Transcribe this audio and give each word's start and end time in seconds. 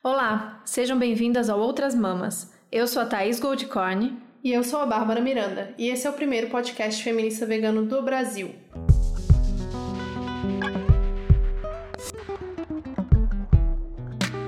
Olá, 0.00 0.62
sejam 0.64 0.96
bem-vindas 0.96 1.50
ao 1.50 1.58
Outras 1.58 1.92
Mamas. 1.92 2.54
Eu 2.70 2.86
sou 2.86 3.02
a 3.02 3.04
Thaís 3.04 3.40
Goldcorn. 3.40 4.16
E 4.44 4.52
eu 4.52 4.62
sou 4.62 4.80
a 4.80 4.86
Bárbara 4.86 5.20
Miranda. 5.20 5.74
E 5.76 5.88
esse 5.88 6.06
é 6.06 6.10
o 6.10 6.12
primeiro 6.12 6.48
podcast 6.50 7.02
feminista 7.02 7.44
vegano 7.44 7.84
do 7.84 8.00
Brasil. 8.00 8.54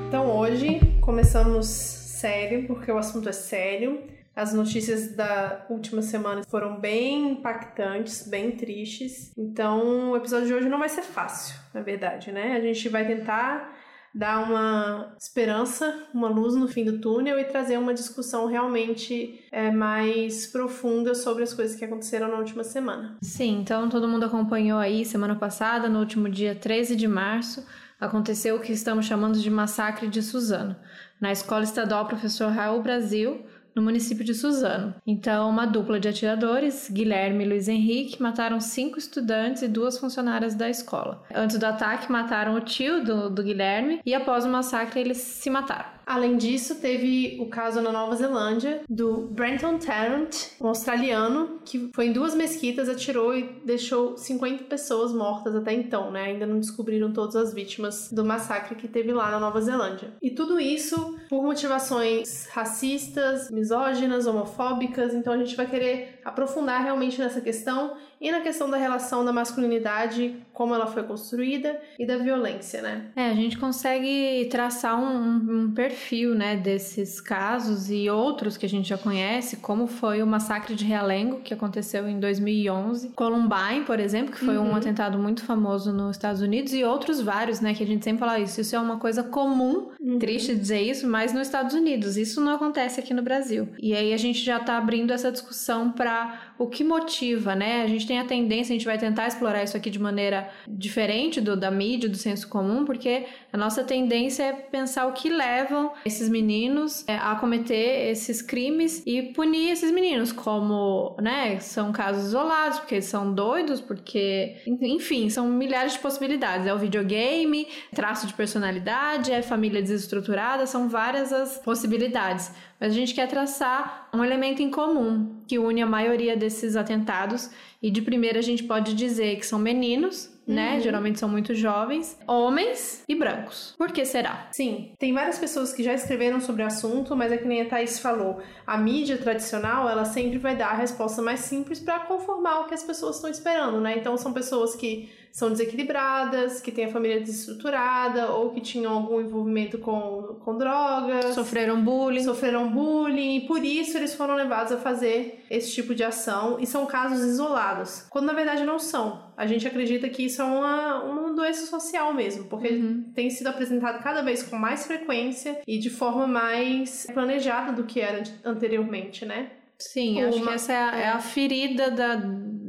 Então 0.06 0.38
hoje 0.38 0.78
começamos 1.00 1.67
sério, 1.67 2.69
porque 2.69 2.93
o 2.93 2.96
assunto 2.96 3.29
é 3.29 3.32
sério. 3.32 4.05
As 4.37 4.55
notícias 4.55 5.17
da 5.17 5.67
última 5.69 6.01
semana 6.01 6.45
foram 6.45 6.79
bem 6.79 7.32
impactantes, 7.32 8.25
bem 8.29 8.53
tristes. 8.53 9.32
Então, 9.37 10.12
o 10.12 10.17
episódio 10.17 10.46
de 10.46 10.55
hoje 10.55 10.69
não 10.69 10.79
vai 10.79 10.89
ser 10.89 11.03
fácil, 11.03 11.57
na 11.75 11.82
verdade, 11.82 12.30
né? 12.30 12.57
A 12.57 12.61
gente 12.61 12.89
vai 12.89 13.05
tentar 13.05 13.77
dar 14.14 14.42
uma 14.42 15.14
esperança, 15.18 16.06
uma 16.12 16.29
luz 16.29 16.54
no 16.54 16.66
fim 16.66 16.84
do 16.84 16.98
túnel 16.98 17.38
e 17.38 17.44
trazer 17.44 17.79
uma 17.79 17.94
discussão 17.94 18.46
realmente 18.46 19.44
é, 19.52 19.71
mais 19.71 20.46
profunda 20.46 21.14
sobre 21.14 21.43
as 21.44 21.54
coisas 21.54 21.76
que 21.76 21.85
aconteceram 21.85 22.29
na 22.29 22.38
última 22.38 22.64
semana. 22.64 23.16
Sim, 23.22 23.61
então 23.61 23.88
todo 23.88 24.08
mundo 24.08 24.25
acompanhou 24.25 24.79
aí 24.79 25.04
semana 25.04 25.36
passada, 25.36 25.88
no 25.88 26.00
último 26.00 26.29
dia 26.29 26.54
13 26.54 26.96
de 26.96 27.07
março, 27.07 27.64
aconteceu 28.00 28.57
o 28.57 28.61
que 28.61 28.72
estamos 28.72 29.07
chamando 29.07 29.38
de 29.38 29.50
massacre 29.50 30.08
de 30.08 30.22
Suzano, 30.22 30.74
na 31.21 31.30
Escola 31.30 31.63
Estadual 31.63 32.06
Professor 32.06 32.50
Raul 32.50 32.83
Brasil, 32.83 33.44
no 33.80 33.84
município 33.84 34.25
de 34.25 34.34
Suzano. 34.34 34.94
Então, 35.06 35.48
uma 35.48 35.66
dupla 35.66 35.98
de 35.98 36.06
atiradores, 36.06 36.88
Guilherme 36.91 37.44
e 37.44 37.48
Luiz 37.48 37.66
Henrique, 37.66 38.22
mataram 38.22 38.61
cinco 38.61 38.98
estudantes 38.98 39.62
e 39.62 39.69
duas 39.69 39.98
funcionárias 39.98 40.55
da 40.55 40.69
escola. 40.69 41.22
Antes 41.34 41.58
do 41.58 41.64
ataque, 41.64 42.12
mataram 42.12 42.55
o 42.55 42.61
tio 42.61 43.02
do, 43.02 43.30
do 43.30 43.42
Guilherme 43.42 44.00
e 44.05 44.14
após 44.14 44.44
o 44.44 44.48
massacre 44.48 45.00
eles 45.00 45.19
se 45.19 45.48
mataram. 45.48 46.00
Além 46.11 46.37
disso, 46.37 46.75
teve 46.81 47.39
o 47.41 47.47
caso 47.47 47.81
na 47.81 47.92
Nova 47.92 48.17
Zelândia 48.17 48.83
do 48.89 49.28
Brenton 49.31 49.78
Tarrant, 49.78 50.34
um 50.61 50.67
australiano, 50.67 51.61
que 51.64 51.89
foi 51.94 52.06
em 52.06 52.12
duas 52.12 52.34
mesquitas, 52.34 52.89
atirou 52.89 53.33
e 53.33 53.44
deixou 53.64 54.17
50 54.17 54.64
pessoas 54.64 55.12
mortas 55.12 55.55
até 55.55 55.72
então, 55.72 56.11
né? 56.11 56.25
Ainda 56.25 56.47
não 56.47 56.58
descobriram 56.58 57.12
todas 57.12 57.36
as 57.36 57.55
vítimas 57.55 58.11
do 58.11 58.25
massacre 58.25 58.75
que 58.75 58.89
teve 58.89 59.12
lá 59.12 59.30
na 59.30 59.39
Nova 59.39 59.61
Zelândia. 59.61 60.12
E 60.20 60.33
tudo 60.33 60.58
isso 60.58 61.17
por 61.28 61.44
motivações 61.44 62.48
racistas, 62.50 63.48
misóginas, 63.48 64.27
homofóbicas, 64.27 65.14
então 65.14 65.33
a 65.33 65.39
gente 65.39 65.55
vai 65.55 65.70
querer 65.70 66.19
aprofundar 66.24 66.82
realmente 66.82 67.18
nessa 67.18 67.40
questão 67.40 67.94
e 68.20 68.30
na 68.30 68.40
questão 68.40 68.68
da 68.68 68.76
relação 68.76 69.24
da 69.24 69.32
masculinidade, 69.32 70.36
como 70.52 70.74
ela 70.74 70.86
foi 70.86 71.02
construída 71.02 71.80
e 71.98 72.06
da 72.06 72.18
violência, 72.18 72.82
né? 72.82 73.06
É, 73.16 73.30
a 73.30 73.34
gente 73.34 73.56
consegue 73.56 74.46
traçar 74.50 75.00
um, 75.00 75.64
um, 75.64 75.72
perfil, 75.72 76.34
né, 76.34 76.54
desses 76.54 77.18
casos 77.18 77.90
e 77.90 78.10
outros 78.10 78.58
que 78.58 78.66
a 78.66 78.68
gente 78.68 78.88
já 78.88 78.98
conhece, 78.98 79.56
como 79.56 79.86
foi 79.86 80.22
o 80.22 80.27
massacre 80.27 80.74
de 80.74 80.84
Realengo, 80.84 81.40
que 81.40 81.54
aconteceu 81.54 82.06
em 82.06 82.20
2011, 82.20 83.08
Columbine, 83.10 83.84
por 83.86 83.98
exemplo, 83.98 84.32
que 84.32 84.44
foi 84.44 84.58
uhum. 84.58 84.72
um 84.72 84.77
atentado 84.77 85.18
muito 85.18 85.42
famoso 85.42 85.90
nos 85.90 86.16
Estados 86.16 86.42
Unidos 86.42 86.74
e 86.74 86.84
outros 86.84 87.22
vários, 87.22 87.60
né, 87.60 87.72
que 87.72 87.82
a 87.82 87.86
gente 87.86 88.05
sempre 88.05 88.20
fala 88.20 88.38
isso. 88.38 88.60
Isso 88.60 88.77
é 88.77 88.78
uma 88.78 88.98
coisa 88.98 89.22
comum, 89.22 89.88
uhum. 89.98 90.18
triste 90.18 90.55
dizer 90.55 90.82
isso, 90.82 91.08
mas 91.08 91.32
nos 91.32 91.46
Estados 91.46 91.74
Unidos. 91.74 92.18
Isso 92.18 92.38
não 92.38 92.55
acontece 92.55 93.00
aqui 93.00 93.14
no 93.14 93.22
Brasil. 93.22 93.66
E 93.78 93.94
aí 93.94 94.12
a 94.12 94.18
gente 94.18 94.40
já 94.40 94.60
tá 94.60 94.77
abrindo 94.77 95.10
essa 95.10 95.32
discussão 95.32 95.90
para 95.90 96.09
para 96.11 96.49
o 96.61 96.66
que 96.66 96.84
motiva, 96.84 97.55
né? 97.55 97.83
A 97.83 97.86
gente 97.86 98.06
tem 98.06 98.19
a 98.19 98.25
tendência, 98.27 98.75
a 98.75 98.77
gente 98.77 98.84
vai 98.84 98.98
tentar 98.98 99.27
explorar 99.27 99.64
isso 99.64 99.78
aqui 99.78 99.89
de 99.89 99.98
maneira 99.98 100.50
diferente 100.69 101.41
do 101.41 101.56
da 101.56 101.70
mídia, 101.70 102.06
do 102.06 102.19
senso 102.19 102.47
comum, 102.48 102.84
porque 102.84 103.25
a 103.50 103.56
nossa 103.56 103.83
tendência 103.83 104.42
é 104.42 104.52
pensar 104.52 105.06
o 105.06 105.12
que 105.14 105.30
levam 105.30 105.91
esses 106.05 106.28
meninos 106.28 107.02
é, 107.08 107.17
a 107.17 107.34
cometer 107.36 108.11
esses 108.11 108.42
crimes 108.42 109.02
e 109.06 109.22
punir 109.22 109.70
esses 109.70 109.91
meninos, 109.91 110.33
como, 110.33 111.17
né, 111.19 111.58
são 111.61 111.92
casos 111.92 112.27
isolados, 112.27 112.80
porque 112.80 112.97
eles 112.97 113.06
são 113.06 113.33
doidos, 113.33 113.80
porque, 113.80 114.57
enfim, 114.67 115.30
são 115.30 115.48
milhares 115.48 115.95
de 115.95 115.98
possibilidades. 115.98 116.67
É 116.67 116.74
o 116.74 116.79
videogame, 116.79 117.67
traço 117.95 118.27
de 118.27 118.34
personalidade, 118.34 119.33
é 119.33 119.40
família 119.40 119.80
desestruturada, 119.80 120.67
são 120.67 120.90
várias 120.90 121.33
as 121.33 121.57
possibilidades. 121.57 122.52
Mas 122.79 122.92
a 122.92 122.95
gente 122.95 123.14
quer 123.14 123.29
traçar 123.29 124.08
um 124.13 124.24
elemento 124.24 124.63
em 124.63 124.70
comum 124.70 125.42
que 125.46 125.58
une 125.58 125.83
a 125.83 125.86
maioria 125.86 126.34
desses 126.34 126.49
atentados. 126.77 127.50
E 127.83 127.90
de 127.90 128.03
primeira 128.03 128.38
a 128.38 128.43
gente 128.43 128.65
pode 128.65 128.94
dizer 128.94 129.37
que 129.37 129.47
são 129.47 129.59
meninos, 129.59 130.31
né? 130.47 130.75
Uhum. 130.75 130.81
Geralmente 130.81 131.19
são 131.19 131.28
muito 131.28 131.55
jovens, 131.55 132.19
homens 132.27 133.05
e 133.09 133.15
brancos. 133.15 133.75
Por 133.78 133.91
que 133.93 134.05
será? 134.05 134.49
Sim, 134.53 134.93
tem 134.99 135.15
várias 135.15 135.39
pessoas 135.39 135.72
que 135.72 135.83
já 135.83 135.94
escreveram 135.94 136.41
sobre 136.41 136.62
o 136.62 136.66
assunto, 136.66 137.16
mas 137.16 137.33
é 137.33 137.39
que 137.39 137.47
nem 137.47 137.62
a 137.62 137.69
Thaís 137.69 137.99
falou, 137.99 138.43
a 138.66 138.77
mídia 138.77 139.16
tradicional, 139.16 139.89
ela 139.89 140.05
sempre 140.05 140.39
vai 140.39 140.56
dar 140.56 140.71
a 140.71 140.77
resposta 140.77 141.22
mais 141.22 141.41
simples 141.41 141.81
para 141.81 142.00
conformar 142.00 142.60
o 142.60 142.65
que 142.66 142.75
as 142.75 142.83
pessoas 142.83 143.16
estão 143.16 143.31
esperando, 143.31 143.81
né? 143.81 143.97
Então 143.97 144.16
são 144.16 144.33
pessoas 144.33 144.75
que 144.75 145.09
são 145.33 145.51
desequilibradas, 145.51 146.61
que 146.61 146.73
têm 146.73 146.87
a 146.87 146.91
família 146.91 147.21
desestruturada 147.21 148.31
ou 148.31 148.51
que 148.51 148.61
tinham 148.61 148.93
algum 148.93 149.21
envolvimento 149.21 149.79
com, 149.79 150.37
com 150.45 150.59
drogas. 150.59 151.35
Sofreram 151.35 151.83
bullying. 151.83 152.23
Sofreram 152.23 152.71
bullying 152.71 153.37
e 153.37 153.41
por 153.47 153.65
isso 153.65 153.97
eles 153.97 154.15
foram 154.15 154.35
levados 154.35 154.73
a 154.73 154.77
fazer 154.77 155.45
esse 155.49 155.73
tipo 155.73 155.95
de 155.95 156.03
ação 156.03 156.59
e 156.61 156.67
são 156.67 156.85
casos 156.87 157.25
isolados, 157.25 158.07
quando 158.11 158.27
na 158.27 158.33
verdade 158.33 158.65
não 158.65 158.79
são. 158.79 159.31
A 159.37 159.47
gente 159.47 159.67
acredita 159.67 160.09
que 160.09 160.25
isso 160.25 160.43
é 160.43 160.45
uma, 160.45 161.03
uma 161.05 161.33
doença 161.33 161.67
social 161.67 162.13
mesmo, 162.13 162.45
porque 162.45 162.69
uhum. 162.69 163.11
tem 163.15 163.31
sido 163.31 163.47
apresentado 163.47 164.03
cada 164.03 164.23
vez 164.23 164.43
com 164.43 164.57
mais 164.57 164.87
frequência 164.87 165.61
e 165.67 165.79
de 165.79 165.91
forma 165.91 166.27
mais 166.27 167.07
planejada 167.13 167.73
do 167.73 167.85
que 167.85 168.01
era 168.01 168.23
anteriormente, 168.45 169.25
né? 169.25 169.51
Sim, 169.79 170.19
uma... 170.19 170.29
acho 170.29 170.43
que 170.43 170.49
essa 170.51 170.73
é 170.73 170.77
a, 170.77 170.97
é 170.97 171.09
a 171.09 171.19
ferida 171.19 171.91
da, 171.91 172.17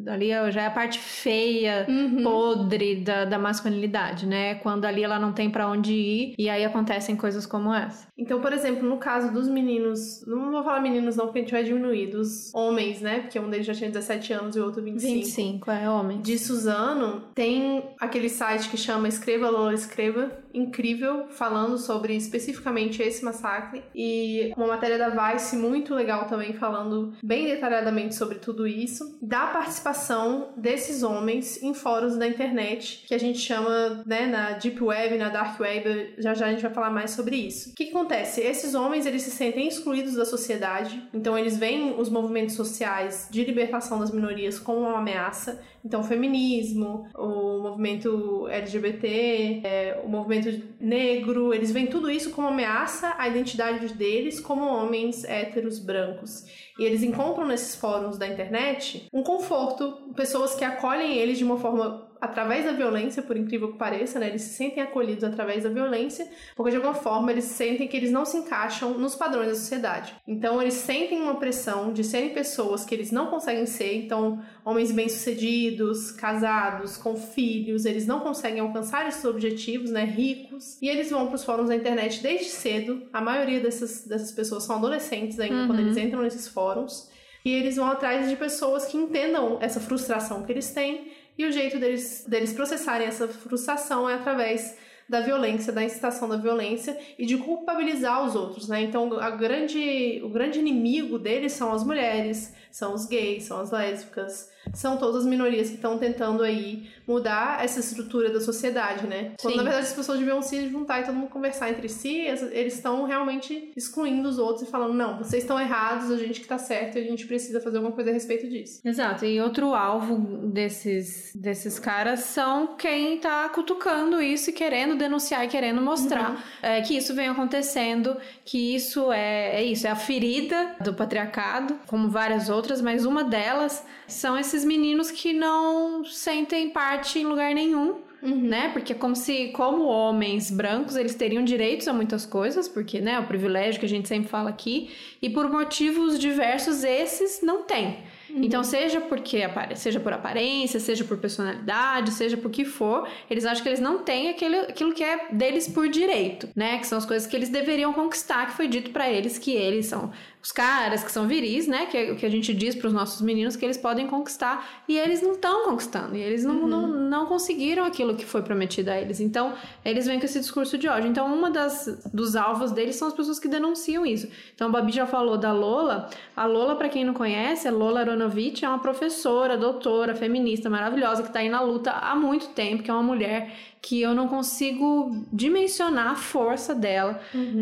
ali 0.07 0.29
já 0.51 0.63
é 0.63 0.67
a 0.67 0.71
parte 0.71 0.99
feia, 0.99 1.85
uhum. 1.87 2.23
podre 2.23 2.95
da, 2.95 3.25
da 3.25 3.37
masculinidade, 3.37 4.25
né? 4.25 4.55
Quando 4.55 4.85
ali 4.85 5.03
ela 5.03 5.19
não 5.19 5.33
tem 5.33 5.49
para 5.49 5.67
onde 5.67 5.93
ir 5.93 6.35
e 6.37 6.49
aí 6.49 6.63
acontecem 6.63 7.15
coisas 7.15 7.45
como 7.45 7.73
essa. 7.73 8.07
Então, 8.17 8.39
por 8.39 8.53
exemplo, 8.53 8.87
no 8.87 8.97
caso 8.97 9.31
dos 9.33 9.47
meninos, 9.47 10.23
não 10.27 10.51
vou 10.51 10.63
falar 10.63 10.79
meninos 10.79 11.15
não, 11.15 11.25
porque 11.25 11.39
a 11.39 11.41
gente 11.41 11.51
vai 11.51 11.63
diminuir, 11.63 12.07
dos 12.07 12.53
homens, 12.53 13.01
né? 13.01 13.21
Porque 13.21 13.39
um 13.39 13.49
deles 13.49 13.65
já 13.65 13.73
tinha 13.73 13.89
17 13.89 14.33
anos 14.33 14.55
e 14.55 14.59
o 14.59 14.65
outro 14.65 14.83
25. 14.83 15.13
25, 15.13 15.71
é 15.71 15.89
homem. 15.89 16.21
De 16.21 16.37
Suzano, 16.37 17.23
tem 17.33 17.83
aquele 17.99 18.29
site 18.29 18.69
que 18.69 18.77
chama 18.77 19.07
Escreva 19.07 19.49
Lola 19.49 19.73
Escreva, 19.73 20.31
incrível, 20.53 21.27
falando 21.29 21.77
sobre 21.77 22.15
especificamente 22.15 23.01
esse 23.01 23.23
massacre. 23.23 23.83
E 23.95 24.51
uma 24.57 24.67
matéria 24.67 24.97
da 24.97 25.09
Vice 25.09 25.55
muito 25.55 25.93
legal 25.93 26.25
também, 26.25 26.53
falando 26.53 27.13
bem 27.23 27.45
detalhadamente 27.45 28.15
sobre 28.15 28.39
tudo 28.39 28.67
isso. 28.67 29.17
Da 29.21 29.47
participação 29.47 30.53
desses 30.57 31.03
homens 31.03 31.61
em 31.61 31.73
fóruns 31.73 32.17
da 32.17 32.27
internet, 32.27 33.03
que 33.07 33.13
a 33.13 33.19
gente 33.19 33.39
chama, 33.39 34.03
né, 34.05 34.27
na 34.27 34.51
Deep 34.51 34.81
Web, 34.83 35.17
na 35.17 35.29
Dark 35.29 35.59
Web, 35.59 36.15
já 36.17 36.33
já 36.33 36.47
a 36.47 36.51
gente 36.51 36.61
vai 36.61 36.73
falar 36.73 36.89
mais 36.89 37.11
sobre 37.11 37.35
isso. 37.35 37.71
O 37.71 37.75
que, 37.75 37.85
que 37.85 37.91
acontece? 37.91 38.41
Esses 38.41 38.73
homens, 38.73 39.05
eles 39.05 39.21
se 39.21 39.31
sentem 39.31 39.67
excluídos 39.67 40.15
da 40.15 40.25
sociedade, 40.25 41.01
então 41.13 41.37
eles 41.37 41.57
veem 41.57 41.99
os 41.99 42.09
movimentos 42.09 42.55
sociais 42.55 43.27
de 43.31 43.43
libertação 43.43 43.99
das 43.99 44.11
minorias 44.11 44.59
como 44.59 44.81
uma 44.81 44.97
ameaça. 44.97 45.61
Então, 45.83 46.01
o 46.01 46.03
feminismo, 46.03 47.07
o 47.15 47.59
movimento 47.59 48.47
LGBT, 48.47 49.61
é, 49.63 50.01
o 50.03 50.09
movimento 50.09 50.61
negro, 50.79 51.53
eles 51.53 51.71
veem 51.71 51.87
tudo 51.87 52.09
isso 52.09 52.31
como 52.31 52.47
ameaça 52.47 53.15
à 53.17 53.27
identidade 53.27 53.93
deles 53.93 54.39
como 54.39 54.65
homens 54.65 55.23
héteros 55.23 55.79
brancos. 55.79 56.45
E 56.77 56.83
eles 56.83 57.03
encontram 57.03 57.47
nesses 57.47 57.75
fóruns 57.75 58.17
da 58.17 58.27
internet 58.27 59.07
um 59.11 59.23
conforto, 59.23 60.13
pessoas 60.15 60.55
que 60.55 60.63
acolhem 60.63 61.17
eles 61.17 61.37
de 61.37 61.43
uma 61.43 61.57
forma 61.57 62.10
através 62.21 62.63
da 62.63 62.71
violência, 62.71 63.23
por 63.23 63.35
incrível 63.35 63.71
que 63.71 63.79
pareça, 63.79 64.19
né? 64.19 64.29
Eles 64.29 64.43
se 64.43 64.53
sentem 64.53 64.83
acolhidos 64.83 65.23
através 65.23 65.63
da 65.63 65.69
violência, 65.69 66.29
porque 66.55 66.69
de 66.69 66.77
alguma 66.77 66.93
forma 66.93 67.31
eles 67.31 67.45
sentem 67.45 67.87
que 67.87 67.97
eles 67.97 68.11
não 68.11 68.23
se 68.23 68.37
encaixam 68.37 68.93
nos 68.93 69.15
padrões 69.15 69.47
da 69.47 69.55
sociedade. 69.55 70.13
Então 70.27 70.61
eles 70.61 70.75
sentem 70.75 71.19
uma 71.19 71.35
pressão 71.35 71.91
de 71.91 72.03
serem 72.03 72.29
pessoas 72.29 72.85
que 72.85 72.93
eles 72.93 73.11
não 73.11 73.27
conseguem 73.27 73.65
ser, 73.65 73.95
então 73.95 74.39
homens 74.63 74.91
bem-sucedidos, 74.91 76.11
casados, 76.11 76.95
com 76.95 77.15
filhos, 77.15 77.85
eles 77.85 78.05
não 78.05 78.19
conseguem 78.19 78.59
alcançar 78.59 79.07
esses 79.07 79.25
objetivos, 79.25 79.89
né, 79.89 80.05
ricos, 80.05 80.79
e 80.79 80.87
eles 80.87 81.09
vão 81.09 81.25
para 81.25 81.35
os 81.35 81.43
fóruns 81.43 81.69
da 81.69 81.75
internet 81.75 82.21
desde 82.21 82.49
cedo. 82.49 83.01
A 83.11 83.19
maioria 83.19 83.59
dessas, 83.59 84.05
dessas 84.05 84.31
pessoas 84.31 84.63
são 84.63 84.75
adolescentes 84.75 85.39
ainda 85.39 85.61
uhum. 85.61 85.67
quando 85.67 85.79
eles 85.79 85.97
entram 85.97 86.21
nesses 86.21 86.47
fóruns. 86.47 87.09
E 87.43 87.51
eles 87.51 87.75
vão 87.75 87.87
atrás 87.87 88.29
de 88.29 88.35
pessoas 88.35 88.85
que 88.85 88.97
entendam 88.97 89.57
essa 89.59 89.79
frustração 89.79 90.43
que 90.43 90.51
eles 90.51 90.71
têm 90.71 91.07
e 91.41 91.45
o 91.45 91.51
jeito 91.51 91.79
deles, 91.79 92.25
deles 92.27 92.53
processarem 92.53 93.07
essa 93.07 93.27
frustração 93.27 94.09
é 94.09 94.15
através 94.15 94.77
da 95.09 95.19
violência, 95.19 95.73
da 95.73 95.83
incitação 95.83 96.29
da 96.29 96.37
violência 96.37 96.97
e 97.17 97.25
de 97.25 97.37
culpabilizar 97.37 98.23
os 98.23 98.33
outros, 98.33 98.69
né? 98.69 98.81
Então, 98.81 99.09
grande, 99.37 100.21
o 100.23 100.29
grande 100.29 100.57
inimigo 100.57 101.19
deles 101.19 101.51
são 101.51 101.73
as 101.73 101.83
mulheres, 101.83 102.53
são 102.71 102.93
os 102.93 103.05
gays, 103.05 103.43
são 103.43 103.59
as 103.59 103.71
lésbicas, 103.71 104.49
são 104.73 104.97
todas 104.97 105.21
as 105.21 105.25
minorias 105.25 105.69
que 105.69 105.75
estão 105.75 105.97
tentando 105.97 106.43
aí 106.43 106.89
mudar 107.07 107.63
essa 107.63 107.79
estrutura 107.79 108.29
da 108.31 108.39
sociedade, 108.39 109.05
né? 109.07 109.31
Quando 109.41 109.53
Sim. 109.53 109.57
na 109.57 109.63
verdade 109.63 109.87
as 109.87 109.93
pessoas 109.93 110.19
deviam 110.19 110.41
se 110.41 110.69
juntar 110.69 111.01
e 111.01 111.05
todo 111.05 111.15
mundo 111.15 111.29
conversar 111.29 111.69
entre 111.69 111.89
si, 111.89 112.17
eles 112.17 112.75
estão 112.75 113.03
realmente 113.05 113.71
excluindo 113.75 114.27
os 114.29 114.37
outros 114.37 114.67
e 114.67 114.71
falando: 114.71 114.93
não, 114.93 115.17
vocês 115.17 115.43
estão 115.43 115.59
errados, 115.59 116.09
a 116.11 116.17
gente 116.17 116.39
que 116.39 116.47
tá 116.47 116.57
certo 116.57 116.97
e 116.97 117.01
a 117.01 117.03
gente 117.03 117.25
precisa 117.25 117.59
fazer 117.59 117.77
alguma 117.77 117.93
coisa 117.93 118.09
a 118.09 118.13
respeito 118.13 118.47
disso. 118.47 118.81
Exato. 118.85 119.25
E 119.25 119.41
outro 119.41 119.73
alvo 119.73 120.17
desses, 120.47 121.31
desses 121.35 121.79
caras 121.79 122.21
são 122.21 122.75
quem 122.75 123.17
tá 123.19 123.49
cutucando 123.49 124.21
isso 124.21 124.49
e 124.49 124.53
querendo 124.53 124.95
denunciar 124.95 125.43
e 125.45 125.47
querendo 125.47 125.81
mostrar 125.81 126.31
Uhum. 126.31 126.37
é, 126.61 126.81
que 126.81 126.95
isso 126.95 127.13
vem 127.13 127.27
acontecendo, 127.27 128.17
que 128.45 128.75
isso 128.75 129.11
é, 129.11 129.55
é 129.61 129.63
isso, 129.63 129.87
é 129.87 129.89
a 129.89 129.95
ferida 129.95 130.75
do 130.81 130.93
patriarcado, 130.93 131.79
como 131.87 132.09
várias 132.09 132.49
outras, 132.49 132.81
mas 132.81 133.05
uma 133.05 133.23
delas 133.23 133.83
são 134.07 134.37
esses 134.37 134.50
meninos 134.63 135.09
que 135.11 135.33
não 135.33 136.03
sentem 136.05 136.69
parte 136.69 137.19
em 137.19 137.25
lugar 137.25 137.53
nenhum. 137.53 137.95
Né? 138.21 138.69
Porque 138.69 138.93
é 138.93 138.95
como 138.95 139.15
se, 139.15 139.47
como 139.47 139.85
homens 139.85 140.51
brancos, 140.51 140.95
eles 140.95 141.15
teriam 141.15 141.43
direitos 141.43 141.87
a 141.87 141.93
muitas 141.93 142.23
coisas, 142.23 142.67
porque, 142.67 143.01
né, 143.01 143.19
o 143.19 143.25
privilégio 143.25 143.79
que 143.79 143.85
a 143.87 143.89
gente 143.89 144.07
sempre 144.07 144.29
fala 144.29 144.51
aqui, 144.51 144.91
e 145.19 145.27
por 145.27 145.49
motivos 145.49 146.19
diversos, 146.19 146.83
esses 146.83 147.41
não 147.41 147.63
têm. 147.63 147.97
Então, 148.35 148.63
seja 148.63 149.01
porque 149.01 149.39
seja 149.75 149.99
por 149.99 150.13
aparência, 150.13 150.79
seja 150.79 151.03
por 151.03 151.17
personalidade, 151.17 152.11
seja 152.11 152.37
por 152.37 152.49
que 152.49 152.63
for, 152.63 153.07
eles 153.29 153.45
acham 153.45 153.63
que 153.63 153.69
eles 153.69 153.79
não 153.79 153.99
têm 153.99 154.29
aquele, 154.29 154.57
aquilo 154.57 154.93
que 154.93 155.03
é 155.03 155.27
deles 155.31 155.67
por 155.67 155.89
direito, 155.89 156.47
né? 156.55 156.77
Que 156.77 156.87
são 156.87 156.97
as 156.97 157.05
coisas 157.05 157.27
que 157.27 157.35
eles 157.35 157.49
deveriam 157.49 157.91
conquistar, 157.91 158.47
que 158.47 158.53
foi 158.53 158.67
dito 158.67 158.91
pra 158.91 159.09
eles 159.09 159.37
que 159.37 159.51
eles 159.51 159.87
são 159.87 160.11
os 160.41 160.51
caras 160.51 161.03
que 161.03 161.11
são 161.11 161.27
viris, 161.27 161.67
né? 161.67 161.85
Que 161.85 161.97
é 161.97 162.11
o 162.11 162.15
que 162.15 162.25
a 162.25 162.29
gente 162.29 162.53
diz 162.53 162.75
pros 162.75 162.91
nossos 162.91 163.21
meninos 163.21 163.55
que 163.55 163.63
eles 163.63 163.77
podem 163.77 164.07
conquistar 164.07 164.83
e 164.87 164.97
eles 164.97 165.21
não 165.21 165.33
estão 165.33 165.65
conquistando, 165.65 166.15
e 166.15 166.21
eles 166.21 166.43
não, 166.43 166.67
não, 166.67 166.87
não 166.87 167.25
conseguiram 167.25 167.83
aquilo 167.83 168.15
que 168.15 168.25
foi 168.25 168.41
prometido 168.41 168.89
a 168.89 168.99
eles. 168.99 169.19
Então, 169.19 169.53
eles 169.85 170.05
vêm 170.05 170.19
com 170.19 170.25
esse 170.25 170.39
discurso 170.39 170.77
de 170.77 170.87
ódio. 170.87 171.09
Então, 171.09 171.31
uma 171.33 171.51
das 171.51 172.01
dos 172.13 172.35
alvos 172.35 172.71
deles 172.71 172.95
são 172.95 173.07
as 173.07 173.13
pessoas 173.13 173.39
que 173.39 173.47
denunciam 173.47 174.05
isso. 174.05 174.27
Então, 174.55 174.67
a 174.67 174.71
Babi 174.71 174.91
já 174.91 175.05
falou 175.05 175.37
da 175.37 175.51
Lola. 175.53 176.09
A 176.35 176.45
Lola, 176.45 176.75
pra 176.75 176.89
quem 176.89 177.05
não 177.05 177.13
conhece, 177.13 177.67
a 177.67 177.71
Lola 177.71 177.99
Aronovitch 177.99 178.63
é 178.63 178.67
uma 178.67 178.79
professora, 178.79 179.57
doutora, 179.57 180.15
feminista 180.15 180.69
maravilhosa 180.69 181.23
que 181.23 181.31
tá 181.31 181.39
aí 181.39 181.49
na 181.49 181.61
luta 181.61 181.91
há 181.91 182.15
muito 182.15 182.49
tempo, 182.49 182.83
que 182.83 182.89
é 182.89 182.93
uma 182.93 183.03
mulher 183.03 183.51
que 183.81 183.99
eu 183.99 184.13
não 184.13 184.27
consigo 184.27 185.25
dimensionar 185.33 186.11
a 186.11 186.15
força 186.15 186.75
dela, 186.75 187.19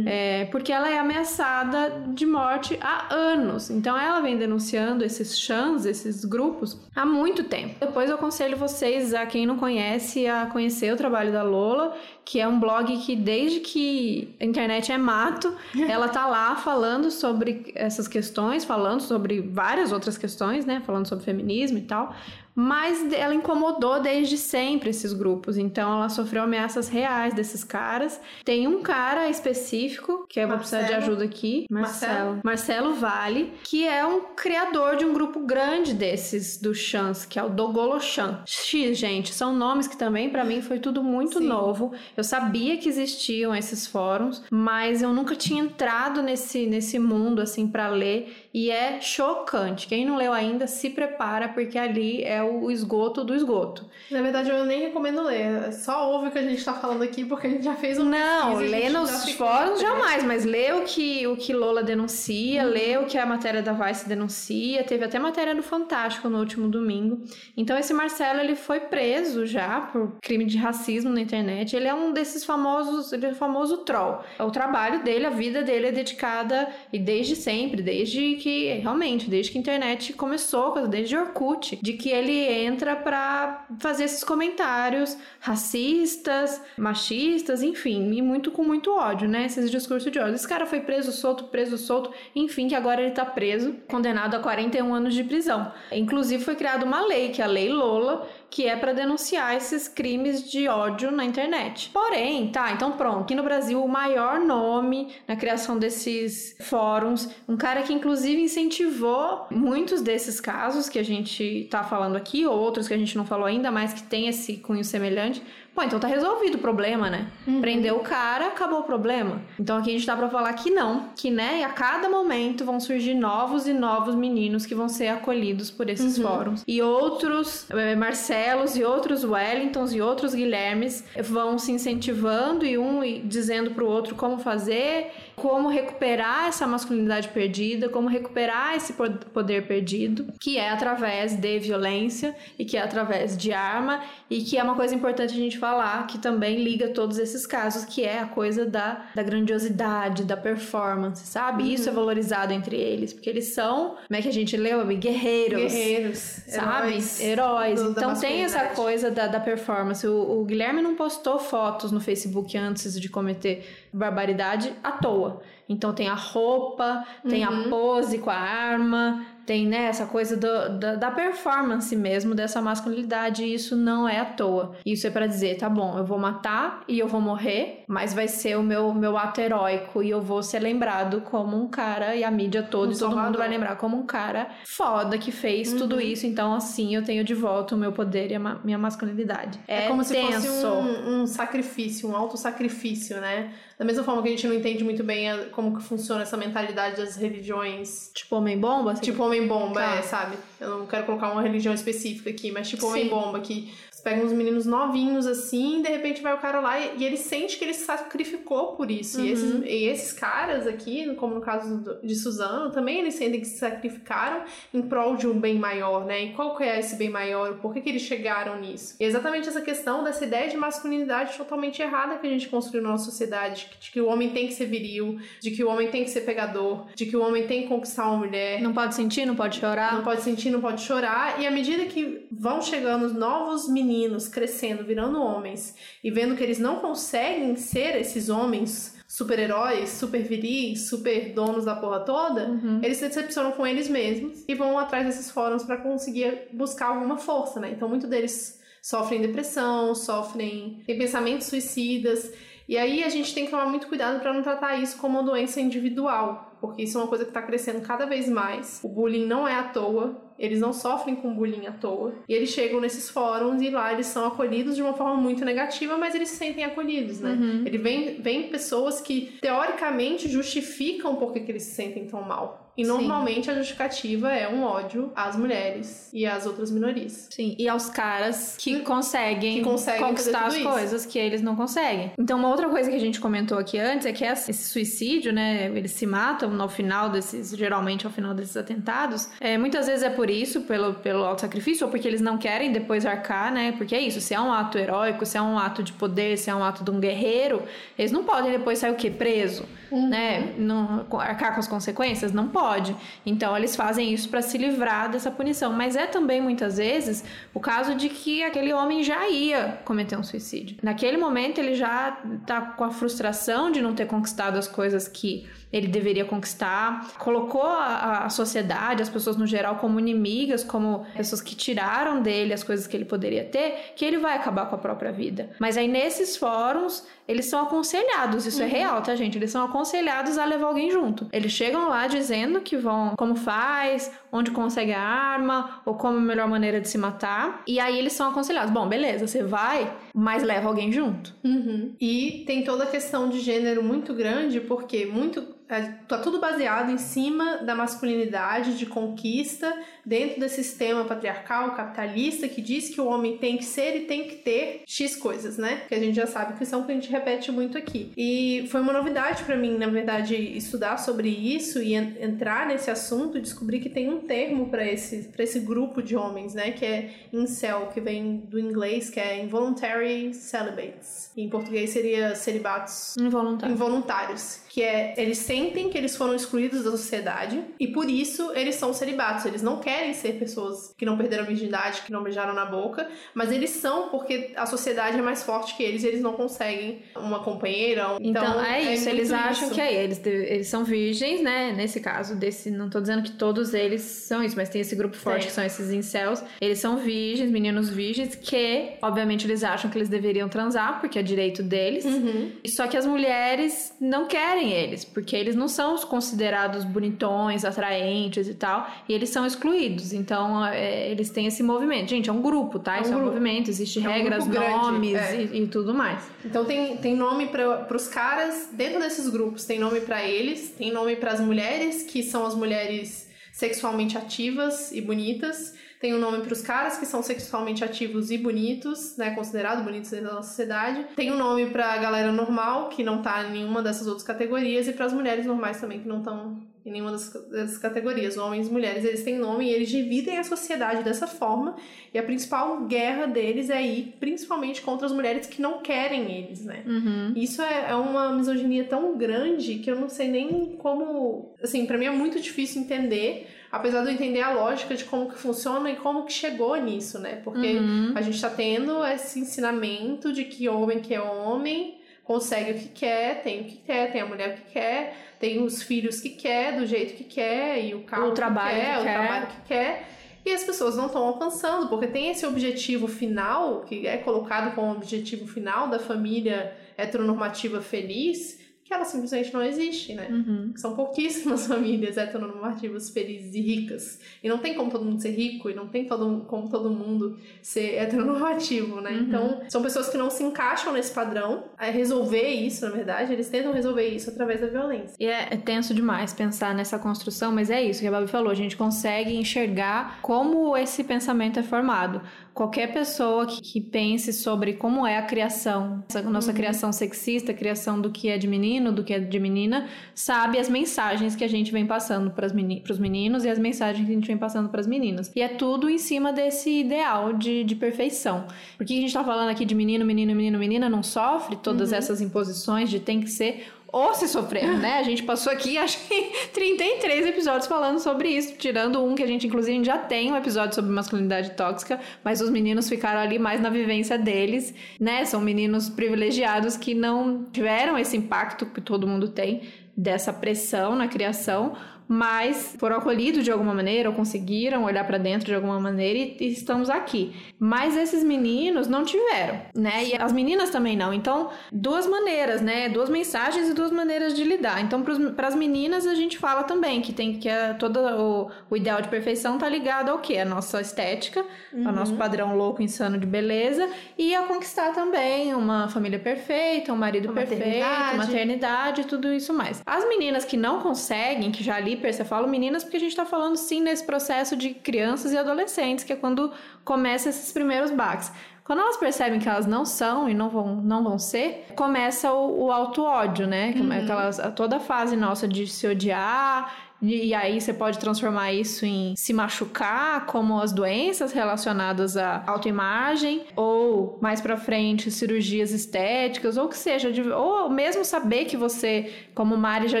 é, 0.06 0.46
porque 0.46 0.72
ela 0.72 0.88
é 0.88 0.98
ameaçada 0.98 2.04
de 2.08 2.24
morte 2.24 2.78
há 2.80 3.14
anos. 3.14 3.68
Então 3.68 3.96
ela 3.96 4.20
vem 4.20 4.38
denunciando 4.38 5.04
esses 5.04 5.38
chans, 5.38 5.84
esses 5.84 6.24
grupos, 6.24 6.80
há 6.94 7.04
muito 7.04 7.44
tempo. 7.44 7.76
Depois 7.78 8.08
eu 8.08 8.16
aconselho 8.16 8.56
vocês, 8.56 9.12
a 9.12 9.26
quem 9.26 9.44
não 9.44 9.58
conhece, 9.58 10.26
a 10.26 10.46
conhecer 10.46 10.90
o 10.92 10.96
trabalho 10.96 11.30
da 11.30 11.42
Lola, 11.42 11.94
que 12.26 12.40
é 12.40 12.48
um 12.48 12.58
blog 12.58 12.94
que 12.98 13.14
desde 13.14 13.60
que 13.60 14.34
a 14.40 14.44
internet 14.44 14.90
é 14.90 14.98
mato, 14.98 15.54
ela 15.88 16.08
tá 16.08 16.26
lá 16.26 16.56
falando 16.56 17.08
sobre 17.08 17.72
essas 17.76 18.08
questões, 18.08 18.64
falando 18.64 19.00
sobre 19.00 19.40
várias 19.40 19.92
outras 19.92 20.18
questões, 20.18 20.66
né? 20.66 20.82
Falando 20.84 21.06
sobre 21.06 21.24
feminismo 21.24 21.78
e 21.78 21.82
tal. 21.82 22.12
Mas 22.58 23.12
ela 23.12 23.34
incomodou 23.34 24.00
desde 24.00 24.38
sempre 24.38 24.88
esses 24.88 25.12
grupos, 25.12 25.58
então 25.58 25.92
ela 25.92 26.08
sofreu 26.08 26.42
ameaças 26.42 26.88
reais 26.88 27.34
desses 27.34 27.62
caras. 27.62 28.18
Tem 28.46 28.66
um 28.66 28.80
cara 28.82 29.28
específico, 29.28 30.24
que 30.26 30.40
eu 30.40 30.48
vou 30.48 30.56
precisar 30.56 30.82
de 30.84 30.94
ajuda 30.94 31.24
aqui, 31.24 31.66
Marcelo? 31.70 32.40
Marcelo. 32.42 32.94
Vale, 32.94 33.52
que 33.62 33.86
é 33.86 34.06
um 34.06 34.20
criador 34.34 34.96
de 34.96 35.04
um 35.04 35.12
grupo 35.12 35.40
grande 35.40 35.92
desses 35.92 36.56
do 36.56 36.74
Chans, 36.74 37.26
que 37.26 37.38
é 37.38 37.42
o 37.42 37.50
Dogolochan. 37.50 38.40
X, 38.46 38.96
gente, 38.96 39.34
são 39.34 39.54
nomes 39.54 39.86
que 39.86 39.96
também 39.98 40.30
pra 40.30 40.42
mim 40.42 40.62
foi 40.62 40.78
tudo 40.78 41.02
muito 41.02 41.40
Sim. 41.40 41.46
novo. 41.46 41.92
Eu 42.16 42.24
sabia 42.24 42.76
que 42.76 42.88
existiam 42.88 43.54
esses 43.54 43.86
fóruns, 43.86 44.42
mas 44.50 45.02
eu 45.02 45.12
nunca 45.12 45.36
tinha 45.36 45.62
entrado 45.62 46.22
nesse, 46.22 46.66
nesse 46.66 46.98
mundo 46.98 47.40
assim 47.42 47.68
pra 47.68 47.88
ler 47.88 48.45
e 48.56 48.70
é 48.70 49.02
chocante. 49.02 49.86
Quem 49.86 50.06
não 50.06 50.16
leu 50.16 50.32
ainda, 50.32 50.66
se 50.66 50.88
prepara 50.88 51.46
porque 51.46 51.78
ali 51.78 52.24
é 52.24 52.42
o 52.42 52.70
esgoto 52.70 53.22
do 53.22 53.34
esgoto. 53.34 53.84
Na 54.10 54.22
verdade, 54.22 54.48
eu 54.48 54.64
nem 54.64 54.80
recomendo 54.80 55.22
ler. 55.22 55.74
Só 55.74 56.10
ouve 56.10 56.28
o 56.28 56.30
que 56.30 56.38
a 56.38 56.42
gente 56.42 56.64
tá 56.64 56.72
falando 56.72 57.02
aqui, 57.02 57.22
porque 57.22 57.48
a 57.48 57.50
gente 57.50 57.66
já 57.66 57.74
fez 57.74 57.98
um 57.98 58.06
Não, 58.06 58.54
lê 58.54 58.88
nos 58.88 59.30
fóruns 59.32 59.78
jamais, 59.78 60.24
mas 60.24 60.46
lê 60.46 60.72
o 60.72 60.84
que, 60.84 61.26
o 61.26 61.36
que 61.36 61.52
Lola 61.52 61.82
denuncia, 61.82 62.64
lê 62.64 62.96
o 62.96 63.04
que 63.04 63.18
a 63.18 63.26
matéria 63.26 63.60
da 63.60 63.74
Vice 63.74 64.08
denuncia, 64.08 64.82
teve 64.84 65.04
até 65.04 65.18
matéria 65.18 65.52
no 65.52 65.62
Fantástico 65.62 66.30
no 66.30 66.38
último 66.38 66.66
domingo. 66.66 67.22
Então 67.58 67.76
esse 67.76 67.92
Marcelo, 67.92 68.40
ele 68.40 68.56
foi 68.56 68.80
preso 68.80 69.44
já 69.44 69.82
por 69.82 70.16
crime 70.22 70.46
de 70.46 70.56
racismo 70.56 71.10
na 71.10 71.20
internet. 71.20 71.76
Ele 71.76 71.88
é 71.88 71.92
um 71.92 72.10
desses 72.10 72.42
famosos, 72.42 73.12
ele 73.12 73.26
é 73.26 73.30
o 73.32 73.34
famoso 73.34 73.78
troll. 73.84 74.20
O 74.38 74.50
trabalho 74.50 75.04
dele, 75.04 75.26
a 75.26 75.30
vida 75.30 75.62
dele 75.62 75.88
é 75.88 75.92
dedicada, 75.92 76.70
e 76.90 76.98
desde 76.98 77.36
sempre, 77.36 77.82
desde 77.82 78.36
que, 78.36 78.45
realmente, 78.80 79.28
desde 79.28 79.52
que 79.52 79.58
a 79.58 79.60
internet 79.60 80.12
começou, 80.12 80.86
desde 80.86 81.16
Orkut, 81.16 81.78
de 81.82 81.92
que 81.94 82.10
ele 82.10 82.32
entra 82.32 82.96
pra 82.96 83.66
fazer 83.78 84.04
esses 84.04 84.24
comentários 84.24 85.16
racistas, 85.40 86.60
machistas, 86.76 87.62
enfim, 87.62 88.12
e 88.12 88.22
muito 88.22 88.50
com 88.50 88.62
muito 88.62 88.92
ódio, 88.92 89.28
né? 89.28 89.46
Esses 89.46 89.70
discursos 89.70 90.10
de 90.10 90.18
ódio. 90.18 90.34
Esse 90.34 90.48
cara 90.48 90.66
foi 90.66 90.80
preso, 90.80 91.12
solto, 91.12 91.44
preso, 91.44 91.78
solto, 91.78 92.10
enfim, 92.34 92.68
que 92.68 92.74
agora 92.74 93.02
ele 93.02 93.12
tá 93.12 93.24
preso, 93.24 93.74
condenado 93.88 94.34
a 94.34 94.40
41 94.40 94.94
anos 94.94 95.14
de 95.14 95.24
prisão. 95.24 95.72
Inclusive 95.92 96.42
foi 96.44 96.54
criada 96.54 96.84
uma 96.84 97.06
lei, 97.06 97.30
que 97.30 97.40
é 97.40 97.44
a 97.44 97.48
Lei 97.48 97.68
Lola, 97.68 98.28
que 98.50 98.66
é 98.66 98.76
pra 98.76 98.92
denunciar 98.92 99.54
esses 99.56 99.88
crimes 99.88 100.50
de 100.50 100.68
ódio 100.68 101.10
na 101.10 101.24
internet. 101.24 101.90
Porém, 101.92 102.50
tá, 102.50 102.72
então 102.72 102.92
pronto, 102.92 103.22
aqui 103.22 103.34
no 103.34 103.42
Brasil 103.42 103.82
o 103.82 103.88
maior 103.88 104.40
nome 104.40 105.14
na 105.26 105.36
criação 105.36 105.78
desses 105.78 106.56
fóruns, 106.60 107.28
um 107.48 107.56
cara 107.56 107.82
que 107.82 107.92
inclusive 107.92 108.40
incentivou 108.40 109.46
muitos 109.50 110.00
desses 110.00 110.40
casos 110.40 110.88
que 110.88 110.98
a 110.98 111.04
gente 111.04 111.68
tá 111.70 111.82
falando 111.82 112.16
aqui, 112.16 112.46
ou 112.46 112.58
outros 112.58 112.88
que 112.88 112.94
a 112.94 112.98
gente 112.98 113.16
não 113.16 113.26
falou 113.26 113.46
ainda, 113.46 113.70
mas 113.70 113.92
que 113.92 114.02
tem 114.02 114.28
esse 114.28 114.56
cunho 114.58 114.84
semelhante. 114.84 115.42
Pô, 115.76 115.82
então 115.82 116.00
tá 116.00 116.08
resolvido 116.08 116.54
o 116.54 116.58
problema, 116.58 117.10
né? 117.10 117.26
Prendeu 117.60 117.96
o 117.96 118.00
cara, 118.00 118.46
acabou 118.46 118.80
o 118.80 118.84
problema. 118.84 119.42
Então 119.60 119.76
aqui 119.76 119.90
a 119.90 119.92
gente 119.92 120.06
tá 120.06 120.16
pra 120.16 120.26
falar 120.30 120.50
que 120.54 120.70
não, 120.70 121.10
que 121.14 121.30
né, 121.30 121.60
e 121.60 121.64
a 121.64 121.68
cada 121.68 122.08
momento 122.08 122.64
vão 122.64 122.80
surgir 122.80 123.12
novos 123.12 123.66
e 123.68 123.74
novos 123.74 124.14
meninos 124.14 124.64
que 124.64 124.74
vão 124.74 124.88
ser 124.88 125.08
acolhidos 125.08 125.70
por 125.70 125.90
esses 125.90 126.16
fóruns. 126.16 126.64
E 126.66 126.80
outros 126.80 127.68
eh, 127.70 127.94
Marcelos 127.94 128.74
e 128.74 128.84
outros 128.84 129.22
Wellingtons 129.22 129.92
e 129.92 130.00
outros 130.00 130.34
Guilhermes 130.34 131.04
vão 131.22 131.58
se 131.58 131.72
incentivando 131.72 132.64
e 132.64 132.78
um 132.78 133.02
dizendo 133.26 133.72
pro 133.72 133.86
outro 133.86 134.14
como 134.14 134.38
fazer, 134.38 135.12
como 135.36 135.68
recuperar 135.68 136.48
essa 136.48 136.66
masculinidade 136.66 137.28
perdida, 137.28 137.88
como 137.90 138.08
recuperar 138.08 138.74
esse 138.74 138.94
po- 138.94 139.10
poder 139.32 139.66
perdido, 139.68 140.26
que 140.40 140.56
é 140.58 140.70
através 140.70 141.36
de 141.36 141.58
violência 141.58 142.34
e 142.58 142.64
que 142.64 142.76
é 142.76 142.80
através 142.82 143.36
de 143.36 143.52
arma 143.52 144.00
e 144.30 144.42
que 144.42 144.56
é 144.58 144.62
uma 144.62 144.74
coisa 144.74 144.94
importante 144.94 145.34
a 145.34 145.36
gente 145.36 145.58
falar, 145.58 146.06
que 146.06 146.18
também 146.18 146.62
liga 146.64 146.88
todos 146.88 147.18
esses 147.18 147.46
casos, 147.46 147.84
que 147.84 148.02
é 148.02 148.18
a 148.18 148.26
coisa 148.26 148.64
da, 148.64 149.06
da 149.14 149.22
grandiosidade, 149.22 150.24
da 150.24 150.36
performance, 150.36 151.26
sabe? 151.26 151.72
Isso 151.72 151.88
é 151.88 151.92
valorizado 151.92 152.52
entre 152.52 152.76
eles, 152.76 153.12
porque 153.12 153.28
eles 153.28 153.52
são, 153.54 153.96
como 154.06 154.18
é 154.18 154.22
que 154.22 154.28
a 154.28 154.32
gente 154.32 154.56
leu? 154.56 154.84
Guerreiros. 154.86 155.72
Guerreiros, 155.72 156.18
Sabe? 156.48 156.88
heróis. 156.88 157.20
Heróis. 157.20 157.82
do- 157.82 157.90
então 157.90 158.14
tem 158.14 158.42
essa 158.42 158.64
coisa 158.68 159.10
da, 159.10 159.26
da 159.26 159.38
performance. 159.40 160.06
O, 160.06 160.40
o 160.40 160.44
Guilherme 160.44 160.80
não 160.80 160.94
postou 160.94 161.38
fotos 161.38 161.92
no 161.92 162.00
Facebook 162.00 162.56
antes 162.56 162.98
de 162.98 163.08
cometer 163.08 163.85
barbaridade 163.96 164.72
à 164.84 164.92
toa. 164.92 165.40
Então 165.68 165.92
tem 165.92 166.08
a 166.08 166.14
roupa, 166.14 167.04
tem 167.28 167.42
a 167.42 167.68
pose 167.68 168.18
com 168.18 168.30
a 168.30 168.36
arma, 168.36 169.24
tem 169.46 169.66
né, 169.66 169.84
essa 169.84 170.06
coisa 170.06 170.36
do- 170.36 170.78
da, 170.78 170.94
da 170.96 171.10
performance 171.10 171.94
mesmo, 171.94 172.34
dessa 172.34 172.60
masculinidade. 172.60 173.44
E 173.44 173.54
isso 173.54 173.76
não 173.76 174.08
é 174.08 174.18
à 174.20 174.24
toa. 174.24 174.72
Isso 174.84 175.06
é 175.06 175.10
pra 175.10 175.26
dizer, 175.26 175.56
tá 175.56 175.68
bom, 175.68 175.96
eu 175.98 176.04
vou 176.04 176.18
matar 176.18 176.82
e 176.88 176.98
eu 176.98 177.06
vou 177.06 177.20
morrer, 177.20 177.84
mas 177.86 178.12
vai 178.12 178.26
ser 178.28 178.56
o 178.58 178.62
meu, 178.62 178.92
meu 178.92 179.16
ato 179.16 179.40
heróico 179.40 180.02
e 180.02 180.10
eu 180.10 180.20
vou 180.20 180.42
ser 180.42 180.58
lembrado 180.58 181.20
como 181.22 181.56
um 181.56 181.68
cara, 181.68 182.14
e 182.16 182.24
a 182.24 182.30
mídia 182.30 182.62
toda, 182.62 182.90
Um 182.92 182.94
e 182.94 182.98
todo 182.98 183.08
mundo 183.10 183.14
salvador. 183.16 183.38
vai 183.38 183.48
lembrar 183.48 183.76
como 183.76 183.96
um 183.96 184.04
cara 184.06 184.48
foda 184.66 185.16
que 185.18 185.30
fez 185.30 185.72
tudo 185.72 186.00
isso. 186.00 186.26
Então, 186.26 186.52
assim, 186.54 186.94
eu 186.94 187.04
tenho 187.04 187.22
de 187.24 187.34
volta 187.34 187.74
o 187.74 187.78
meu 187.78 187.92
poder 187.92 188.30
e 188.30 188.34
a 188.34 188.40
ma- 188.40 188.60
minha 188.64 188.78
masculinidade. 188.78 189.58
É, 189.68 189.84
É 189.84 189.88
como 189.88 190.02
se 190.02 190.12
tenso. 190.14 190.40
fosse 190.46 190.66
um, 190.66 191.22
um 191.22 191.26
sacrifício, 191.26 192.08
um 192.08 192.16
auto-sacrifício, 192.16 193.20
né? 193.20 193.52
Da 193.78 193.84
mesma 193.84 194.02
forma 194.02 194.22
que 194.22 194.28
a 194.28 194.30
gente 194.30 194.46
não 194.46 194.54
entende 194.54 194.82
muito 194.82 195.04
bem 195.04 195.30
a- 195.30 195.44
como 195.52 195.76
que 195.76 195.82
funciona 195.82 196.22
essa 196.22 196.36
mentalidade 196.36 196.96
das 196.96 197.16
religiões. 197.16 198.10
Tipo 198.14 198.36
homem-bomba? 198.36 198.92
assim? 198.92 199.02
Tipo 199.02 199.22
homem-bomba, 199.38 199.80
Tá. 199.80 199.96
é, 199.96 200.02
sabe? 200.02 200.36
Eu 200.60 200.78
não 200.80 200.86
quero 200.86 201.04
colocar 201.04 201.30
uma 201.30 201.42
religião 201.42 201.72
específica 201.74 202.30
aqui, 202.30 202.50
mas 202.50 202.68
tipo 202.68 202.86
homem-bomba, 202.86 203.40
que 203.40 203.72
as 204.08 204.16
pegam 204.16 204.24
uns 204.24 204.32
meninos 204.32 204.66
novinhos 204.66 205.26
assim, 205.26 205.80
e 205.80 205.82
de 205.82 205.88
repente 205.88 206.22
vai 206.22 206.34
o 206.34 206.38
cara 206.38 206.60
lá 206.60 206.78
e, 206.80 206.98
e 206.98 207.04
ele 207.04 207.16
sente 207.16 207.58
que 207.58 207.64
ele 207.64 207.74
se 207.74 207.84
sacrificou 207.84 208.76
por 208.76 208.90
isso. 208.90 209.18
Uhum. 209.18 209.26
E, 209.26 209.30
esses, 209.30 209.62
e 209.64 209.84
esses 209.84 210.12
caras 210.12 210.66
aqui, 210.66 211.14
como 211.14 211.34
no 211.34 211.40
caso 211.40 211.98
de 212.02 212.14
Suzano, 212.14 212.70
também 212.70 213.00
eles 213.00 213.14
sentem 213.14 213.40
que 213.40 213.46
se 213.46 213.58
sacrificaram 213.58 214.42
em 214.72 214.82
prol 214.82 215.16
de 215.16 215.26
um 215.26 215.38
bem 215.38 215.58
maior, 215.58 216.04
né? 216.06 216.24
E 216.24 216.32
qual 216.32 216.56
que 216.56 216.64
é 216.64 216.78
esse 216.78 216.96
bem 216.96 217.10
maior? 217.10 217.54
Por 217.58 217.72
que, 217.72 217.80
que 217.80 217.88
eles 217.88 218.02
chegaram 218.02 218.60
nisso? 218.60 218.96
E 218.98 219.04
é 219.04 219.06
exatamente 219.06 219.48
essa 219.48 219.60
questão 219.60 220.02
dessa 220.02 220.24
ideia 220.24 220.48
de 220.48 220.56
masculinidade 220.56 221.36
totalmente 221.36 221.82
errada 221.82 222.16
que 222.16 222.26
a 222.26 222.30
gente 222.30 222.48
construiu 222.48 222.82
na 222.82 222.90
nossa 222.90 223.04
sociedade, 223.04 223.68
de 223.80 223.90
que 223.90 224.00
o 224.00 224.06
homem 224.06 224.30
tem 224.30 224.46
que 224.46 224.54
ser 224.54 224.66
viril, 224.66 225.18
de 225.40 225.50
que 225.50 225.62
o 225.62 225.68
homem 225.68 225.90
tem 225.90 226.04
que 226.04 226.10
ser 226.10 226.22
pegador, 226.22 226.86
de 226.94 227.06
que 227.06 227.16
o 227.16 227.22
homem 227.22 227.46
tem 227.46 227.62
que 227.62 227.68
conquistar 227.68 228.06
uma 228.08 228.18
mulher. 228.18 228.60
Não 228.60 228.72
pode 228.72 228.94
sentir, 228.94 229.26
não 229.26 229.36
pode 229.36 229.58
chorar. 229.58 229.94
Não 229.94 230.04
pode 230.04 230.22
sentir, 230.22 230.50
não 230.50 230.60
pode 230.60 230.82
chorar. 230.82 231.40
E 231.40 231.46
à 231.46 231.50
medida 231.50 231.84
que 231.86 232.26
vão 232.30 232.62
chegando 232.62 233.12
novos 233.12 233.68
meninos 233.68 233.95
crescendo, 234.28 234.84
virando 234.84 235.20
homens, 235.20 235.74
e 236.02 236.10
vendo 236.10 236.36
que 236.36 236.42
eles 236.42 236.58
não 236.58 236.76
conseguem 236.80 237.56
ser 237.56 237.96
esses 237.96 238.28
homens 238.28 238.96
super-heróis, 239.08 239.90
super 239.90 240.22
viris, 240.22 240.88
super 240.88 241.32
donos 241.32 241.64
da 241.64 241.76
porra 241.76 242.00
toda, 242.00 242.48
uhum. 242.48 242.80
eles 242.82 242.98
se 242.98 243.06
decepcionam 243.06 243.52
com 243.52 243.66
eles 243.66 243.88
mesmos 243.88 244.44
e 244.48 244.54
vão 244.54 244.78
atrás 244.78 245.06
desses 245.06 245.30
fóruns 245.30 245.62
para 245.62 245.78
conseguir 245.78 246.48
buscar 246.52 246.88
alguma 246.88 247.16
força, 247.16 247.60
né? 247.60 247.70
Então, 247.70 247.88
muito 247.88 248.06
deles 248.06 248.60
sofrem 248.82 249.20
depressão, 249.20 249.94
sofrem 249.94 250.82
têm 250.86 250.98
pensamentos 250.98 251.46
suicidas. 251.46 252.32
E 252.68 252.76
aí 252.76 253.04
a 253.04 253.08
gente 253.08 253.32
tem 253.32 253.44
que 253.44 253.50
tomar 253.50 253.66
muito 253.66 253.86
cuidado 253.86 254.20
para 254.20 254.32
não 254.32 254.42
tratar 254.42 254.76
isso 254.76 254.96
como 254.98 255.18
uma 255.18 255.24
doença 255.24 255.60
individual, 255.60 256.55
porque 256.66 256.82
isso 256.82 256.98
é 256.98 257.00
uma 257.00 257.08
coisa 257.08 257.24
que 257.24 257.30
está 257.30 257.42
crescendo 257.42 257.80
cada 257.80 258.06
vez 258.06 258.28
mais. 258.28 258.80
O 258.82 258.88
bullying 258.88 259.26
não 259.26 259.46
é 259.46 259.54
à 259.54 259.64
toa, 259.64 260.20
eles 260.38 260.60
não 260.60 260.72
sofrem 260.72 261.16
com 261.16 261.34
bullying 261.34 261.66
à 261.66 261.72
toa. 261.72 262.14
E 262.28 262.34
eles 262.34 262.50
chegam 262.50 262.80
nesses 262.80 263.08
fóruns 263.08 263.62
e 263.62 263.70
lá 263.70 263.92
eles 263.92 264.06
são 264.06 264.26
acolhidos 264.26 264.76
de 264.76 264.82
uma 264.82 264.94
forma 264.94 265.16
muito 265.16 265.44
negativa, 265.44 265.96
mas 265.96 266.14
eles 266.14 266.28
se 266.28 266.36
sentem 266.36 266.64
acolhidos, 266.64 267.20
né? 267.20 267.30
Uhum. 267.30 267.62
Ele 267.66 267.78
vem, 267.78 268.20
vem 268.20 268.48
pessoas 268.48 269.00
que 269.00 269.38
teoricamente 269.40 270.28
justificam 270.28 271.16
por 271.16 271.32
que 271.32 271.38
eles 271.38 271.62
se 271.62 271.74
sentem 271.74 272.06
tão 272.06 272.22
mal. 272.22 272.65
E 272.76 272.84
normalmente 272.84 273.46
Sim. 273.46 273.50
a 273.52 273.54
justificativa 273.54 274.32
é 274.32 274.48
um 274.48 274.62
ódio 274.62 275.12
às 275.14 275.36
mulheres 275.36 276.10
e 276.12 276.26
às 276.26 276.46
outras 276.46 276.70
minorias. 276.70 277.28
Sim, 277.30 277.56
e 277.58 277.68
aos 277.68 277.88
caras 277.88 278.56
que 278.58 278.80
conseguem, 278.80 279.58
que 279.58 279.62
conseguem 279.62 280.00
conquistar 280.02 280.46
as 280.46 280.54
isso. 280.54 280.68
coisas 280.68 281.06
que 281.06 281.18
eles 281.18 281.40
não 281.42 281.56
conseguem. 281.56 282.12
Então, 282.18 282.38
uma 282.38 282.48
outra 282.48 282.68
coisa 282.68 282.90
que 282.90 282.96
a 282.96 283.00
gente 283.00 283.20
comentou 283.20 283.58
aqui 283.58 283.78
antes 283.78 284.06
é 284.06 284.12
que 284.12 284.24
esse 284.24 284.52
suicídio, 284.52 285.32
né? 285.32 285.66
Eles 285.74 285.92
se 285.92 286.06
matam 286.06 286.50
no 286.50 286.68
final 286.68 287.08
desses, 287.08 287.56
geralmente 287.56 288.06
ao 288.06 288.12
final 288.12 288.34
desses 288.34 288.56
atentados. 288.56 289.28
É, 289.40 289.56
muitas 289.56 289.86
vezes 289.86 290.02
é 290.02 290.10
por 290.10 290.28
isso, 290.28 290.62
pelo, 290.62 290.94
pelo 290.94 291.24
auto-sacrifício, 291.24 291.86
ou 291.86 291.90
porque 291.90 292.06
eles 292.06 292.20
não 292.20 292.36
querem 292.36 292.72
depois 292.72 293.06
arcar, 293.06 293.52
né? 293.52 293.72
Porque 293.72 293.94
é 293.94 294.00
isso, 294.00 294.20
se 294.20 294.34
é 294.34 294.40
um 294.40 294.52
ato 294.52 294.78
heróico, 294.78 295.24
se 295.24 295.38
é 295.38 295.42
um 295.42 295.58
ato 295.58 295.82
de 295.82 295.92
poder, 295.92 296.36
se 296.36 296.50
é 296.50 296.54
um 296.54 296.62
ato 296.62 296.84
de 296.84 296.90
um 296.90 297.00
guerreiro, 297.00 297.62
eles 297.98 298.12
não 298.12 298.24
podem 298.24 298.52
depois 298.52 298.78
sair 298.78 298.92
o 298.92 298.96
quê? 298.96 299.10
Preso, 299.10 299.64
uhum. 299.96 300.08
né? 300.08 300.54
Não, 300.58 301.06
arcar 301.18 301.54
com 301.54 301.60
as 301.60 301.68
consequências? 301.68 302.32
Não 302.32 302.48
pode 302.48 302.66
pode. 302.66 302.96
Então 303.24 303.56
eles 303.56 303.74
fazem 303.74 304.12
isso 304.12 304.28
para 304.28 304.42
se 304.42 304.58
livrar 304.58 305.10
dessa 305.10 305.30
punição. 305.30 305.72
Mas 305.72 305.96
é 305.96 306.06
também 306.06 306.40
muitas 306.40 306.76
vezes 306.76 307.24
o 307.54 307.60
caso 307.60 307.94
de 307.94 308.08
que 308.08 308.42
aquele 308.42 308.72
homem 308.72 309.02
já 309.02 309.28
ia 309.28 309.78
cometer 309.84 310.16
um 310.16 310.22
suicídio. 310.22 310.76
Naquele 310.82 311.16
momento 311.16 311.58
ele 311.58 311.74
já 311.74 312.18
tá 312.46 312.60
com 312.60 312.84
a 312.84 312.90
frustração 312.90 313.70
de 313.70 313.80
não 313.80 313.94
ter 313.94 314.06
conquistado 314.06 314.58
as 314.58 314.68
coisas 314.68 315.08
que 315.08 315.46
ele 315.76 315.88
deveria 315.88 316.24
conquistar, 316.24 317.08
colocou 317.18 317.62
a, 317.62 318.24
a, 318.24 318.30
sociedade, 318.30 319.02
as 319.02 319.08
pessoas 319.08 319.36
no 319.36 319.46
geral, 319.46 319.76
como 319.76 320.00
inimigas, 320.00 320.64
como 320.64 321.06
pessoas 321.14 321.40
que 321.40 321.54
tiraram 321.54 322.22
dele 322.22 322.52
as 322.52 322.62
coisas 322.62 322.86
que 322.86 322.96
ele 322.96 323.04
poderia 323.04 323.44
ter, 323.44 323.92
que 323.94 324.04
ele 324.04 324.18
vai 324.18 324.36
acabar 324.36 324.66
com 324.66 324.74
a 324.74 324.78
própria 324.78 325.12
vida. 325.12 325.50
Mas 325.58 325.76
aí 325.76 325.88
nesses 325.88 326.36
fóruns, 326.36 327.04
eles 327.28 327.46
são 327.46 327.62
aconselhados, 327.62 328.46
isso 328.46 328.62
é 328.62 328.64
uhum. 328.64 328.70
é 328.70 328.72
real, 328.72 329.02
tá, 329.02 329.14
gente? 329.14 329.36
Eles 329.36 329.50
são 329.50 329.64
aconselhados 329.64 330.38
a 330.38 330.44
levar 330.44 330.68
alguém 330.68 330.90
junto. 330.90 331.28
Eles 331.32 331.52
chegam 331.52 331.88
lá 331.88 332.06
dizendo 332.06 332.60
que 332.60 332.76
vão, 332.76 333.14
como 333.16 333.34
faz, 333.34 334.10
onde 334.32 334.50
consegue 334.50 334.92
a 334.92 335.00
arma, 335.00 335.80
ou 335.84 335.94
como 335.94 336.18
a 336.18 336.20
melhor 336.20 336.48
maneira 336.48 336.80
de 336.80 336.88
se 336.88 336.98
matar. 336.98 337.62
E 337.66 337.80
aí 337.80 337.98
eles 337.98 338.12
são 338.12 338.28
aconselhados: 338.30 338.72
bom, 338.72 338.88
beleza, 338.88 339.26
você 339.26 339.42
vai, 339.42 339.94
mas 340.14 340.42
leva 340.42 340.68
alguém 340.68 340.92
junto. 340.92 341.34
Uhum. 341.44 341.94
E 342.00 342.44
tem 342.46 342.64
toda 342.64 342.84
a 342.84 342.86
questão 342.86 343.28
de 343.28 343.40
gênero 343.40 343.82
muito 343.82 344.14
grande, 344.14 344.60
porque 344.60 345.06
muito 345.06 345.56
é, 345.68 345.82
tá 346.06 346.18
tudo 346.18 346.38
baseado 346.38 346.90
em 346.90 346.98
cima 346.98 347.58
da 347.58 347.74
masculinidade, 347.74 348.78
de 348.78 348.86
conquista, 348.86 349.72
dentro 350.04 350.38
desse 350.38 350.62
sistema 350.62 351.04
patriarcal, 351.04 351.74
capitalista, 351.74 352.48
que 352.48 352.62
diz 352.62 352.88
que 352.88 353.00
o 353.00 353.06
homem 353.06 353.36
tem 353.38 353.56
que 353.56 353.64
ser 353.64 353.96
e 353.96 354.00
tem 354.02 354.28
que 354.28 354.36
ter 354.36 354.82
X 354.86 355.16
coisas, 355.16 355.58
né? 355.58 355.82
Que 355.88 355.94
a 355.94 355.98
gente 355.98 356.14
já 356.14 356.26
sabe 356.26 356.56
que 356.56 356.64
são 356.64 356.84
que 356.84 356.92
a 356.92 356.94
gente 356.94 357.10
repete 357.10 357.50
muito 357.50 357.76
aqui. 357.76 358.12
E 358.16 358.66
foi 358.70 358.80
uma 358.80 358.92
novidade 358.92 359.42
para 359.42 359.56
mim, 359.56 359.76
na 359.76 359.88
verdade, 359.88 360.36
estudar 360.36 360.98
sobre 360.98 361.28
isso 361.28 361.82
e 361.82 361.94
entrar 361.94 362.68
nesse 362.68 362.90
assunto 362.90 363.40
descobrir 363.40 363.80
que 363.80 363.88
tem 363.88 364.08
um 364.08 364.20
termo 364.26 364.68
para 364.68 364.86
esse, 364.86 365.24
pra 365.28 365.44
esse 365.44 365.60
grupo 365.60 366.02
de 366.02 366.16
homens, 366.16 366.54
né? 366.54 366.72
Que 366.72 366.84
é 366.84 367.10
incel, 367.32 367.88
que 367.92 368.00
vem 368.00 368.38
do 368.38 368.58
inglês, 368.58 369.10
que 369.10 369.20
é 369.20 369.42
involuntary 369.42 370.34
celibates. 370.34 371.30
Em 371.36 371.48
português 371.48 371.90
seria 371.90 372.34
celibatos 372.34 373.16
involuntários. 373.16 373.74
involuntários 373.74 374.66
que 374.76 374.82
é 374.82 375.14
eles 375.16 375.38
sentem 375.38 375.88
que 375.88 375.96
eles 375.96 376.14
foram 376.14 376.34
excluídos 376.34 376.84
da 376.84 376.90
sociedade 376.90 377.64
e 377.80 377.88
por 377.88 378.10
isso 378.10 378.52
eles 378.54 378.74
são 378.74 378.92
celibatos. 378.92 379.46
Eles 379.46 379.62
não 379.62 379.80
querem 379.80 380.12
ser 380.12 380.34
pessoas 380.34 380.94
que 380.98 381.06
não 381.06 381.16
perderam 381.16 381.44
a 381.44 381.46
virgindade, 381.46 382.02
que 382.02 382.12
não 382.12 382.22
beijaram 382.22 382.52
na 382.52 382.66
boca, 382.66 383.08
mas 383.32 383.50
eles 383.50 383.70
são 383.70 384.10
porque 384.10 384.52
a 384.54 384.66
sociedade 384.66 385.18
é 385.18 385.22
mais 385.22 385.42
forte 385.42 385.74
que 385.74 385.82
eles 385.82 386.04
e 386.04 386.08
eles 386.08 386.20
não 386.20 386.34
conseguem 386.34 387.00
uma 387.16 387.42
companheira. 387.42 388.18
Então, 388.20 388.44
então 388.44 388.62
é, 388.62 388.84
é 388.84 388.94
isso, 388.94 389.08
eles 389.08 389.32
acham 389.32 389.68
isso. 389.68 389.74
que 389.74 389.80
é, 389.80 390.04
eles, 390.04 390.20
eles 390.26 390.68
são 390.68 390.84
virgens, 390.84 391.40
né? 391.40 391.72
Nesse 391.72 391.98
caso, 391.98 392.36
desse, 392.36 392.70
não 392.70 392.90
tô 392.90 393.00
dizendo 393.00 393.22
que 393.22 393.32
todos 393.32 393.72
eles 393.72 394.02
são 394.06 394.42
isso, 394.42 394.56
mas 394.56 394.68
tem 394.68 394.80
esse 394.80 394.94
grupo 394.94 395.16
forte 395.16 395.42
Sim. 395.42 395.48
que 395.48 395.54
são 395.54 395.64
esses 395.64 395.90
incels. 395.90 396.42
Eles 396.60 396.78
são 396.78 396.96
virgens, 396.96 397.50
meninos 397.50 397.90
virgens, 397.90 398.34
que 398.34 398.92
obviamente 399.02 399.46
eles 399.46 399.62
acham 399.62 399.90
que 399.90 399.98
eles 399.98 400.08
deveriam 400.08 400.48
transar, 400.48 401.00
porque 401.00 401.18
é 401.18 401.22
direito 401.22 401.62
deles. 401.62 402.04
Uhum. 402.04 402.52
Só 402.66 402.86
que 402.86 402.96
as 402.96 403.06
mulheres 403.06 403.92
não 404.00 404.26
querem 404.26 404.72
eles, 404.72 405.04
porque 405.04 405.36
eles 405.36 405.54
não 405.54 405.68
são 405.68 405.94
os 405.94 406.04
considerados 406.04 406.84
bonitões, 406.84 407.64
atraentes 407.64 408.48
e 408.48 408.54
tal, 408.54 408.88
e 409.08 409.12
eles 409.12 409.30
são 409.30 409.46
excluídos. 409.46 410.12
Então, 410.12 410.64
é, 410.66 411.10
eles 411.10 411.30
têm 411.30 411.46
esse 411.46 411.62
movimento. 411.62 412.10
Gente, 412.10 412.28
é 412.28 412.32
um 412.32 412.42
grupo, 412.42 412.78
tá? 412.78 412.96
É 412.96 412.98
um 412.98 413.02
Isso 413.02 413.10
grupo. 413.10 413.24
é 413.24 413.28
um 413.28 413.32
movimento, 413.32 413.70
existe 413.70 413.98
é 413.98 414.08
regras, 414.08 414.46
um 414.46 414.52
nomes 414.52 415.14
é. 415.14 415.36
e, 415.36 415.62
e, 415.62 415.66
tudo 415.66 415.94
mais. 415.94 416.22
Então, 416.44 416.64
tem, 416.64 416.96
tem 416.96 417.16
nome 417.16 417.46
para 417.46 417.94
os 417.94 418.08
caras 418.08 418.68
dentro 418.72 419.00
desses 419.00 419.28
grupos, 419.28 419.64
tem 419.64 419.78
nome 419.78 420.00
para 420.00 420.24
eles, 420.24 420.70
tem 420.70 420.92
nome 420.92 421.16
para 421.16 421.32
as 421.32 421.40
mulheres, 421.40 422.02
que 422.02 422.22
são 422.22 422.44
as 422.44 422.54
mulheres 422.54 423.25
sexualmente 423.56 424.18
ativas 424.18 424.92
e 424.92 425.00
bonitas 425.00 425.74
tem 425.98 426.14
um 426.14 426.18
nome 426.18 426.42
para 426.42 426.52
os 426.52 426.60
caras 426.60 426.98
que 426.98 427.06
são 427.06 427.22
sexualmente 427.22 427.82
ativos 427.82 428.30
e 428.30 428.36
bonitos, 428.36 429.16
né, 429.16 429.30
considerados 429.34 429.82
bonitos 429.82 430.10
dentro 430.10 430.26
da 430.26 430.42
sociedade. 430.42 431.06
Tem 431.16 431.32
um 431.32 431.38
nome 431.38 431.70
para 431.70 431.92
a 431.92 431.96
galera 431.96 432.30
normal, 432.30 432.90
que 432.90 433.02
não 433.02 433.22
tá 433.22 433.44
em 433.44 433.52
nenhuma 433.52 433.82
dessas 433.82 434.06
outras 434.06 434.26
categorias, 434.26 434.86
e 434.88 434.92
para 434.92 435.06
as 435.06 435.12
mulheres 435.12 435.46
normais 435.46 435.80
também, 435.80 436.00
que 436.00 436.08
não 436.08 436.18
estão 436.18 436.65
em 436.86 436.92
nenhuma 436.92 437.10
dessas 437.10 437.78
categorias. 437.78 438.36
Homens 438.36 438.68
e 438.68 438.72
mulheres, 438.72 439.04
eles 439.04 439.24
têm 439.24 439.36
nome 439.36 439.66
e 439.66 439.72
eles 439.72 439.88
dividem 439.88 440.38
a 440.38 440.44
sociedade 440.44 441.02
dessa 441.02 441.26
forma. 441.26 441.76
E 442.14 442.18
a 442.18 442.22
principal 442.22 442.86
guerra 442.86 443.26
deles 443.26 443.68
é 443.68 443.82
ir 443.84 444.14
principalmente 444.20 444.80
contra 444.80 445.06
as 445.06 445.12
mulheres 445.12 445.46
que 445.46 445.60
não 445.60 445.80
querem 445.80 446.30
eles, 446.30 446.64
né? 446.64 446.84
Uhum. 446.86 447.32
Isso 447.34 447.60
é, 447.60 447.90
é, 447.90 447.94
uma 447.94 448.32
misoginia 448.32 448.84
tão 448.84 449.18
grande 449.18 449.76
que 449.76 449.90
eu 449.90 449.98
não 449.98 450.08
sei 450.08 450.28
nem 450.28 450.76
como. 450.76 451.54
Assim, 451.62 451.84
para 451.84 451.98
mim 451.98 452.06
é 452.06 452.10
muito 452.10 452.40
difícil 452.40 452.82
entender 452.82 453.48
apesar 453.70 454.02
de 454.02 454.08
eu 454.08 454.14
entender 454.14 454.40
a 454.40 454.54
lógica 454.54 454.94
de 454.94 455.04
como 455.04 455.28
que 455.28 455.38
funciona 455.38 455.90
e 455.90 455.96
como 455.96 456.24
que 456.24 456.32
chegou 456.32 456.76
nisso, 456.76 457.18
né? 457.18 457.40
Porque 457.44 457.78
uhum. 457.78 458.12
a 458.14 458.22
gente 458.22 458.40
tá 458.40 458.48
tendo 458.48 459.04
esse 459.04 459.40
ensinamento 459.40 460.32
de 460.32 460.44
que 460.44 460.68
homem 460.68 461.00
que 461.00 461.12
é 461.12 461.20
homem 461.20 461.98
consegue 462.26 462.72
o 462.72 462.74
que 462.74 462.88
quer, 462.88 463.42
tem 463.42 463.60
o 463.60 463.64
que 463.64 463.76
quer, 463.76 464.10
tem 464.10 464.20
a 464.20 464.26
mulher 464.26 464.56
que 464.56 464.72
quer, 464.72 465.16
tem 465.38 465.62
os 465.62 465.82
filhos 465.82 466.20
que 466.20 466.30
quer, 466.30 466.76
do 466.76 466.84
jeito 466.84 467.14
que 467.14 467.24
quer, 467.24 467.84
e 467.84 467.94
o 467.94 468.00
carro 468.00 468.30
o 468.30 468.34
trabalho 468.34 468.76
que 468.76 468.82
quer, 468.82 468.94
que 468.94 469.00
o 469.00 469.04
quer. 469.04 469.14
trabalho 469.14 469.46
que 469.46 469.68
quer. 469.68 470.08
E 470.44 470.52
as 470.52 470.62
pessoas 470.62 470.96
não 470.96 471.06
estão 471.06 471.24
alcançando, 471.26 471.88
porque 471.88 472.06
tem 472.06 472.30
esse 472.30 472.46
objetivo 472.46 473.08
final, 473.08 473.80
que 473.80 474.06
é 474.06 474.16
colocado 474.16 474.74
como 474.74 474.92
objetivo 474.92 475.46
final 475.46 475.88
da 475.88 475.98
família 475.98 476.76
heteronormativa 476.96 477.80
feliz, 477.80 478.58
que 478.86 478.94
ela 478.94 479.04
simplesmente 479.04 479.52
não 479.52 479.62
existe, 479.62 480.14
né? 480.14 480.28
Uhum. 480.30 480.72
São 480.76 480.94
pouquíssimas 480.94 481.66
famílias 481.68 482.16
heteronormativas 482.16 483.10
felizes 483.10 483.52
e 483.54 483.60
ricas. 483.60 484.20
E 484.42 484.48
não 484.48 484.58
tem 484.58 484.74
como 484.74 484.90
todo 484.90 485.04
mundo 485.04 485.20
ser 485.20 485.32
rico, 485.32 485.68
e 485.68 485.74
não 485.74 485.88
tem 485.88 486.06
todo, 486.06 486.44
como 486.46 486.68
todo 486.70 486.88
mundo 486.88 487.36
ser 487.60 487.96
heteronormativo, 487.96 489.00
né? 489.00 489.10
Uhum. 489.10 489.20
Então, 489.22 489.60
são 489.68 489.82
pessoas 489.82 490.08
que 490.08 490.16
não 490.16 490.30
se 490.30 490.44
encaixam 490.44 490.92
nesse 490.92 491.12
padrão. 491.12 491.64
A 491.76 491.86
resolver 491.86 492.48
isso, 492.48 492.84
na 492.84 492.92
verdade, 492.92 493.32
eles 493.32 493.48
tentam 493.48 493.72
resolver 493.72 494.06
isso 494.06 494.30
através 494.30 494.60
da 494.60 494.68
violência. 494.68 495.16
E 495.18 495.26
é, 495.26 495.48
é 495.50 495.56
tenso 495.56 495.92
demais 495.92 496.32
pensar 496.32 496.74
nessa 496.74 496.98
construção, 496.98 497.50
mas 497.50 497.70
é 497.70 497.82
isso 497.82 498.00
que 498.00 498.06
a 498.06 498.10
Babi 498.10 498.28
falou. 498.28 498.50
A 498.50 498.54
gente 498.54 498.76
consegue 498.76 499.34
enxergar 499.34 500.20
como 500.22 500.76
esse 500.76 501.02
pensamento 501.02 501.58
é 501.58 501.62
formado. 501.62 502.20
Qualquer 502.54 502.92
pessoa 502.92 503.46
que, 503.46 503.60
que 503.60 503.80
pense 503.80 504.32
sobre 504.32 504.74
como 504.74 505.06
é 505.06 505.18
a 505.18 505.22
criação, 505.22 506.04
essa 506.08 506.22
nossa 506.22 506.50
Uhum. 506.50 506.56
criação 506.56 506.92
sexista, 506.92 507.52
criação 507.52 508.00
do 508.00 508.10
que 508.10 508.28
é 508.30 508.38
de 508.38 508.46
menino, 508.48 508.75
do 508.92 509.02
que 509.04 509.12
é 509.12 509.18
de 509.18 509.38
menina, 509.38 509.88
sabe 510.14 510.58
as 510.58 510.68
mensagens 510.68 511.34
que 511.34 511.44
a 511.44 511.48
gente 511.48 511.72
vem 511.72 511.86
passando 511.86 512.30
para 512.30 512.46
os 512.46 512.98
meninos 512.98 513.44
e 513.44 513.48
as 513.48 513.58
mensagens 513.58 514.06
que 514.06 514.12
a 514.12 514.14
gente 514.14 514.26
vem 514.26 514.38
passando 514.38 514.68
para 514.68 514.80
as 514.80 514.86
meninas. 514.86 515.30
E 515.34 515.42
é 515.42 515.48
tudo 515.48 515.88
em 515.88 515.98
cima 515.98 516.32
desse 516.32 516.70
ideal 516.80 517.32
de, 517.32 517.64
de 517.64 517.74
perfeição. 517.74 518.46
Porque 518.76 518.92
a 518.92 518.96
gente 518.96 519.12
tá 519.12 519.24
falando 519.24 519.48
aqui 519.48 519.64
de 519.64 519.74
menino, 519.74 520.04
menino, 520.04 520.34
menino, 520.34 520.58
menina, 520.58 520.88
não 520.88 521.02
sofre 521.02 521.56
todas 521.56 521.90
Uhum. 521.90 521.98
essas 521.98 522.20
imposições 522.20 522.90
de 522.90 523.00
tem 523.00 523.20
que 523.20 523.28
ser 523.30 523.66
ou 523.96 524.12
se 524.12 524.28
sofrer, 524.28 524.78
né? 524.78 524.98
A 524.98 525.02
gente 525.02 525.22
passou 525.22 525.50
aqui, 525.50 525.78
acho 525.78 525.98
que 526.06 526.48
33 526.52 527.26
episódios 527.28 527.66
falando 527.66 527.98
sobre 527.98 528.28
isso, 528.28 528.54
tirando 528.58 529.02
um 529.02 529.14
que 529.14 529.22
a 529.22 529.26
gente, 529.26 529.46
inclusive, 529.46 529.82
já 529.82 529.96
tem 529.96 530.30
um 530.30 530.36
episódio 530.36 530.74
sobre 530.74 530.90
masculinidade 530.90 531.52
tóxica, 531.52 531.98
mas 532.22 532.42
os 532.42 532.50
meninos 532.50 532.90
ficaram 532.90 533.20
ali 533.20 533.38
mais 533.38 533.58
na 533.58 533.70
vivência 533.70 534.18
deles, 534.18 534.74
né? 535.00 535.24
São 535.24 535.40
meninos 535.40 535.88
privilegiados 535.88 536.76
que 536.76 536.94
não 536.94 537.44
tiveram 537.44 537.96
esse 537.96 538.16
impacto 538.18 538.66
que 538.66 538.82
todo 538.82 539.06
mundo 539.06 539.28
tem 539.28 539.62
dessa 539.96 540.30
pressão 540.30 540.94
na 540.94 541.08
criação, 541.08 541.74
mas 542.08 542.76
foram 542.78 542.96
acolhidos 542.96 543.44
de 543.44 543.50
alguma 543.50 543.74
maneira, 543.74 544.08
ou 544.08 544.14
conseguiram 544.14 544.84
olhar 544.84 545.04
para 545.06 545.18
dentro 545.18 545.46
de 545.46 545.54
alguma 545.54 545.80
maneira 545.80 546.18
e, 546.18 546.36
e 546.40 546.52
estamos 546.52 546.88
aqui. 546.88 547.34
Mas 547.58 547.96
esses 547.96 548.22
meninos 548.22 548.86
não 548.88 549.04
tiveram, 549.04 549.60
né? 549.74 550.04
E 550.04 550.14
as 550.16 550.32
meninas 550.32 550.70
também 550.70 550.96
não. 550.96 551.12
Então, 551.12 551.50
duas 551.72 552.06
maneiras, 552.06 552.60
né? 552.60 552.88
Duas 552.88 553.08
mensagens 553.08 553.68
e 553.68 553.74
duas 553.74 553.90
maneiras 553.90 554.34
de 554.34 554.44
lidar. 554.44 554.80
Então, 554.82 555.02
para 555.34 555.48
as 555.48 555.54
meninas, 555.54 556.06
a 556.06 556.14
gente 556.14 556.38
fala 556.38 556.62
também 556.62 557.00
que 557.00 557.12
tem 557.12 557.38
que 557.38 557.48
é, 557.48 557.74
todo 557.74 557.98
o, 557.98 558.50
o 558.70 558.76
ideal 558.76 559.00
de 559.02 559.08
perfeição 559.08 559.58
tá 559.58 559.68
ligado 559.68 560.10
ao 560.10 560.18
quê? 560.18 560.38
A 560.38 560.44
nossa 560.44 560.80
estética, 560.80 561.44
ao 561.84 561.92
nosso 561.92 562.14
padrão 562.14 562.56
louco, 562.56 562.82
insano 562.82 563.18
de 563.18 563.26
beleza 563.26 563.88
e 564.16 564.34
a 564.34 564.42
conquistar 564.42 564.92
também 564.92 565.54
uma 565.54 565.88
família 565.88 566.18
perfeita, 566.18 566.92
um 566.92 566.96
marido 566.96 567.26
Uma 567.26 567.34
perfeito, 567.34 567.60
maternidade. 567.60 568.16
maternidade, 568.16 569.04
tudo 569.04 569.32
isso 569.32 569.52
mais. 569.52 569.82
As 569.84 570.08
meninas 570.08 570.44
que 570.44 570.56
não 570.56 570.80
conseguem, 570.80 571.50
que 571.50 571.64
já 571.64 571.76
ali 571.76 571.95
você 572.00 572.24
fala 572.24 572.46
meninas 572.46 572.82
porque 572.82 572.96
a 572.96 573.00
gente 573.00 573.14
tá 573.14 573.24
falando 573.24 573.56
sim 573.56 573.80
nesse 573.80 574.04
processo 574.04 574.56
de 574.56 574.70
crianças 574.70 575.32
e 575.32 575.38
adolescentes, 575.38 576.04
que 576.04 576.12
é 576.12 576.16
quando 576.16 576.52
começa 576.84 577.28
esses 577.28 577.52
primeiros 577.52 577.90
baques. 577.90 578.32
Quando 578.66 578.80
elas 578.80 578.96
percebem 578.96 579.38
que 579.38 579.48
elas 579.48 579.64
não 579.64 579.84
são 579.84 580.28
e 580.28 580.34
não 580.34 580.48
vão, 580.48 580.74
não 580.74 581.04
vão 581.04 581.20
ser, 581.20 581.66
começa 581.76 582.32
o, 582.32 582.64
o 582.64 582.72
auto-ódio, 582.72 583.46
né? 583.46 583.72
É 583.92 584.02
Aquelas, 584.02 584.40
toda 584.56 584.78
a 584.78 584.80
fase 584.80 585.16
nossa 585.16 585.46
de 585.46 585.68
se 585.68 585.86
odiar, 585.86 586.74
e, 587.02 587.26
e 587.28 587.34
aí 587.34 587.60
você 587.60 587.72
pode 587.72 587.98
transformar 587.98 588.52
isso 588.52 588.84
em 588.86 589.14
se 589.16 589.32
machucar, 589.32 590.26
como 590.26 590.60
as 590.60 590.72
doenças 590.72 591.32
relacionadas 591.32 592.16
à 592.16 592.42
autoimagem, 592.46 593.44
ou 593.54 594.18
mais 594.20 594.40
pra 594.40 594.56
frente, 594.56 595.10
cirurgias 595.10 595.70
estéticas, 595.72 596.56
ou 596.56 596.66
o 596.66 596.68
que 596.68 596.76
seja, 596.76 597.10
de- 597.12 597.22
ou 597.30 597.68
mesmo 597.70 598.04
saber 598.04 598.44
que 598.44 598.56
você, 598.56 599.10
como 599.34 599.56
Mari 599.56 599.88
já 599.88 600.00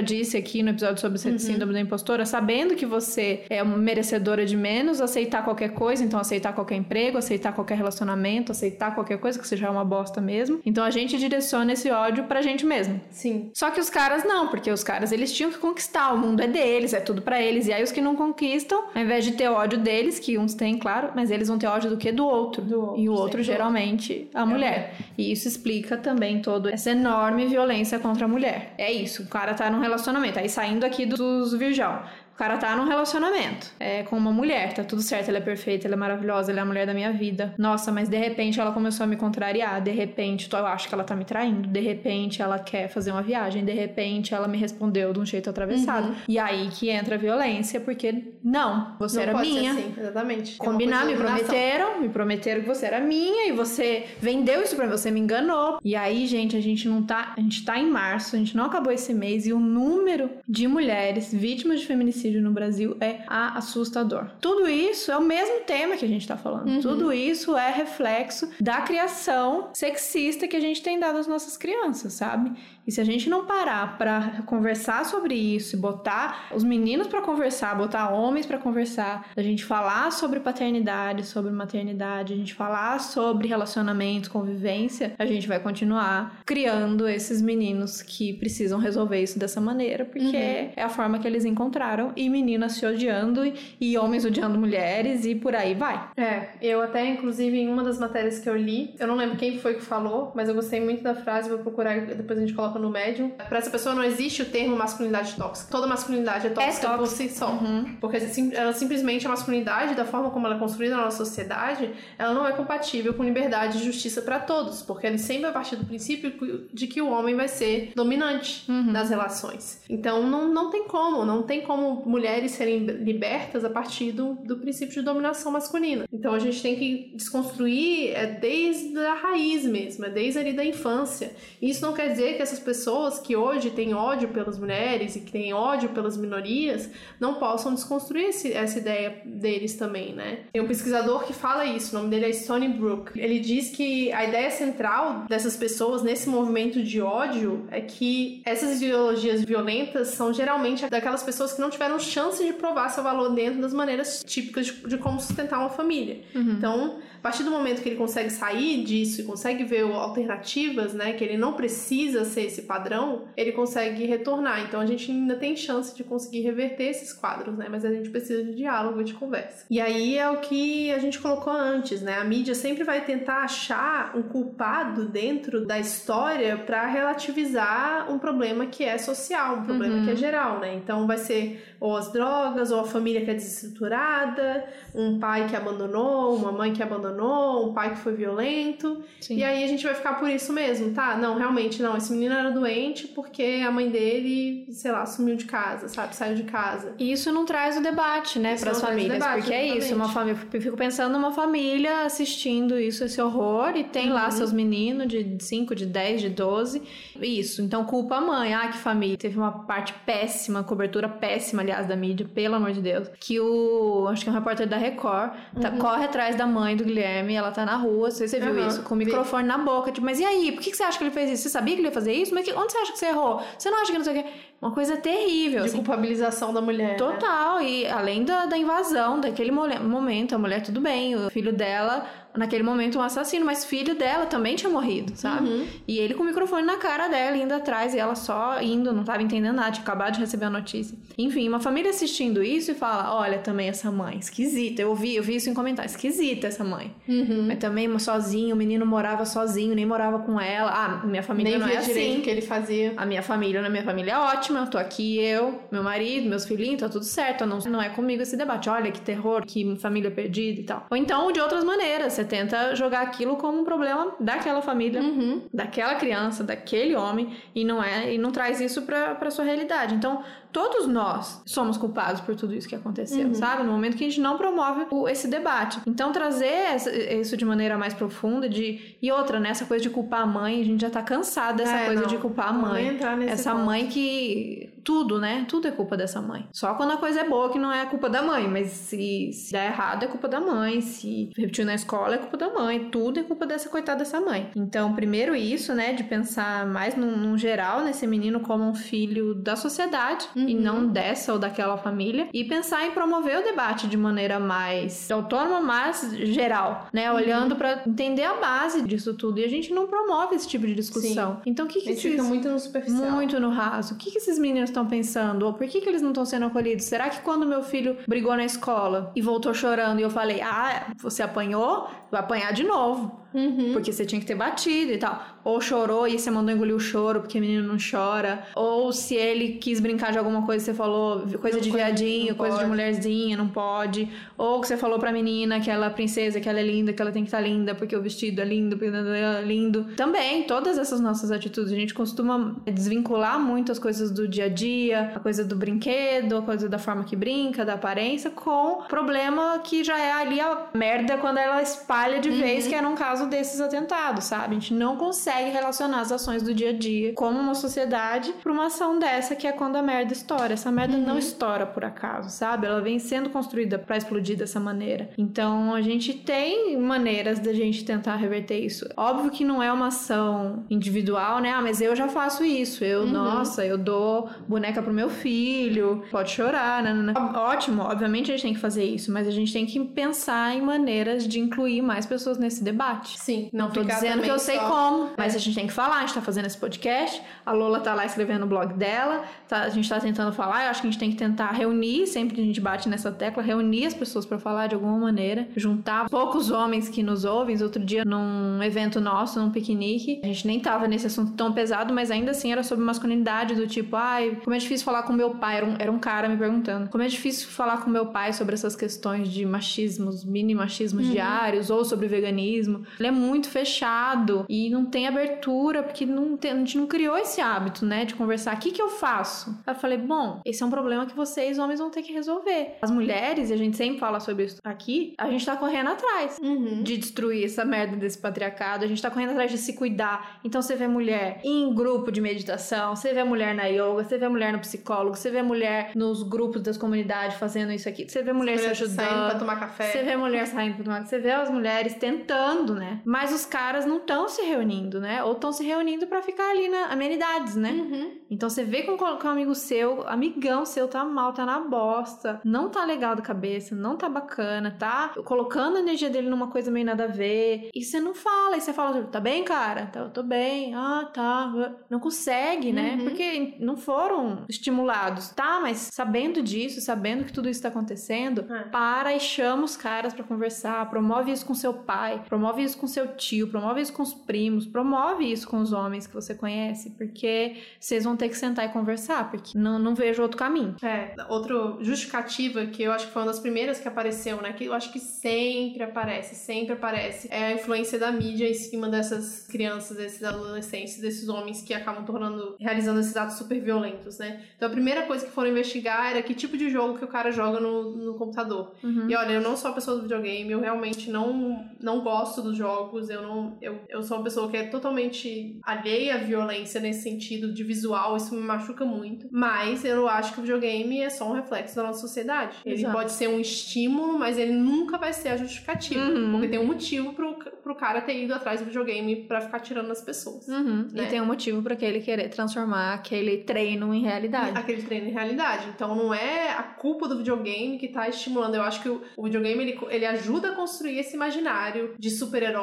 disse 0.00 0.36
aqui 0.36 0.62
no 0.62 0.70
episódio 0.70 1.00
sobre 1.00 1.18
síndrome 1.18 1.72
da 1.72 1.80
impostora, 1.80 2.24
sabendo 2.26 2.74
que 2.74 2.86
você 2.86 3.44
é 3.50 3.62
uma 3.62 3.76
merecedora 3.76 4.44
de 4.46 4.56
menos, 4.56 5.00
aceitar 5.00 5.44
qualquer 5.44 5.70
coisa, 5.70 6.04
então 6.04 6.18
aceitar 6.20 6.52
qualquer 6.54 6.76
emprego, 6.76 7.18
aceitar 7.18 7.52
qualquer 7.52 7.76
relacionamento, 7.76 8.52
aceitar 8.52 8.94
qualquer 8.94 9.18
coisa 9.18 9.38
que 9.38 9.46
seja 9.46 9.70
uma 9.70 9.84
bosta 9.84 10.20
mesmo. 10.20 10.60
Então 10.64 10.84
a 10.84 10.90
gente 10.90 11.16
direciona 11.18 11.72
esse 11.72 11.90
ódio 11.90 12.24
pra 12.24 12.42
gente 12.42 12.64
mesmo. 12.64 13.00
Sim. 13.10 13.50
Só 13.54 13.70
que 13.70 13.80
os 13.80 13.90
caras 13.90 14.24
não, 14.24 14.48
porque 14.48 14.70
os 14.70 14.82
caras 14.84 15.12
eles 15.12 15.32
tinham 15.32 15.50
que 15.50 15.58
conquistar, 15.58 16.12
o 16.12 16.18
mundo 16.18 16.40
é 16.42 16.46
deles, 16.46 16.85
é 16.92 17.00
tudo 17.00 17.22
pra 17.22 17.40
eles. 17.40 17.66
E 17.66 17.72
aí 17.72 17.82
os 17.82 17.92
que 17.92 18.00
não 18.00 18.16
conquistam, 18.16 18.84
ao 18.94 19.02
invés 19.02 19.24
de 19.24 19.32
ter 19.32 19.48
ódio 19.48 19.78
deles, 19.78 20.18
que 20.18 20.38
uns 20.38 20.54
têm, 20.54 20.78
claro, 20.78 21.10
mas 21.14 21.30
eles 21.30 21.48
vão 21.48 21.58
ter 21.58 21.66
ódio 21.66 21.90
do 21.90 21.96
que 21.96 22.10
do 22.10 22.26
outro. 22.26 22.62
Do 22.62 22.80
outro, 22.80 23.00
e 23.00 23.08
o 23.08 23.12
outro 23.12 23.42
geralmente 23.42 24.28
a 24.32 24.42
a 24.42 24.46
mulher. 24.46 24.94
E 25.18 25.32
isso 25.32 25.48
explica 25.48 25.96
também 25.96 26.40
toda 26.40 26.70
essa 26.70 26.90
enorme 26.90 27.46
violência 27.46 27.98
contra 27.98 28.24
a 28.24 28.28
mulher. 28.28 28.74
É 28.78 28.90
isso, 28.90 29.24
o 29.24 29.26
cara 29.26 29.54
tá 29.54 29.68
num 29.70 29.80
relacionamento, 29.80 30.38
aí 30.38 30.48
saindo 30.48 30.84
aqui 30.84 31.04
dos 31.04 31.52
virgão. 31.52 32.00
O 32.36 32.38
cara 32.38 32.58
tá 32.58 32.76
num 32.76 32.84
relacionamento 32.84 33.72
é, 33.80 34.02
com 34.02 34.14
uma 34.14 34.30
mulher, 34.30 34.74
tá 34.74 34.84
tudo 34.84 35.00
certo, 35.00 35.30
ela 35.30 35.38
é 35.38 35.40
perfeita, 35.40 35.88
ela 35.88 35.94
é 35.94 35.96
maravilhosa, 35.96 36.52
ela 36.52 36.60
é 36.60 36.62
a 36.62 36.66
mulher 36.66 36.86
da 36.86 36.92
minha 36.92 37.10
vida. 37.10 37.54
Nossa, 37.56 37.90
mas 37.90 38.10
de 38.10 38.16
repente 38.18 38.60
ela 38.60 38.72
começou 38.72 39.04
a 39.04 39.06
me 39.06 39.16
contrariar, 39.16 39.80
de 39.80 39.90
repente 39.90 40.46
eu 40.52 40.66
acho 40.66 40.86
que 40.86 40.94
ela 40.94 41.02
tá 41.02 41.16
me 41.16 41.24
traindo, 41.24 41.66
de 41.66 41.80
repente 41.80 42.42
ela 42.42 42.58
quer 42.58 42.88
fazer 42.88 43.10
uma 43.10 43.22
viagem, 43.22 43.64
de 43.64 43.72
repente 43.72 44.34
ela 44.34 44.46
me 44.46 44.58
respondeu 44.58 45.14
de 45.14 45.18
um 45.18 45.24
jeito 45.24 45.48
atravessado. 45.48 46.14
E 46.28 46.38
aí 46.38 46.68
que 46.68 46.90
entra 46.90 47.14
a 47.14 47.18
violência, 47.18 47.80
porque 47.80 48.34
não, 48.44 48.94
você 48.98 49.16
não 49.16 49.22
era 49.22 49.38
minha. 49.40 49.72
Assim, 49.72 49.94
exatamente. 49.98 50.56
É 50.60 50.64
Combinar, 50.64 51.06
me 51.06 51.16
prometeram, 51.16 52.00
me 52.02 52.10
prometeram 52.10 52.60
que 52.60 52.68
você 52.68 52.84
era 52.84 53.00
minha 53.00 53.48
e 53.48 53.52
você 53.52 54.08
vendeu 54.20 54.62
isso 54.62 54.76
pra 54.76 54.84
mim, 54.84 54.90
você 54.90 55.10
me 55.10 55.20
enganou. 55.20 55.78
E 55.82 55.96
aí, 55.96 56.26
gente, 56.26 56.54
a 56.54 56.60
gente 56.60 56.86
não 56.86 57.02
tá, 57.02 57.32
a 57.34 57.40
gente 57.40 57.64
tá 57.64 57.78
em 57.78 57.90
março, 57.90 58.36
a 58.36 58.38
gente 58.38 58.54
não 58.54 58.66
acabou 58.66 58.92
esse 58.92 59.14
mês 59.14 59.46
e 59.46 59.54
o 59.54 59.58
número 59.58 60.28
de 60.46 60.68
mulheres 60.68 61.32
vítimas 61.32 61.80
de 61.80 61.86
feminicídio 61.86 62.25
no 62.40 62.50
Brasil 62.50 62.96
é 63.00 63.20
assustador. 63.28 64.26
Tudo 64.40 64.68
isso 64.68 65.10
é 65.10 65.16
o 65.16 65.22
mesmo 65.22 65.60
tema 65.60 65.96
que 65.96 66.04
a 66.04 66.08
gente 66.08 66.26
tá 66.26 66.36
falando. 66.36 66.68
Uhum. 66.68 66.80
Tudo 66.80 67.12
isso 67.12 67.56
é 67.56 67.70
reflexo 67.70 68.48
da 68.60 68.80
criação 68.82 69.70
sexista 69.72 70.46
que 70.46 70.56
a 70.56 70.60
gente 70.60 70.82
tem 70.82 70.98
dado 70.98 71.18
às 71.18 71.26
nossas 71.26 71.56
crianças, 71.56 72.12
sabe? 72.12 72.52
E 72.86 72.92
se 72.92 73.00
a 73.00 73.04
gente 73.04 73.28
não 73.28 73.44
parar 73.44 73.98
pra 73.98 74.42
conversar 74.46 75.04
sobre 75.04 75.34
isso 75.34 75.76
e 75.76 75.78
botar 75.78 76.46
os 76.54 76.62
meninos 76.62 77.06
pra 77.08 77.20
conversar, 77.20 77.74
botar 77.76 78.10
homens 78.10 78.46
pra 78.46 78.58
conversar, 78.58 79.26
a 79.36 79.42
gente 79.42 79.64
falar 79.64 80.10
sobre 80.12 80.38
paternidade, 80.40 81.26
sobre 81.26 81.50
maternidade, 81.50 82.32
a 82.32 82.36
gente 82.36 82.54
falar 82.54 83.00
sobre 83.00 83.48
relacionamento, 83.48 84.30
convivência, 84.30 85.14
a 85.18 85.26
gente 85.26 85.48
vai 85.48 85.58
continuar 85.58 86.40
criando 86.46 87.08
esses 87.08 87.42
meninos 87.42 88.02
que 88.02 88.32
precisam 88.34 88.78
resolver 88.78 89.20
isso 89.22 89.38
dessa 89.38 89.60
maneira, 89.60 90.04
porque 90.04 90.26
Uhum. 90.36 90.70
é 90.76 90.82
a 90.82 90.88
forma 90.88 91.18
que 91.18 91.26
eles 91.26 91.44
encontraram 91.44 92.12
e 92.16 92.28
meninas 92.28 92.72
se 92.72 92.86
odiando 92.86 93.44
e, 93.44 93.54
e 93.80 93.98
homens 93.98 94.24
odiando 94.24 94.58
mulheres 94.58 95.24
e 95.24 95.34
por 95.34 95.54
aí 95.54 95.74
vai. 95.74 96.08
É, 96.16 96.50
eu 96.62 96.82
até, 96.82 97.04
inclusive, 97.06 97.56
em 97.58 97.68
uma 97.68 97.82
das 97.82 97.98
matérias 97.98 98.38
que 98.38 98.48
eu 98.48 98.56
li, 98.56 98.94
eu 98.98 99.06
não 99.06 99.14
lembro 99.16 99.36
quem 99.36 99.58
foi 99.58 99.74
que 99.74 99.82
falou, 99.82 100.32
mas 100.34 100.48
eu 100.48 100.54
gostei 100.54 100.80
muito 100.80 101.02
da 101.02 101.14
frase, 101.14 101.48
vou 101.48 101.58
procurar, 101.58 102.00
depois 102.00 102.38
a 102.38 102.42
gente 102.42 102.54
coloca 102.54 102.75
no 102.78 102.90
Medium. 102.90 103.30
Pra 103.30 103.58
essa 103.58 103.70
pessoa 103.70 103.94
não 103.94 104.02
existe 104.02 104.42
o 104.42 104.46
termo 104.46 104.76
masculinidade 104.76 105.34
tóxica. 105.34 105.70
Toda 105.70 105.86
masculinidade 105.86 106.46
é 106.46 106.50
tóxica 106.50 106.88
por 106.90 106.98
tóxica. 106.98 107.28
si 107.28 107.36
só. 107.36 107.50
Uhum. 107.50 107.96
Porque 108.00 108.18
ela 108.54 108.72
simplesmente, 108.72 109.26
a 109.26 109.30
masculinidade, 109.30 109.94
da 109.94 110.04
forma 110.04 110.30
como 110.30 110.46
ela 110.46 110.56
é 110.56 110.58
construída 110.58 110.96
na 110.96 111.04
nossa 111.04 111.24
sociedade, 111.24 111.90
ela 112.18 112.34
não 112.34 112.46
é 112.46 112.52
compatível 112.52 113.14
com 113.14 113.24
liberdade 113.24 113.78
e 113.78 113.84
justiça 113.84 114.22
pra 114.22 114.38
todos. 114.38 114.82
Porque 114.82 115.06
ele 115.06 115.18
sempre 115.18 115.42
vai 115.42 115.52
partir 115.52 115.76
do 115.76 115.84
princípio 115.84 116.68
de 116.72 116.86
que 116.86 117.00
o 117.00 117.10
homem 117.10 117.34
vai 117.34 117.48
ser 117.48 117.92
dominante 117.94 118.64
nas 118.68 119.10
relações. 119.10 119.80
Então 119.88 120.26
não, 120.26 120.48
não 120.48 120.70
tem 120.70 120.84
como, 120.84 121.24
não 121.24 121.42
tem 121.42 121.62
como 121.62 122.02
mulheres 122.06 122.52
serem 122.52 122.78
libertas 122.78 123.64
a 123.64 123.70
partir 123.70 124.12
do, 124.12 124.34
do 124.34 124.56
princípio 124.56 124.94
de 124.94 125.02
dominação 125.02 125.52
masculina. 125.52 126.06
Então 126.12 126.34
a 126.34 126.38
gente 126.38 126.62
tem 126.62 126.76
que 126.76 127.12
desconstruir 127.14 128.10
é, 128.14 128.26
desde 128.26 128.96
a 128.98 129.14
raiz 129.14 129.64
mesmo, 129.64 130.04
é 130.04 130.10
desde 130.10 130.38
ali 130.38 130.52
da 130.52 130.64
infância. 130.64 131.32
Isso 131.60 131.82
não 131.82 131.92
quer 131.92 132.10
dizer 132.10 132.36
que 132.36 132.42
essas 132.42 132.58
pessoas 132.70 133.18
que 133.18 133.34
hoje 133.36 133.70
têm 133.70 133.94
ódio 133.94 134.28
pelas 134.28 134.58
mulheres 134.58 135.14
e 135.16 135.20
que 135.20 135.32
têm 135.32 135.54
ódio 135.54 135.88
pelas 135.90 136.16
minorias 136.16 136.90
não 137.20 137.34
possam 137.34 137.72
desconstruir 137.72 138.26
esse- 138.32 138.52
essa 138.52 138.78
ideia 138.78 139.22
deles 139.24 139.74
também, 139.76 140.12
né? 140.12 140.40
Tem 140.52 140.60
um 140.60 140.66
pesquisador 140.66 141.24
que 141.24 141.32
fala 141.32 141.64
isso, 141.64 141.94
o 141.94 141.98
nome 141.98 142.10
dele 142.10 142.26
é 142.26 142.32
Stony 142.32 142.68
Brook. 142.68 143.12
Ele 143.18 143.38
diz 143.38 143.70
que 143.70 144.12
a 144.12 144.24
ideia 144.24 144.50
central 144.50 145.24
dessas 145.28 145.56
pessoas 145.56 146.02
nesse 146.02 146.28
movimento 146.28 146.82
de 146.82 147.00
ódio 147.00 147.66
é 147.70 147.80
que 147.80 148.42
essas 148.44 148.82
ideologias 148.82 149.44
violentas 149.44 150.08
são 150.08 150.32
geralmente 150.34 150.88
daquelas 150.90 151.22
pessoas 151.22 151.52
que 151.52 151.60
não 151.60 151.70
tiveram 151.70 151.98
chance 151.98 152.44
de 152.44 152.52
provar 152.52 152.88
seu 152.88 153.02
valor 153.04 153.30
dentro 153.34 153.60
das 153.60 153.72
maneiras 153.72 154.22
típicas 154.26 154.66
de, 154.66 154.72
de 154.88 154.98
como 154.98 155.20
sustentar 155.20 155.58
uma 155.60 155.70
família. 155.70 156.20
Uhum. 156.34 156.50
Então, 156.56 156.98
partir 157.26 157.42
do 157.42 157.50
momento 157.50 157.82
que 157.82 157.88
ele 157.88 157.96
consegue 157.96 158.30
sair 158.30 158.84
disso 158.84 159.20
e 159.20 159.24
consegue 159.24 159.64
ver 159.64 159.82
alternativas, 159.82 160.94
né, 160.94 161.12
que 161.12 161.24
ele 161.24 161.36
não 161.36 161.54
precisa 161.54 162.24
ser 162.24 162.42
esse 162.42 162.62
padrão, 162.62 163.24
ele 163.36 163.50
consegue 163.50 164.04
retornar. 164.06 164.62
Então, 164.64 164.80
a 164.80 164.86
gente 164.86 165.10
ainda 165.10 165.34
tem 165.34 165.56
chance 165.56 165.92
de 165.96 166.04
conseguir 166.04 166.42
reverter 166.42 166.84
esses 166.84 167.12
quadros, 167.12 167.56
né, 167.58 167.66
mas 167.68 167.84
a 167.84 167.90
gente 167.90 168.10
precisa 168.10 168.44
de 168.44 168.54
diálogo 168.54 169.00
e 169.00 169.04
de 169.04 169.14
conversa. 169.14 169.66
E 169.68 169.80
aí 169.80 170.16
é 170.16 170.30
o 170.30 170.36
que 170.36 170.92
a 170.92 171.00
gente 171.00 171.18
colocou 171.18 171.52
antes, 171.52 172.00
né? 172.00 172.16
A 172.16 172.24
mídia 172.24 172.54
sempre 172.54 172.84
vai 172.84 173.04
tentar 173.04 173.38
achar 173.42 174.16
um 174.16 174.22
culpado 174.22 175.06
dentro 175.08 175.66
da 175.66 175.80
história 175.80 176.56
para 176.56 176.86
relativizar 176.86 178.08
um 178.12 178.18
problema 178.20 178.66
que 178.66 178.84
é 178.84 178.98
social, 178.98 179.56
um 179.56 179.64
problema 179.64 179.96
Uhum. 179.96 180.04
que 180.04 180.10
é 180.12 180.16
geral, 180.16 180.60
né? 180.60 180.74
Então 180.74 181.06
vai 181.08 181.18
ser 181.18 181.74
ou 181.80 181.96
as 181.96 182.12
drogas, 182.12 182.70
ou 182.70 182.80
a 182.80 182.84
família 182.84 183.24
que 183.24 183.30
é 183.30 183.34
desestruturada, 183.34 184.64
um 184.94 185.18
pai 185.18 185.46
que 185.48 185.56
abandonou, 185.56 186.36
uma 186.36 186.52
mãe 186.52 186.72
que 186.72 186.82
abandonou, 186.82 187.68
um 187.68 187.74
pai 187.74 187.90
que 187.90 187.98
foi 187.98 188.14
violento. 188.14 189.02
Sim. 189.20 189.36
E 189.36 189.44
aí 189.44 189.62
a 189.62 189.66
gente 189.66 189.84
vai 189.84 189.94
ficar 189.94 190.14
por 190.14 190.28
isso 190.28 190.52
mesmo, 190.52 190.92
tá? 190.94 191.16
Não, 191.16 191.36
realmente 191.36 191.82
não. 191.82 191.96
Esse 191.96 192.12
menino 192.12 192.34
era 192.34 192.50
doente 192.50 193.06
porque 193.08 193.62
a 193.66 193.70
mãe 193.70 193.90
dele, 193.90 194.66
sei 194.72 194.90
lá, 194.92 195.04
sumiu 195.06 195.36
de 195.36 195.44
casa, 195.44 195.88
sabe? 195.88 196.14
Saiu 196.16 196.34
de 196.34 196.44
casa. 196.44 196.94
E 196.98 197.12
isso 197.12 197.30
não 197.32 197.44
traz 197.44 197.76
o 197.76 197.82
debate, 197.82 198.38
né, 198.38 198.56
para 198.56 198.70
as 198.70 198.80
famílias, 198.80 199.12
debate, 199.14 199.38
porque 199.40 199.54
é 199.54 199.66
isso, 199.66 199.76
exatamente. 199.76 199.94
uma 199.94 200.08
família, 200.08 200.40
eu 200.52 200.60
fico 200.60 200.76
pensando 200.76 201.12
numa 201.12 201.32
família 201.32 202.04
assistindo 202.04 202.78
isso, 202.78 203.04
esse 203.04 203.20
horror, 203.20 203.76
e 203.76 203.84
tem 203.84 204.10
lá 204.10 204.26
Uhum. 204.26 204.30
seus 204.32 204.52
meninos 204.52 205.06
de 205.08 205.36
5, 205.40 205.74
de 205.74 205.86
10, 205.86 206.20
de 206.22 206.28
12, 206.30 206.82
isso, 207.20 207.62
então 207.62 207.84
culpa 207.84 208.16
a 208.16 208.20
mãe, 208.20 208.54
ah, 208.54 208.68
que 208.68 208.78
família, 208.78 209.16
teve 209.16 209.38
uma 209.38 209.52
parte 209.64 209.92
péssima, 210.04 210.62
cobertura 210.62 211.08
péssima, 211.08 211.62
aliás, 211.66 211.86
da 211.86 211.96
mídia, 211.96 212.26
pelo 212.32 212.54
amor 212.54 212.72
de 212.72 212.80
Deus, 212.80 213.08
que 213.20 213.38
o, 213.40 214.06
acho 214.08 214.22
que 214.22 214.28
é 214.28 214.32
um 214.32 214.34
repórter 214.34 214.66
da 214.66 214.76
Record, 214.76 215.32
tá- 215.60 215.70
corre 215.72 216.04
atrás 216.04 216.36
da 216.36 216.46
mãe 216.46 216.76
do 216.76 216.84
Guilherme, 216.84 217.34
ela 217.34 217.50
tá 217.50 217.64
na 217.64 217.76
rua, 217.76 218.08
não 218.08 218.10
sei 218.14 218.28
se 218.28 218.36
você 218.36 218.40
viu 218.44 218.54
Uhum, 218.62 218.68
isso, 218.68 218.82
com 218.82 218.94
o 218.94 218.98
vi. 218.98 219.04
microfone 219.04 219.46
na 219.46 219.58
boca, 219.58 219.90
tipo, 219.92 220.04
mas 220.04 220.20
e 220.20 220.24
aí, 220.24 220.52
por 220.52 220.62
que 220.62 220.70
que 220.70 220.76
você 220.76 220.84
acha 220.84 220.96
que 220.96 221.04
ele 221.04 221.10
fez 221.10 221.30
isso? 221.30 221.42
Você 221.44 221.48
sabia 221.50 221.74
que 221.74 221.80
ele 221.80 221.88
ia 221.88 221.92
fazer 221.94 222.12
isso? 222.12 222.32
Mas 222.34 222.44
que- 222.44 222.52
onde 222.54 222.72
você 222.72 222.78
acha 222.78 222.92
que 222.92 222.98
você 222.98 223.06
errou? 223.06 223.40
Você 223.58 223.70
não 223.70 223.80
acha 223.82 223.90
que 223.92 223.98
não 223.98 224.04
sei 224.04 224.20
o 224.20 224.22
quê? 224.22 224.30
Uma 224.62 224.70
coisa 224.70 224.96
terrível, 224.96 225.60
De 225.60 225.66
assim. 225.66 225.76
culpabilização 225.76 226.52
da 226.54 226.60
mulher. 226.62 226.90
né? 226.92 226.94
Total, 226.94 227.60
e 227.60 227.86
além 227.86 228.24
da, 228.24 228.46
da 228.46 228.56
invasão 228.56 229.20
daquele 229.20 229.50
momento, 229.50 230.34
a 230.34 230.38
mulher 230.38 230.62
tudo 230.62 230.80
bem, 230.80 231.14
o 231.14 231.28
filho 231.30 231.52
dela, 231.52 232.06
naquele 232.36 232.62
momento, 232.62 232.98
um 232.98 233.02
assassino, 233.02 233.44
mas 233.44 233.64
filho 233.64 233.94
dela 233.94 234.26
também 234.26 234.56
tinha 234.56 234.70
morrido, 234.70 235.12
sabe? 235.16 235.48
Uhum. 235.48 235.66
E 235.86 235.98
ele 235.98 236.14
com 236.14 236.22
o 236.22 236.26
microfone 236.26 236.66
na 236.66 236.76
cara 236.76 237.08
dela, 237.08 237.36
indo 237.36 237.52
atrás, 237.52 237.94
e 237.94 237.98
ela 237.98 238.14
só 238.14 238.60
indo, 238.60 238.92
não 238.92 239.04
tava 239.04 239.22
entendendo 239.22 239.56
nada, 239.56 239.72
tinha 239.72 239.82
acabado 239.82 240.14
de 240.14 240.20
receber 240.20 240.46
a 240.46 240.50
notícia. 240.50 240.96
Enfim, 241.18 241.48
uma 241.48 241.60
família 241.60 241.90
assistindo 241.90 242.42
isso 242.42 242.70
e 242.70 242.74
fala: 242.74 243.14
olha, 243.14 243.38
também 243.38 243.68
essa 243.68 243.90
mãe, 243.90 244.18
esquisita. 244.18 244.82
Eu 244.82 244.94
vi, 244.94 245.16
eu 245.16 245.22
vi 245.22 245.36
isso 245.36 245.50
em 245.50 245.54
comentários, 245.54 245.92
esquisita 245.92 246.46
essa 246.46 246.64
mãe. 246.64 246.92
Uhum. 247.08 247.44
Mas 247.46 247.58
também 247.58 247.86
sozinho, 247.98 248.54
o 248.54 248.58
menino 248.58 248.84
morava 248.84 249.24
sozinho, 249.24 249.74
nem 249.74 249.86
morava 249.86 250.18
com 250.20 250.40
ela. 250.40 250.70
Ah, 250.70 251.06
minha 251.06 251.22
família 251.22 251.52
Nem 251.52 251.60
não 251.60 251.66
via 251.66 251.76
é 251.76 251.78
assim. 251.78 252.20
que 252.20 252.30
ele 252.30 252.42
fazia. 252.42 252.92
A 252.96 253.06
minha 253.06 253.22
família, 253.22 253.62
na 253.62 253.68
minha 253.68 253.82
família 253.82 254.12
é 254.12 254.18
ótima, 254.18 254.60
eu 254.60 254.66
tô 254.66 254.78
aqui, 254.78 255.18
eu, 255.18 255.60
meu 255.70 255.82
marido, 255.82 256.28
meus 256.28 256.44
filhinhos, 256.44 256.80
tá 256.80 256.88
tudo 256.88 257.04
certo. 257.04 257.46
Não, 257.46 257.58
não 257.58 257.80
é 257.82 257.88
comigo 257.88 258.22
esse 258.22 258.36
debate. 258.36 258.68
Olha 258.68 258.90
que 258.90 259.00
terror, 259.00 259.44
que 259.46 259.76
família 259.76 260.10
perdida 260.10 260.60
e 260.60 260.64
tal. 260.64 260.86
Ou 260.90 260.96
então, 260.96 261.32
de 261.32 261.40
outras 261.40 261.64
maneiras, 261.64 262.12
você 262.12 262.24
tenta 262.26 262.74
jogar 262.74 263.00
aquilo 263.02 263.36
como 263.36 263.60
um 263.60 263.64
problema 263.64 264.14
daquela 264.20 264.60
família, 264.60 265.00
Uhum. 265.00 265.42
daquela 265.52 265.94
criança, 265.94 266.44
daquele 266.44 266.94
homem, 266.94 267.34
e 267.54 267.64
não 267.64 267.82
é, 267.82 268.12
e 268.12 268.18
não 268.18 268.30
traz 268.30 268.60
isso 268.60 268.82
pra 268.82 269.30
sua 269.30 269.44
realidade. 269.44 269.94
Então, 269.94 270.22
todos 270.56 270.86
nós 270.86 271.42
somos 271.44 271.76
culpados 271.76 272.22
por 272.22 272.34
tudo 272.34 272.54
isso 272.54 272.66
que 272.66 272.74
aconteceu, 272.74 273.26
Uhum. 273.26 273.34
sabe? 273.34 273.62
No 273.62 273.70
momento 273.72 273.94
que 273.94 274.04
a 274.04 274.08
gente 274.08 274.22
não 274.22 274.38
promove 274.38 274.86
o- 274.90 275.06
esse 275.06 275.28
debate. 275.28 275.78
Então, 275.86 276.12
trazer 276.12 276.46
essa- 276.46 276.90
isso 276.90 277.36
de 277.36 277.44
maneira 277.44 277.76
mais 277.76 277.92
profunda, 277.92 278.48
de. 278.48 278.96
E 279.02 279.12
outra, 279.12 279.38
né? 279.38 279.50
Essa 279.50 279.66
coisa 279.66 279.82
de 279.82 279.90
culpar 279.90 280.22
a 280.22 280.26
mãe, 280.26 280.62
a 280.62 280.64
gente 280.64 280.80
já 280.80 280.88
tá 280.88 281.02
cansado 281.02 281.58
dessa 281.58 281.76
É, 281.76 281.84
coisa 281.86 282.00
não. 282.02 282.08
de 282.08 282.16
culpar 282.16 282.48
a 282.48 282.52
mãe. 282.54 282.96
Essa 283.28 283.52
ponto. 283.52 283.64
mãe 283.66 283.86
que. 283.86 284.72
Tudo, 284.82 285.18
né? 285.18 285.44
Tudo 285.48 285.66
é 285.66 285.72
culpa 285.72 285.96
dessa 285.96 286.22
mãe. 286.22 286.46
Só 286.52 286.72
quando 286.74 286.92
a 286.92 286.96
coisa 286.96 287.20
é 287.20 287.28
boa 287.28 287.50
que 287.50 287.58
não 287.58 287.72
é 287.72 287.84
culpa 287.86 288.08
da 288.08 288.22
mãe. 288.22 288.46
Mas 288.48 288.68
se, 288.68 289.30
se 289.32 289.52
der 289.52 289.66
errado 289.72 290.04
é 290.04 290.06
culpa 290.06 290.28
da 290.28 290.40
mãe. 290.40 290.80
Se 290.80 291.28
repetiu 291.36 291.66
na 291.66 291.74
escola 291.74 292.14
é 292.14 292.18
culpa 292.18 292.36
da 292.36 292.48
mãe. 292.54 292.88
Tudo 292.88 293.18
é 293.20 293.24
culpa 293.24 293.44
dessa 293.44 293.68
coitada 293.68 293.98
dessa 293.98 294.20
mãe. 294.20 294.48
Então, 294.56 294.94
primeiro 294.94 295.34
isso, 295.34 295.74
né? 295.74 295.92
De 295.92 296.04
pensar 296.04 296.64
mais 296.66 296.96
num, 296.96 297.16
num 297.16 297.36
geral 297.36 297.82
nesse 297.82 298.06
menino 298.06 298.38
como 298.40 298.62
um 298.64 298.74
filho 298.74 299.34
da 299.34 299.56
sociedade 299.56 300.28
e 300.36 300.45
Uhum. 300.54 300.60
não 300.62 300.86
dessa 300.86 301.32
ou 301.32 301.38
daquela 301.38 301.76
família. 301.76 302.28
E 302.32 302.44
pensar 302.44 302.86
em 302.86 302.90
promover 302.92 303.38
o 303.40 303.44
debate 303.44 303.86
de 303.86 303.96
maneira 303.96 304.38
mais 304.38 305.10
autônoma, 305.10 305.60
mas 305.60 306.12
geral, 306.16 306.86
né? 306.92 307.10
Uhum. 307.10 307.16
Olhando 307.16 307.56
pra 307.56 307.82
entender 307.86 308.24
a 308.24 308.34
base 308.34 308.82
disso 308.82 309.14
tudo. 309.14 309.38
E 309.40 309.44
a 309.44 309.48
gente 309.48 309.72
não 309.72 309.86
promove 309.86 310.34
esse 310.36 310.46
tipo 310.48 310.66
de 310.66 310.74
discussão. 310.74 311.40
Então, 311.46 311.66
o 311.66 311.68
que, 311.68 311.78
A 311.78 311.82
que 311.82 311.88
gente 311.90 312.02
fica 312.02 312.14
esses- 312.16 312.28
muito 312.28 312.48
no 312.48 312.58
superficial. 312.58 313.10
muito 313.10 313.40
no 313.40 313.50
raso. 313.50 313.94
O 313.94 313.96
que, 313.96 314.10
que 314.10 314.18
esses 314.18 314.38
meninos 314.38 314.70
estão 314.70 314.86
pensando? 314.86 315.44
Ou 315.46 315.52
por 315.54 315.66
que, 315.66 315.80
que 315.80 315.88
eles 315.88 316.02
não 316.02 316.10
estão 316.10 316.24
sendo 316.24 316.46
acolhidos? 316.46 316.84
Será 316.86 317.08
que 317.08 317.20
quando 317.20 317.46
meu 317.46 317.62
filho 317.62 317.96
brigou 318.06 318.36
na 318.36 318.44
escola 318.44 319.12
e 319.14 319.22
voltou 319.22 319.52
chorando 319.54 319.98
e 320.00 320.02
eu 320.02 320.10
falei, 320.10 320.40
ah, 320.42 320.88
você 320.98 321.22
apanhou? 321.22 321.88
Vai 322.10 322.20
apanhar 322.20 322.52
de 322.52 322.64
novo. 322.64 323.20
Uhum. 323.36 323.72
Porque 323.74 323.92
você 323.92 324.06
tinha 324.06 324.18
que 324.18 324.26
ter 324.26 324.34
batido 324.34 324.92
e 324.92 324.96
tal. 324.98 325.22
Ou 325.44 325.60
chorou 325.60 326.08
e 326.08 326.18
você 326.18 326.30
mandou 326.30 326.54
engolir 326.54 326.74
o 326.74 326.80
choro 326.80 327.20
porque 327.20 327.38
menino 327.38 327.68
não 327.68 327.76
chora. 327.78 328.44
Ou 328.56 328.90
se 328.92 329.14
ele 329.14 329.58
quis 329.58 329.78
brincar 329.78 330.10
de 330.10 330.18
alguma 330.18 330.46
coisa, 330.46 330.64
você 330.64 330.72
falou 330.74 331.20
coisa 331.40 331.58
Não, 331.58 331.62
de 331.62 331.70
viadinho, 331.70 332.34
coisa 332.34 332.54
de 332.54 332.60
pode. 332.60 332.70
mulherzinha, 332.70 333.36
não 333.36 333.48
pode. 333.48 334.08
Ou 334.38 334.60
que 334.60 334.66
você 334.66 334.76
falou 334.76 334.98
pra 334.98 335.12
menina 335.12 335.60
que 335.60 335.70
ela 335.70 335.86
é 335.86 335.90
princesa, 335.90 336.40
que 336.40 336.48
ela 336.48 336.58
é 336.58 336.62
linda, 336.62 336.92
que 336.94 337.02
ela 337.02 337.12
tem 337.12 337.22
que 337.22 337.28
estar 337.28 337.40
linda 337.40 337.74
porque 337.74 337.94
o 337.94 338.00
vestido 338.00 338.40
é 338.40 338.44
lindo, 338.44 338.76
porque 338.78 338.96
é 338.96 339.42
lindo. 339.42 339.84
Também, 339.96 340.44
todas 340.44 340.78
essas 340.78 340.98
nossas 341.00 341.30
atitudes, 341.30 341.70
a 341.72 341.76
gente 341.76 341.92
costuma 341.92 342.56
desvincular 342.64 343.38
muito 343.38 343.70
as 343.70 343.78
coisas 343.78 344.10
do 344.10 344.26
dia 344.26 344.46
a 344.46 344.48
dia, 344.48 345.12
a 345.14 345.20
coisa 345.20 345.44
do 345.44 345.54
brinquedo, 345.54 346.38
a 346.38 346.42
coisa 346.42 346.68
da 346.68 346.78
forma 346.78 347.04
que 347.04 347.14
brinca, 347.14 347.64
da 347.64 347.74
aparência, 347.74 348.30
com 348.30 348.82
problema 348.88 349.58
que 349.62 349.84
já 349.84 349.98
é 349.98 350.12
ali 350.12 350.40
a 350.40 350.68
merda 350.74 351.18
quando 351.18 351.38
ela 351.38 351.60
espalha 351.62 352.18
de 352.18 352.30
vez, 352.30 352.66
que 352.66 352.74
era 352.74 352.88
um 352.88 352.94
caso 352.94 353.25
desses 353.28 353.60
atentados, 353.60 354.24
sabe? 354.24 354.56
A 354.56 354.58
gente 354.58 354.74
não 354.74 354.96
consegue 354.96 355.50
relacionar 355.50 356.00
as 356.00 356.12
ações 356.12 356.42
do 356.42 356.54
dia 356.54 356.70
a 356.70 356.72
dia 356.72 357.12
como 357.14 357.38
uma 357.38 357.54
sociedade 357.54 358.32
pra 358.42 358.52
uma 358.52 358.66
ação 358.66 358.98
dessa, 358.98 359.34
que 359.34 359.46
é 359.46 359.52
quando 359.52 359.76
a 359.76 359.82
merda 359.82 360.12
estoura. 360.12 360.54
Essa 360.54 360.70
merda 360.70 360.96
não 360.96 361.18
estoura 361.18 361.66
por 361.66 361.84
acaso, 361.84 362.30
sabe? 362.30 362.66
Ela 362.66 362.80
vem 362.80 362.98
sendo 362.98 363.30
construída 363.30 363.78
pra 363.78 363.96
explodir 363.96 364.36
dessa 364.36 364.60
maneira. 364.60 365.10
Então 365.18 365.74
a 365.74 365.82
gente 365.82 366.14
tem 366.14 366.76
maneiras 366.76 367.38
da 367.38 367.52
gente 367.52 367.84
tentar 367.84 368.16
reverter 368.16 368.58
isso. 368.58 368.88
Óbvio 368.96 369.30
que 369.30 369.44
não 369.44 369.62
é 369.62 369.72
uma 369.72 369.88
ação 369.88 370.64
individual, 370.70 371.40
né? 371.40 371.52
Ah, 371.52 371.62
mas 371.62 371.80
eu 371.80 371.94
já 371.94 372.08
faço 372.08 372.44
isso. 372.44 372.84
Eu, 372.84 373.06
nossa, 373.06 373.64
eu 373.64 373.78
dou 373.78 374.28
boneca 374.48 374.82
pro 374.82 374.92
meu 374.92 375.08
filho, 375.08 376.04
pode 376.10 376.30
chorar, 376.30 376.82
né. 376.82 377.14
Ótimo, 377.34 377.82
obviamente 377.82 378.30
a 378.30 378.34
gente 378.34 378.42
tem 378.42 378.54
que 378.54 378.60
fazer 378.60 378.84
isso, 378.84 379.12
mas 379.12 379.26
a 379.26 379.30
gente 379.30 379.52
tem 379.52 379.66
que 379.66 379.78
pensar 379.84 380.54
em 380.54 380.60
maneiras 380.60 381.26
de 381.26 381.38
incluir 381.38 381.82
mais 381.82 382.06
pessoas 382.06 382.38
nesse 382.38 382.62
debate. 382.62 383.15
Sim, 383.16 383.48
Não 383.52 383.70
tô 383.70 383.82
dizendo 383.82 384.22
que 384.22 384.28
eu 384.30 384.38
sei 384.38 384.56
só- 384.56 384.68
como, 384.68 385.10
mas 385.16 385.34
a 385.34 385.38
gente 385.38 385.54
tem 385.54 385.66
que 385.66 385.72
falar. 385.72 385.96
A 385.96 386.00
gente 386.00 386.14
tá 386.14 386.20
fazendo 386.20 386.46
esse 386.46 386.56
podcast, 386.58 387.20
a 387.44 387.52
Lola 387.52 387.80
tá 387.80 387.94
lá 387.94 388.04
escrevendo 388.06 388.44
o 388.44 388.46
blog 388.46 388.74
dela, 388.74 389.24
tá- 389.48 389.62
a 389.62 389.68
gente 389.68 389.88
tá 389.88 389.98
tentando 389.98 390.32
falar. 390.32 390.64
Eu 390.64 390.70
acho 390.70 390.80
que 390.82 390.88
a 390.88 390.90
gente 390.90 391.00
tem 391.00 391.10
que 391.10 391.16
tentar 391.16 391.50
reunir, 391.52 392.06
sempre 392.06 392.34
que 392.34 392.40
a 392.40 392.44
gente 392.44 392.60
bate 392.60 392.88
nessa 392.88 393.10
tecla, 393.10 393.42
reunir 393.42 393.86
as 393.86 393.94
pessoas 393.94 394.24
pra 394.26 394.38
falar 394.38 394.66
de 394.68 394.74
alguma 394.74 394.98
maneira, 394.98 395.48
juntar 395.56 396.08
poucos 396.08 396.50
homens 396.50 396.88
que 396.88 397.02
nos 397.02 397.24
ouvem. 397.24 397.60
Outro 397.62 397.82
dia, 397.84 398.04
num 398.04 398.62
evento 398.62 399.00
nosso, 399.00 399.40
num 399.40 399.50
piquenique, 399.50 400.20
a 400.22 400.26
gente 400.26 400.46
nem 400.46 400.60
tava 400.60 400.86
nesse 400.86 401.06
assunto 401.06 401.32
tão 401.32 401.52
pesado, 401.52 401.92
mas 401.94 402.10
ainda 402.10 402.32
assim 402.32 402.52
era 402.52 402.62
sobre 402.62 402.84
masculinidade, 402.84 403.54
do 403.54 403.66
tipo, 403.66 403.96
ai, 403.96 404.38
como 404.44 404.54
é 404.54 404.58
difícil 404.58 404.84
falar 404.84 405.02
com 405.04 405.12
meu 405.12 405.30
pai. 405.36 405.56
Era 405.56 405.66
um, 405.66 405.74
era 405.78 405.90
um 405.92 405.98
cara 405.98 406.28
me 406.28 406.36
perguntando, 406.36 406.88
como 406.90 407.02
é 407.02 407.08
difícil 407.08 407.48
falar 407.48 407.78
com 407.78 407.88
meu 407.90 408.06
pai 408.06 408.32
sobre 408.32 408.54
essas 408.54 408.76
questões 408.76 409.28
de 409.28 409.44
machismos, 409.46 410.24
mini 410.24 410.54
machismos 410.54 411.06
diários, 411.06 411.70
ou 411.70 411.84
sobre 411.84 412.06
veganismo. 412.06 412.82
Ele 413.06 413.14
é 413.14 413.18
muito 413.18 413.48
fechado 413.48 414.44
e 414.48 414.68
não 414.68 414.84
tem 414.84 415.06
abertura, 415.06 415.82
porque 415.82 416.04
não 416.04 416.36
tem- 416.36 416.50
a 416.50 416.56
gente 416.56 416.76
não 416.76 416.86
criou 416.88 417.16
esse 417.16 417.40
hábito, 417.40 417.84
né, 417.86 418.04
de 418.04 418.14
conversar. 418.16 418.56
O 418.56 418.58
que, 418.58 418.72
que 418.72 418.82
eu 418.82 418.88
faço? 418.88 419.50
Aí 419.66 419.74
eu 419.74 419.78
falei, 419.78 419.96
bom, 419.98 420.40
esse 420.44 420.60
é 420.62 420.66
um 420.66 420.70
problema 420.70 421.06
que 421.06 421.14
vocês, 421.14 421.56
homens, 421.58 421.78
vão 421.78 421.88
ter 421.90 422.02
que 422.02 422.12
resolver. 422.12 422.76
As 422.82 422.90
mulheres, 422.90 423.50
e 423.50 423.52
a 423.52 423.56
gente 423.56 423.76
sempre 423.76 423.98
fala 424.00 424.18
sobre 424.18 424.44
isso 424.46 424.58
aqui, 424.64 425.14
a 425.18 425.30
gente 425.30 425.46
tá 425.46 425.56
correndo 425.56 425.90
atrás 425.90 426.38
Uhum. 426.42 426.82
de 426.82 426.96
destruir 426.96 427.44
essa 427.44 427.64
merda 427.64 427.96
desse 427.96 428.18
patriarcado. 428.18 428.84
A 428.84 428.88
gente 428.88 429.00
tá 429.00 429.10
correndo 429.10 429.30
atrás 429.30 429.50
de 429.52 429.58
se 429.58 429.74
cuidar. 429.74 430.40
Então 430.44 430.60
você 430.60 430.74
vê 430.74 430.88
mulher 430.88 431.40
em 431.44 431.72
grupo 431.74 432.10
de 432.10 432.20
meditação, 432.20 432.96
você 432.96 433.12
vê 433.14 433.22
mulher 433.22 433.54
na 433.54 433.66
yoga, 433.66 434.02
você 434.04 434.18
vê 434.18 434.28
mulher 434.28 434.52
no 434.52 434.58
psicólogo, 434.58 435.14
você 435.16 435.30
vê 435.30 435.42
mulher 435.42 435.92
nos 435.94 436.22
grupos 436.24 436.60
das 436.62 436.76
comunidades 436.76 437.36
fazendo 437.38 437.70
isso 437.72 437.88
aqui, 437.88 438.08
você 438.08 438.22
vê 438.22 438.32
mulher 438.32 438.56
se 438.58 438.62
Mulher 438.64 438.74
saindo 438.76 438.96
pra 438.96 439.04
ajudando. 439.26 439.38
tomar 439.38 439.60
café. 439.60 439.92
Você 439.92 440.02
vê 440.02 440.16
mulher 440.16 440.46
saindo 440.46 440.74
pra 440.76 440.84
tomar, 440.84 441.06
você 441.06 441.18
vê 441.18 441.30
as 441.30 441.50
mulheres 441.50 441.94
tentando, 441.94 442.74
né? 442.74 442.85
Né? 442.86 443.00
Mas 443.04 443.32
os 443.34 443.44
caras 443.44 443.84
não 443.84 443.98
estão 443.98 444.28
se 444.28 444.42
reunindo, 444.42 445.00
né? 445.00 445.22
Ou 445.24 445.32
estão 445.32 445.52
se 445.52 445.64
reunindo 445.64 446.06
para 446.06 446.22
ficar 446.22 446.50
ali 446.50 446.68
na 446.68 446.86
amenidades, 446.86 447.56
né? 447.56 447.70
Uhum. 447.70 448.18
Então 448.30 448.48
você 448.48 448.64
vê 448.64 448.82
que 448.82 448.90
um, 448.90 448.96
um 448.96 449.28
amigo 449.28 449.54
seu, 449.54 450.06
amigão 450.08 450.64
seu, 450.64 450.88
tá 450.88 451.04
mal, 451.04 451.32
tá 451.32 451.44
na 451.44 451.60
bosta, 451.60 452.40
não 452.44 452.68
tá 452.68 452.84
legal 452.84 453.14
da 453.16 453.22
cabeça, 453.22 453.74
não 453.74 453.96
tá 453.96 454.08
bacana, 454.08 454.76
tá 454.78 455.10
colocando 455.24 455.76
a 455.76 455.80
energia 455.80 456.10
dele 456.10 456.28
numa 456.28 456.48
coisa 456.48 456.70
meio 456.70 456.86
nada 456.86 457.04
a 457.04 457.08
ver. 457.08 457.70
E 457.74 457.82
você 457.84 458.00
não 458.00 458.14
fala, 458.14 458.56
e 458.56 458.60
você 458.60 458.72
fala, 458.72 459.02
tá 459.04 459.20
bem, 459.20 459.44
cara? 459.44 459.86
Tá, 459.86 460.00
eu 460.00 460.10
tô 460.10 460.22
bem, 460.22 460.74
ah, 460.74 461.08
tá. 461.12 461.52
Não 461.90 461.98
consegue, 462.00 462.72
né? 462.72 462.96
Uhum. 462.98 463.04
Porque 463.04 463.56
não 463.60 463.76
foram 463.76 464.44
estimulados. 464.48 465.30
Tá, 465.30 465.58
mas 465.60 465.90
sabendo 465.92 466.42
disso, 466.42 466.80
sabendo 466.80 467.24
que 467.24 467.32
tudo 467.32 467.48
isso 467.48 467.62
tá 467.62 467.68
acontecendo, 467.68 468.44
É. 468.52 468.64
para 468.64 469.14
e 469.14 469.20
chama 469.20 469.64
os 469.64 469.76
caras 469.76 470.12
pra 470.14 470.24
conversar, 470.24 470.88
promove 470.90 471.32
isso 471.32 471.46
com 471.46 471.54
seu 471.54 471.72
pai, 471.74 472.22
promove 472.28 472.62
isso 472.62 472.75
com 472.76 472.86
seu 472.86 473.08
tio, 473.16 473.48
promove 473.48 473.80
isso 473.80 473.92
com 473.92 474.02
os 474.02 474.14
primos, 474.14 474.66
promove 474.66 475.30
isso 475.30 475.46
com 475.46 475.58
os 475.58 475.72
homens 475.72 476.06
que 476.06 476.14
você 476.14 476.34
conhece, 476.34 476.90
porque 476.90 477.56
vocês 477.78 478.04
vão 478.04 478.16
ter 478.16 478.28
que 478.28 478.36
sentar 478.36 478.66
e 478.66 478.68
conversar, 478.68 479.30
porque 479.30 479.56
não, 479.58 479.78
não 479.78 479.94
vejo 479.94 480.22
outro 480.22 480.36
caminho. 480.36 480.76
É, 480.82 481.14
outra 481.28 481.76
justificativa 481.80 482.66
que 482.66 482.82
eu 482.82 482.92
acho 482.92 483.06
que 483.06 483.12
foi 483.12 483.22
uma 483.22 483.28
das 483.28 483.40
primeiras 483.40 483.78
que 483.78 483.88
apareceu, 483.88 484.40
né? 484.40 484.52
Que 484.52 484.64
eu 484.64 484.74
acho 484.74 484.92
que 484.92 484.98
sempre 484.98 485.82
aparece, 485.82 486.34
sempre 486.34 486.74
aparece. 486.74 487.28
É 487.30 487.46
a 487.46 487.52
influência 487.52 487.98
da 487.98 488.10
mídia 488.12 488.48
em 488.48 488.54
cima 488.54 488.88
dessas 488.88 489.46
crianças, 489.46 489.96
desses 489.96 490.22
adolescentes, 490.22 491.00
desses 491.00 491.28
homens 491.28 491.62
que 491.62 491.74
acabam 491.74 492.04
tornando, 492.04 492.56
realizando 492.58 493.00
esses 493.00 493.16
atos 493.16 493.36
super 493.36 493.60
violentos, 493.60 494.18
né? 494.18 494.44
Então 494.56 494.68
a 494.68 494.72
primeira 494.72 495.02
coisa 495.02 495.24
que 495.24 495.32
foram 495.32 495.50
investigar 495.50 496.10
era 496.10 496.22
que 496.22 496.34
tipo 496.34 496.56
de 496.56 496.70
jogo 496.70 496.98
que 496.98 497.04
o 497.04 497.08
cara 497.08 497.30
joga 497.30 497.60
no, 497.60 497.96
no 497.96 498.14
computador. 498.14 498.72
Uhum. 498.82 499.08
E 499.08 499.16
olha, 499.16 499.32
eu 499.32 499.40
não 499.40 499.56
sou 499.56 499.70
a 499.70 499.74
pessoa 499.74 499.96
do 499.96 500.02
videogame, 500.02 500.50
eu 500.50 500.60
realmente 500.60 501.10
não, 501.10 501.64
não 501.80 502.00
gosto 502.00 502.42
dos 502.42 502.56
jogos, 502.56 502.65
eu 503.10 503.22
não. 503.22 503.58
Eu, 503.60 503.80
eu 503.88 504.02
sou 504.02 504.16
uma 504.16 504.24
pessoa 504.24 504.50
que 504.50 504.56
é 504.56 504.64
totalmente 504.64 505.58
alheia 505.62 506.14
à 506.14 506.18
violência 506.18 506.80
nesse 506.80 507.02
sentido 507.02 507.52
de 507.52 507.64
visual, 507.64 508.16
isso 508.16 508.34
me 508.34 508.40
machuca 508.40 508.84
muito. 508.84 509.28
Mas 509.30 509.84
eu 509.84 510.08
acho 510.08 510.32
que 510.32 510.40
o 510.40 510.42
videogame 510.42 511.00
é 511.00 511.10
só 511.10 511.28
um 511.28 511.32
reflexo 511.32 511.76
da 511.76 511.84
nossa 511.84 512.00
sociedade. 512.00 512.58
Ele 512.64 512.76
Exato. 512.76 512.94
pode 512.94 513.12
ser 513.12 513.28
um 513.28 513.40
estímulo, 513.40 514.18
mas 514.18 514.38
ele 514.38 514.52
nunca 514.52 514.98
vai 514.98 515.12
ser 515.12 515.28
a 515.30 515.36
justificativa. 515.36 516.00
Uhum. 516.00 516.32
Porque 516.32 516.48
tem 516.48 516.58
um 516.58 516.66
motivo 516.66 517.12
pro, 517.12 517.36
pro 517.62 517.74
cara 517.74 518.00
ter 518.00 518.22
ido 518.22 518.34
atrás 518.34 518.60
do 518.60 518.66
videogame 518.66 519.16
pra 519.24 519.40
ficar 519.40 519.60
tirando 519.60 519.90
as 519.90 520.00
pessoas. 520.00 520.46
Uhum. 520.48 520.88
né? 520.92 521.04
E 521.04 521.06
tem 521.06 521.20
um 521.20 521.26
motivo 521.26 521.62
pra 521.62 521.76
que 521.76 521.84
ele 521.84 522.00
querer 522.00 522.28
transformar 522.28 522.94
aquele 522.94 523.38
treino 523.38 523.94
em 523.94 524.02
realidade. 524.02 524.58
aquele 524.58 524.82
treino 524.82 525.08
em 525.08 525.12
realidade. 525.12 525.68
Então 525.74 525.94
não 525.94 526.12
é 526.12 526.50
a 526.50 526.62
culpa 526.62 527.08
do 527.08 527.18
videogame 527.18 527.78
que 527.78 527.88
tá 527.88 528.08
estimulando. 528.08 528.54
Eu 528.54 528.62
acho 528.62 528.82
que 528.82 528.88
o, 528.88 529.02
o 529.16 529.24
videogame 529.24 529.62
ele, 529.62 529.78
ele 529.90 530.06
ajuda 530.06 530.50
a 530.50 530.54
construir 530.54 530.98
esse 530.98 531.14
imaginário 531.14 531.94
de 531.98 532.10
super-herói, 532.10 532.55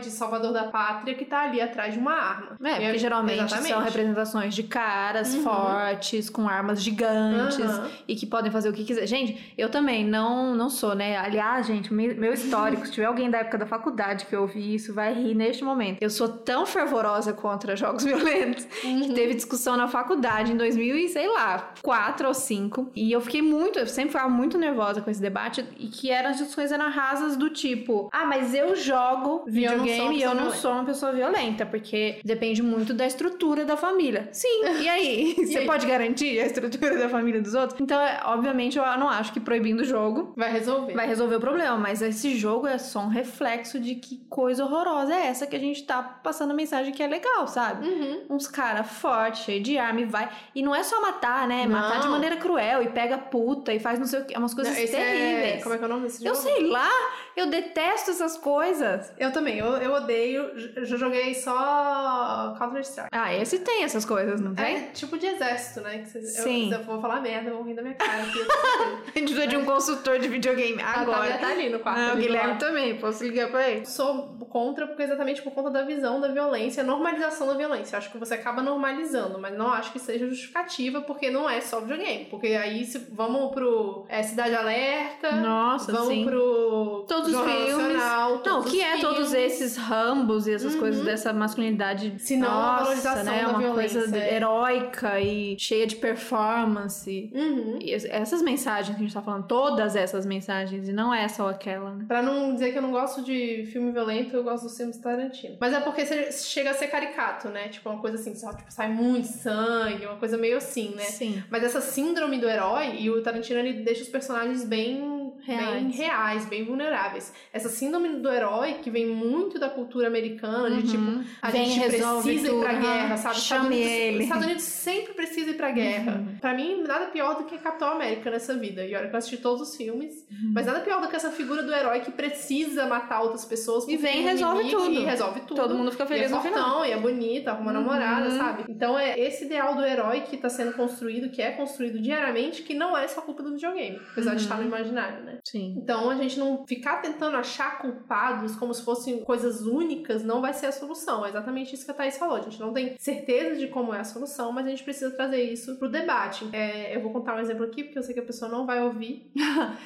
de 0.00 0.10
salvador 0.10 0.52
da 0.52 0.64
pátria 0.64 1.14
que 1.14 1.24
tá 1.24 1.42
ali 1.42 1.60
atrás 1.60 1.94
de 1.94 1.98
uma 2.00 2.12
arma. 2.12 2.56
É, 2.62 2.74
porque 2.80 2.98
geralmente 2.98 3.38
exatamente. 3.42 3.68
são 3.68 3.80
representações 3.80 4.54
de 4.54 4.62
caras 4.62 5.34
Uhum. 5.34 5.42
fortes, 5.42 6.30
com 6.30 6.48
armas 6.48 6.82
gigantes 6.82 7.58
Aham. 7.60 7.88
e 8.06 8.14
que 8.16 8.26
podem 8.26 8.50
fazer 8.50 8.68
o 8.68 8.72
que 8.72 8.84
quiser. 8.84 9.06
Gente, 9.06 9.52
eu 9.56 9.68
também 9.68 10.04
não, 10.04 10.54
não 10.54 10.70
sou, 10.70 10.94
né? 10.94 11.16
Aliás, 11.18 11.66
gente, 11.66 11.92
me- 11.92 12.14
meu 12.14 12.32
histórico, 12.32 12.86
se 12.86 12.92
tiver 12.92 13.06
alguém 13.06 13.30
da 13.30 13.38
época 13.38 13.58
da 13.58 13.66
faculdade 13.66 14.26
que 14.26 14.36
ouvir 14.36 14.74
isso, 14.74 14.92
vai 14.94 15.12
rir 15.14 15.34
neste 15.34 15.64
momento. 15.64 15.98
Eu 16.00 16.10
sou 16.10 16.28
tão 16.28 16.64
fervorosa 16.66 17.32
contra 17.32 17.74
jogos 17.76 18.04
violentos 18.04 18.64
que 18.64 18.86
Uhum. 18.86 19.14
teve 19.14 19.34
discussão 19.34 19.76
na 19.76 19.88
faculdade 19.88 20.52
em 20.52 20.56
2000 20.56 20.96
e 20.96 21.08
sei 21.08 21.28
lá, 21.28 21.72
4 21.82 22.26
ou 22.28 22.34
5. 22.34 22.90
E 22.94 23.10
eu 23.12 23.20
fiquei 23.20 23.42
muito, 23.42 23.78
eu 23.78 23.86
sempre 23.86 24.12
ficava 24.12 24.28
muito 24.28 24.58
nervosa 24.58 25.00
com 25.00 25.10
esse 25.10 25.20
debate 25.20 25.64
e 25.78 25.86
que 25.88 26.10
eram 26.10 26.30
as 26.30 26.36
discussões 26.38 26.72
eram 26.72 26.90
rasas 26.90 27.36
do 27.36 27.50
tipo: 27.50 28.08
"Ah, 28.12 28.24
mas 28.26 28.54
eu 28.54 28.74
jogo 28.76 29.39
Eu 29.46 29.78
não 29.78 29.86
sou 29.86 29.86
uma 29.86 29.86
videogame 29.86 30.16
e 30.18 30.22
eu 30.22 30.30
pessoa 30.30 30.34
não 30.34 30.40
violenta." 30.42 30.56
sou 30.56 30.72
uma 30.72 30.84
pessoa 30.84 31.12
violenta, 31.12 31.66
porque 31.66 32.20
depende 32.24 32.62
muito 32.62 32.92
da 32.94 33.06
estrutura 33.06 33.64
da 33.64 33.76
família". 33.76 34.28
Sim. 34.32 34.60
E 34.80 34.88
aí, 34.88 35.34
você 35.36 35.58
aí? 35.58 35.66
pode 35.66 35.86
garantir 35.86 36.40
a 36.40 36.46
estrutura 36.46 36.96
da 36.96 37.08
família 37.08 37.40
dos 37.40 37.54
outros? 37.54 37.78
Então, 37.80 38.00
é, 38.00 38.20
obviamente, 38.24 38.78
eu 38.78 38.84
não 38.98 39.08
acho 39.08 39.32
que 39.32 39.40
proibindo 39.40 39.80
o 39.80 39.84
jogo 39.84 40.32
Vai 40.36 40.50
resolver. 40.52 40.94
vai 40.94 41.06
resolver 41.06 41.36
o 41.36 41.40
problema, 41.40 41.76
mas 41.76 42.00
esse 42.02 42.34
jogo 42.36 42.66
é 42.66 42.78
só 42.78 43.00
um 43.00 43.08
reflexo 43.08 43.78
de 43.78 43.94
que 43.96 44.24
coisa 44.28 44.64
horrorosa 44.64 45.14
é 45.14 45.26
essa 45.26 45.46
que 45.46 45.54
a 45.56 45.58
gente 45.58 45.82
tá 45.84 46.02
passando 46.02 46.50
a 46.52 46.54
mensagem 46.54 46.92
que 46.92 47.02
é 47.02 47.06
legal, 47.06 47.46
sabe? 47.46 47.86
Uhum. 47.88 48.22
uns 48.30 48.46
cara 48.48 48.82
forte, 48.84 49.44
cheio 49.44 49.62
de 49.62 49.76
arma 49.78 50.00
e 50.00 50.04
vai. 50.04 50.28
E 50.54 50.62
não 50.62 50.74
é 50.74 50.82
só 50.82 51.00
matar, 51.00 51.46
né? 51.46 51.66
Não. 51.66 51.72
Matar 51.78 52.00
de 52.00 52.08
maneira 52.08 52.36
cruel 52.36 52.82
e 52.82 52.88
pega 52.88 53.18
puta 53.18 53.72
e 53.72 53.78
faz 53.78 53.98
não 53.98 54.06
sei 54.06 54.20
o 54.20 54.24
que. 54.24 54.34
É 54.34 54.38
umas 54.38 54.54
coisas 54.54 54.74
Não, 54.74 54.82
esse 54.82 54.92
terríveis. 54.96 55.60
É... 55.60 55.62
Como 55.62 55.74
é 55.74 55.78
que 55.78 55.84
é 55.84 55.86
o 55.86 55.90
nome 55.90 56.02
desse 56.04 56.24
Eu 56.24 56.34
jogo? 56.34 56.46
sei 56.46 56.66
lá, 56.68 56.88
eu 57.36 57.46
detesto 57.48 58.10
essas 58.10 58.36
coisas. 58.38 59.12
Eu 59.18 59.29
também, 59.30 59.58
eu, 59.58 59.66
eu 59.76 59.92
odeio. 59.92 60.42
Eu 60.76 60.84
já 60.84 60.96
joguei 60.96 61.34
só 61.34 62.54
Counter-Strike. 62.58 63.08
Ah, 63.12 63.34
esse 63.34 63.58
tem 63.60 63.84
essas 63.84 64.04
coisas, 64.04 64.40
não 64.40 64.54
tem? 64.54 64.76
É 64.76 64.80
tipo 64.92 65.18
de 65.18 65.26
exército, 65.26 65.80
né? 65.80 65.98
Que 65.98 66.08
você, 66.10 66.22
Sim. 66.22 66.72
Eu, 66.72 66.78
eu 66.78 66.84
for 66.84 67.00
falar 67.00 67.20
merda, 67.20 67.50
vão 67.50 67.62
rir 67.62 67.74
da 67.74 67.82
minha 67.82 67.94
cara 67.94 68.22
aqui. 68.24 68.38
eu. 68.38 68.46
A 68.46 69.18
gente 69.18 69.32
precisa 69.32 69.46
de 69.46 69.56
um 69.56 69.64
consultor 69.64 70.18
de 70.18 70.28
videogame 70.28 70.80
A 70.82 71.00
agora. 71.00 71.18
Thalia 71.18 71.38
tá 71.38 71.48
ali 71.48 71.68
no 71.68 71.78
quarto. 71.80 72.00
Ah, 72.00 72.14
o 72.14 72.16
Guilherme 72.16 72.58
também, 72.58 72.96
posso 72.96 73.22
ligar 73.24 73.50
pra 73.50 73.68
ele? 73.68 73.86
sou 73.86 74.36
contra 74.48 74.86
porque 74.86 75.02
exatamente 75.02 75.42
por 75.42 75.52
conta 75.52 75.70
da 75.70 75.82
visão 75.82 76.20
da 76.20 76.28
violência, 76.28 76.82
normalização 76.82 77.46
da 77.46 77.54
violência. 77.54 77.94
Eu 77.94 77.98
acho 77.98 78.10
que 78.10 78.18
você 78.18 78.34
acaba 78.34 78.62
normalizando, 78.62 79.38
mas 79.38 79.56
não 79.56 79.72
acho 79.72 79.92
que 79.92 79.98
seja 79.98 80.26
justificativa 80.28 81.00
porque 81.00 81.30
não 81.30 81.48
é 81.48 81.60
só 81.60 81.80
videogame. 81.80 82.26
Porque 82.26 82.48
aí 82.48 82.84
se, 82.84 82.98
vamos 83.12 83.52
pro 83.52 84.04
é, 84.08 84.22
Cidade 84.22 84.54
Alerta, 84.54 85.32
Nossa, 85.32 85.92
vamos 85.92 86.08
sim. 86.08 86.24
pro 86.24 86.99
Todos 87.06 87.32
os 87.34 87.40
filmes. 87.40 87.96
Não, 87.96 88.38
todos 88.38 88.66
o 88.66 88.70
que 88.70 88.80
é 88.82 88.98
todos 88.98 89.30
filmes. 89.30 89.52
esses 89.52 89.76
rambos 89.76 90.46
e 90.46 90.52
essas 90.52 90.74
Uhum. 90.74 90.80
coisas 90.80 91.04
dessa 91.04 91.32
masculinidade 91.32 92.14
Se 92.18 92.36
não 92.36 92.48
a 92.48 92.52
nossa, 92.52 92.82
valorização 92.84 93.24
né? 93.24 93.42
da 93.42 93.48
Uma 93.50 93.58
violência, 93.58 94.00
coisa 94.02 94.16
é. 94.18 94.34
heróica 94.36 95.20
e 95.20 95.56
cheia 95.58 95.86
de 95.86 95.96
performance. 95.96 97.30
Uhum. 97.34 97.78
Es- 97.82 98.04
essas 98.04 98.42
mensagens 98.42 98.96
que 98.96 99.02
a 99.02 99.06
gente 99.06 99.14
tá 99.14 99.22
falando, 99.22 99.46
todas 99.46 99.96
essas 99.96 100.24
mensagens, 100.26 100.88
e 100.88 100.92
não 100.92 101.12
é 101.12 101.28
só 101.28 101.48
aquela, 101.48 101.90
né? 101.94 102.04
Pra 102.06 102.22
não 102.22 102.52
dizer 102.54 102.72
que 102.72 102.78
eu 102.78 102.82
não 102.82 102.90
gosto 102.90 103.22
de 103.22 103.66
filme 103.72 103.92
violento, 103.92 104.34
eu 104.36 104.42
gosto 104.44 104.64
dos 104.64 104.76
filmes 104.76 104.96
Tarantino. 104.98 105.56
Mas 105.60 105.72
é 105.72 105.80
porque 105.80 106.04
chega 106.32 106.70
a 106.70 106.74
ser 106.74 106.88
caricato, 106.88 107.48
né? 107.48 107.68
Tipo, 107.68 107.90
uma 107.90 108.00
coisa 108.00 108.16
assim, 108.16 108.34
só 108.34 108.52
tipo, 108.54 108.70
sai 108.72 108.88
muito 108.88 109.26
sangue, 109.28 110.06
uma 110.06 110.16
coisa 110.16 110.36
meio 110.36 110.56
assim, 110.56 110.94
né? 110.94 111.04
Sim. 111.04 111.42
Mas 111.50 111.64
essa 111.64 111.80
síndrome 111.80 112.38
do 112.38 112.48
herói, 112.48 112.96
e 112.98 113.10
o 113.10 113.22
Tarantino 113.22 113.58
ele 113.60 113.72
deixa 113.82 114.02
os 114.02 114.08
personagens 114.08 114.64
bem 114.64 115.19
Reais. 115.42 115.70
bem, 115.82 115.90
reais, 115.90 116.46
bem 116.46 116.64
vulneráveis. 116.64 117.32
Essa 117.52 117.68
síndrome 117.68 118.08
do 118.20 118.28
herói, 118.30 118.74
que 118.82 118.90
vem 118.90 119.06
muito 119.06 119.58
da 119.58 119.68
cultura 119.70 120.06
americana, 120.08 120.70
de 120.70 120.82
tipo, 120.88 121.02
Uhum. 121.02 121.24
a 121.42 121.50
Vem, 121.50 121.66
gente 121.66 121.80
precisa 121.88 122.30
ir 122.32 122.48
tudo, 122.48 122.60
pra 122.60 122.70
aham. 122.72 122.80
guerra, 122.80 123.16
sabe? 123.16 123.34
Chame 123.36 123.60
Estados 123.60 123.66
Unidos, 123.76 123.92
ele. 123.92 124.22
Estados 124.24 124.44
Unidos 124.46 124.62
sempre 124.64 125.14
precisa 125.14 125.50
ir 125.50 125.54
pra 125.54 125.70
guerra. 125.70 126.12
Uhum. 126.16 126.36
Pra 126.40 126.54
mim, 126.54 126.82
nada 126.86 127.06
pior 127.06 127.36
do 127.36 127.44
que 127.44 127.58
Capitão 127.58 127.88
América 127.92 128.30
nessa 128.30 128.54
vida. 128.56 128.84
E 128.84 128.94
olha 128.94 129.08
que 129.08 129.14
eu 129.14 129.18
assisti 129.18 129.36
todos 129.38 129.68
os 129.68 129.76
filmes. 129.76 130.26
Uhum. 130.30 130.52
Mas 130.54 130.66
nada 130.66 130.80
pior 130.80 131.00
do 131.00 131.08
que 131.08 131.16
essa 131.16 131.30
figura 131.30 131.62
do 131.62 131.72
herói 131.72 132.00
que 132.00 132.10
precisa 132.10 132.86
matar 132.86 133.22
outras 133.22 133.44
pessoas. 133.44 133.86
E 133.88 133.96
vem 133.96 134.20
e 134.20 134.24
um 134.24 134.26
resolve 134.28 134.70
tudo. 134.70 134.92
E 134.92 135.04
resolve 135.04 135.40
tudo. 135.40 135.54
Todo 135.60 135.74
mundo 135.74 135.90
fica 135.92 136.06
feliz 136.06 136.30
e 136.30 136.32
é 136.32 136.36
no 136.36 136.40
final. 136.42 136.62
fortão, 136.70 136.84
E 136.86 136.90
é 136.92 136.96
bonita, 136.98 137.50
arruma 137.52 137.72
Uhum. 137.72 137.80
namorada, 137.80 138.30
sabe? 138.30 138.64
Então 138.68 138.98
é 138.98 139.18
esse 139.18 139.44
ideal 139.44 139.74
do 139.74 139.84
herói 139.84 140.22
que 140.22 140.36
tá 140.36 140.48
sendo 140.48 140.72
construído, 140.74 141.30
que 141.30 141.40
é 141.42 141.50
construído 141.52 141.98
diariamente, 142.00 142.62
que 142.62 142.74
não 142.74 142.96
é 142.96 143.06
só 143.08 143.20
culpa 143.20 143.42
do 143.42 143.52
videogame. 143.52 144.00
Apesar 144.12 144.30
de 144.32 144.36
Uhum. 144.38 144.42
estar 144.42 144.56
no 144.58 144.64
imaginário, 144.64 145.22
né? 145.24 145.29
Sim. 145.44 145.74
Então 145.76 146.10
a 146.10 146.14
gente 146.16 146.38
não 146.38 146.66
ficar 146.66 146.96
tentando 146.96 147.36
achar 147.36 147.78
culpados 147.78 148.54
como 148.56 148.72
se 148.74 148.82
fossem 148.84 149.20
coisas 149.20 149.62
únicas 149.62 150.22
não 150.22 150.40
vai 150.40 150.52
ser 150.52 150.66
a 150.66 150.72
solução. 150.72 151.24
É 151.24 151.28
exatamente 151.28 151.74
isso 151.74 151.84
que 151.84 151.90
a 151.90 151.94
Thaís 151.94 152.16
falou. 152.18 152.36
A 152.36 152.40
gente 152.40 152.58
não 152.60 152.72
tem 152.72 152.94
certeza 152.98 153.58
de 153.58 153.68
como 153.68 153.94
é 153.94 154.00
a 154.00 154.04
solução, 154.04 154.52
mas 154.52 154.66
a 154.66 154.70
gente 154.70 154.82
precisa 154.82 155.10
trazer 155.10 155.42
isso 155.42 155.76
pro 155.76 155.88
debate. 155.88 156.48
É, 156.52 156.94
eu 156.96 157.00
vou 157.02 157.12
contar 157.12 157.36
um 157.36 157.40
exemplo 157.40 157.64
aqui, 157.64 157.84
porque 157.84 157.98
eu 157.98 158.02
sei 158.02 158.14
que 158.14 158.20
a 158.20 158.24
pessoa 158.24 158.50
não 158.50 158.66
vai 158.66 158.82
ouvir. 158.82 159.30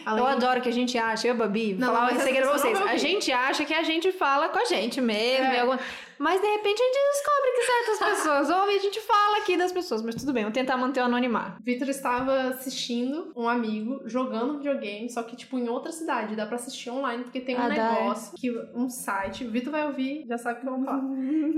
Eu 0.07 0.26
adoro 0.26 0.61
que 0.61 0.68
a 0.68 0.72
gente 0.72 0.96
acha, 0.98 1.26
eu, 1.28 1.35
Babi, 1.35 1.74
Não, 1.74 1.88
falar 1.88 2.12
um 2.12 2.20
segredo 2.20 2.48
pra 2.48 2.59
vocês. 2.59 2.80
A 2.80 2.96
gente 2.96 3.33
acha 3.33 3.64
que 3.64 3.74
a 3.74 3.83
gente 3.83 4.12
fala 4.12 4.48
com 4.48 4.59
a 4.59 4.64
gente 4.64 5.00
mesmo. 5.00 5.44
É. 5.44 5.57
e 5.57 5.61
alguma- 5.61 5.78
Mas 6.18 6.40
de 6.40 6.46
repente 6.46 6.81
a 6.81 6.85
gente 6.85 6.98
descobre 7.12 7.50
que 7.55 7.62
certas 7.62 7.98
pessoas 8.11 8.50
ouvem 8.61 8.77
e 8.77 8.79
a 8.79 8.83
gente 8.83 9.00
fala 9.00 9.38
aqui 9.38 9.57
das 9.57 9.72
pessoas. 9.72 10.03
Mas 10.03 10.14
tudo 10.14 10.33
bem, 10.33 10.44
vamos 10.44 10.55
tentar 10.59 10.77
manter 10.77 11.00
o 11.00 11.05
anonimato. 11.05 11.62
Vitor 11.62 11.88
estava 11.88 12.48
assistindo 12.48 13.33
um 13.37 13.48
amigo 13.48 14.03
jogando 14.07 14.59
videogame, 14.59 15.11
só 15.11 15.22
que, 15.22 15.37
tipo, 15.37 15.59
em 15.59 15.68
outra 15.68 15.92
cidade. 15.92 16.37
Dá 16.37 16.46
pra 16.46 16.57
assistir 16.57 16.90
online, 16.90 17.24
porque 17.24 17.40
tem 17.40 17.57
um 17.57 17.61
Ah, 17.61 17.68
dá, 17.68 17.74
é. 17.74 18.00
negócio, 18.00 18.33
que, 18.37 18.50
um 18.74 18.88
site. 18.88 19.44
O 19.44 19.50
Vitor 19.50 19.70
vai 19.72 19.87
ouvir, 19.87 20.24
já 20.29 20.38
sabe 20.38 20.59
o 20.59 20.62
que 20.62 20.68
eu 20.68 20.77
vou 20.77 20.85
falar. 20.85 21.03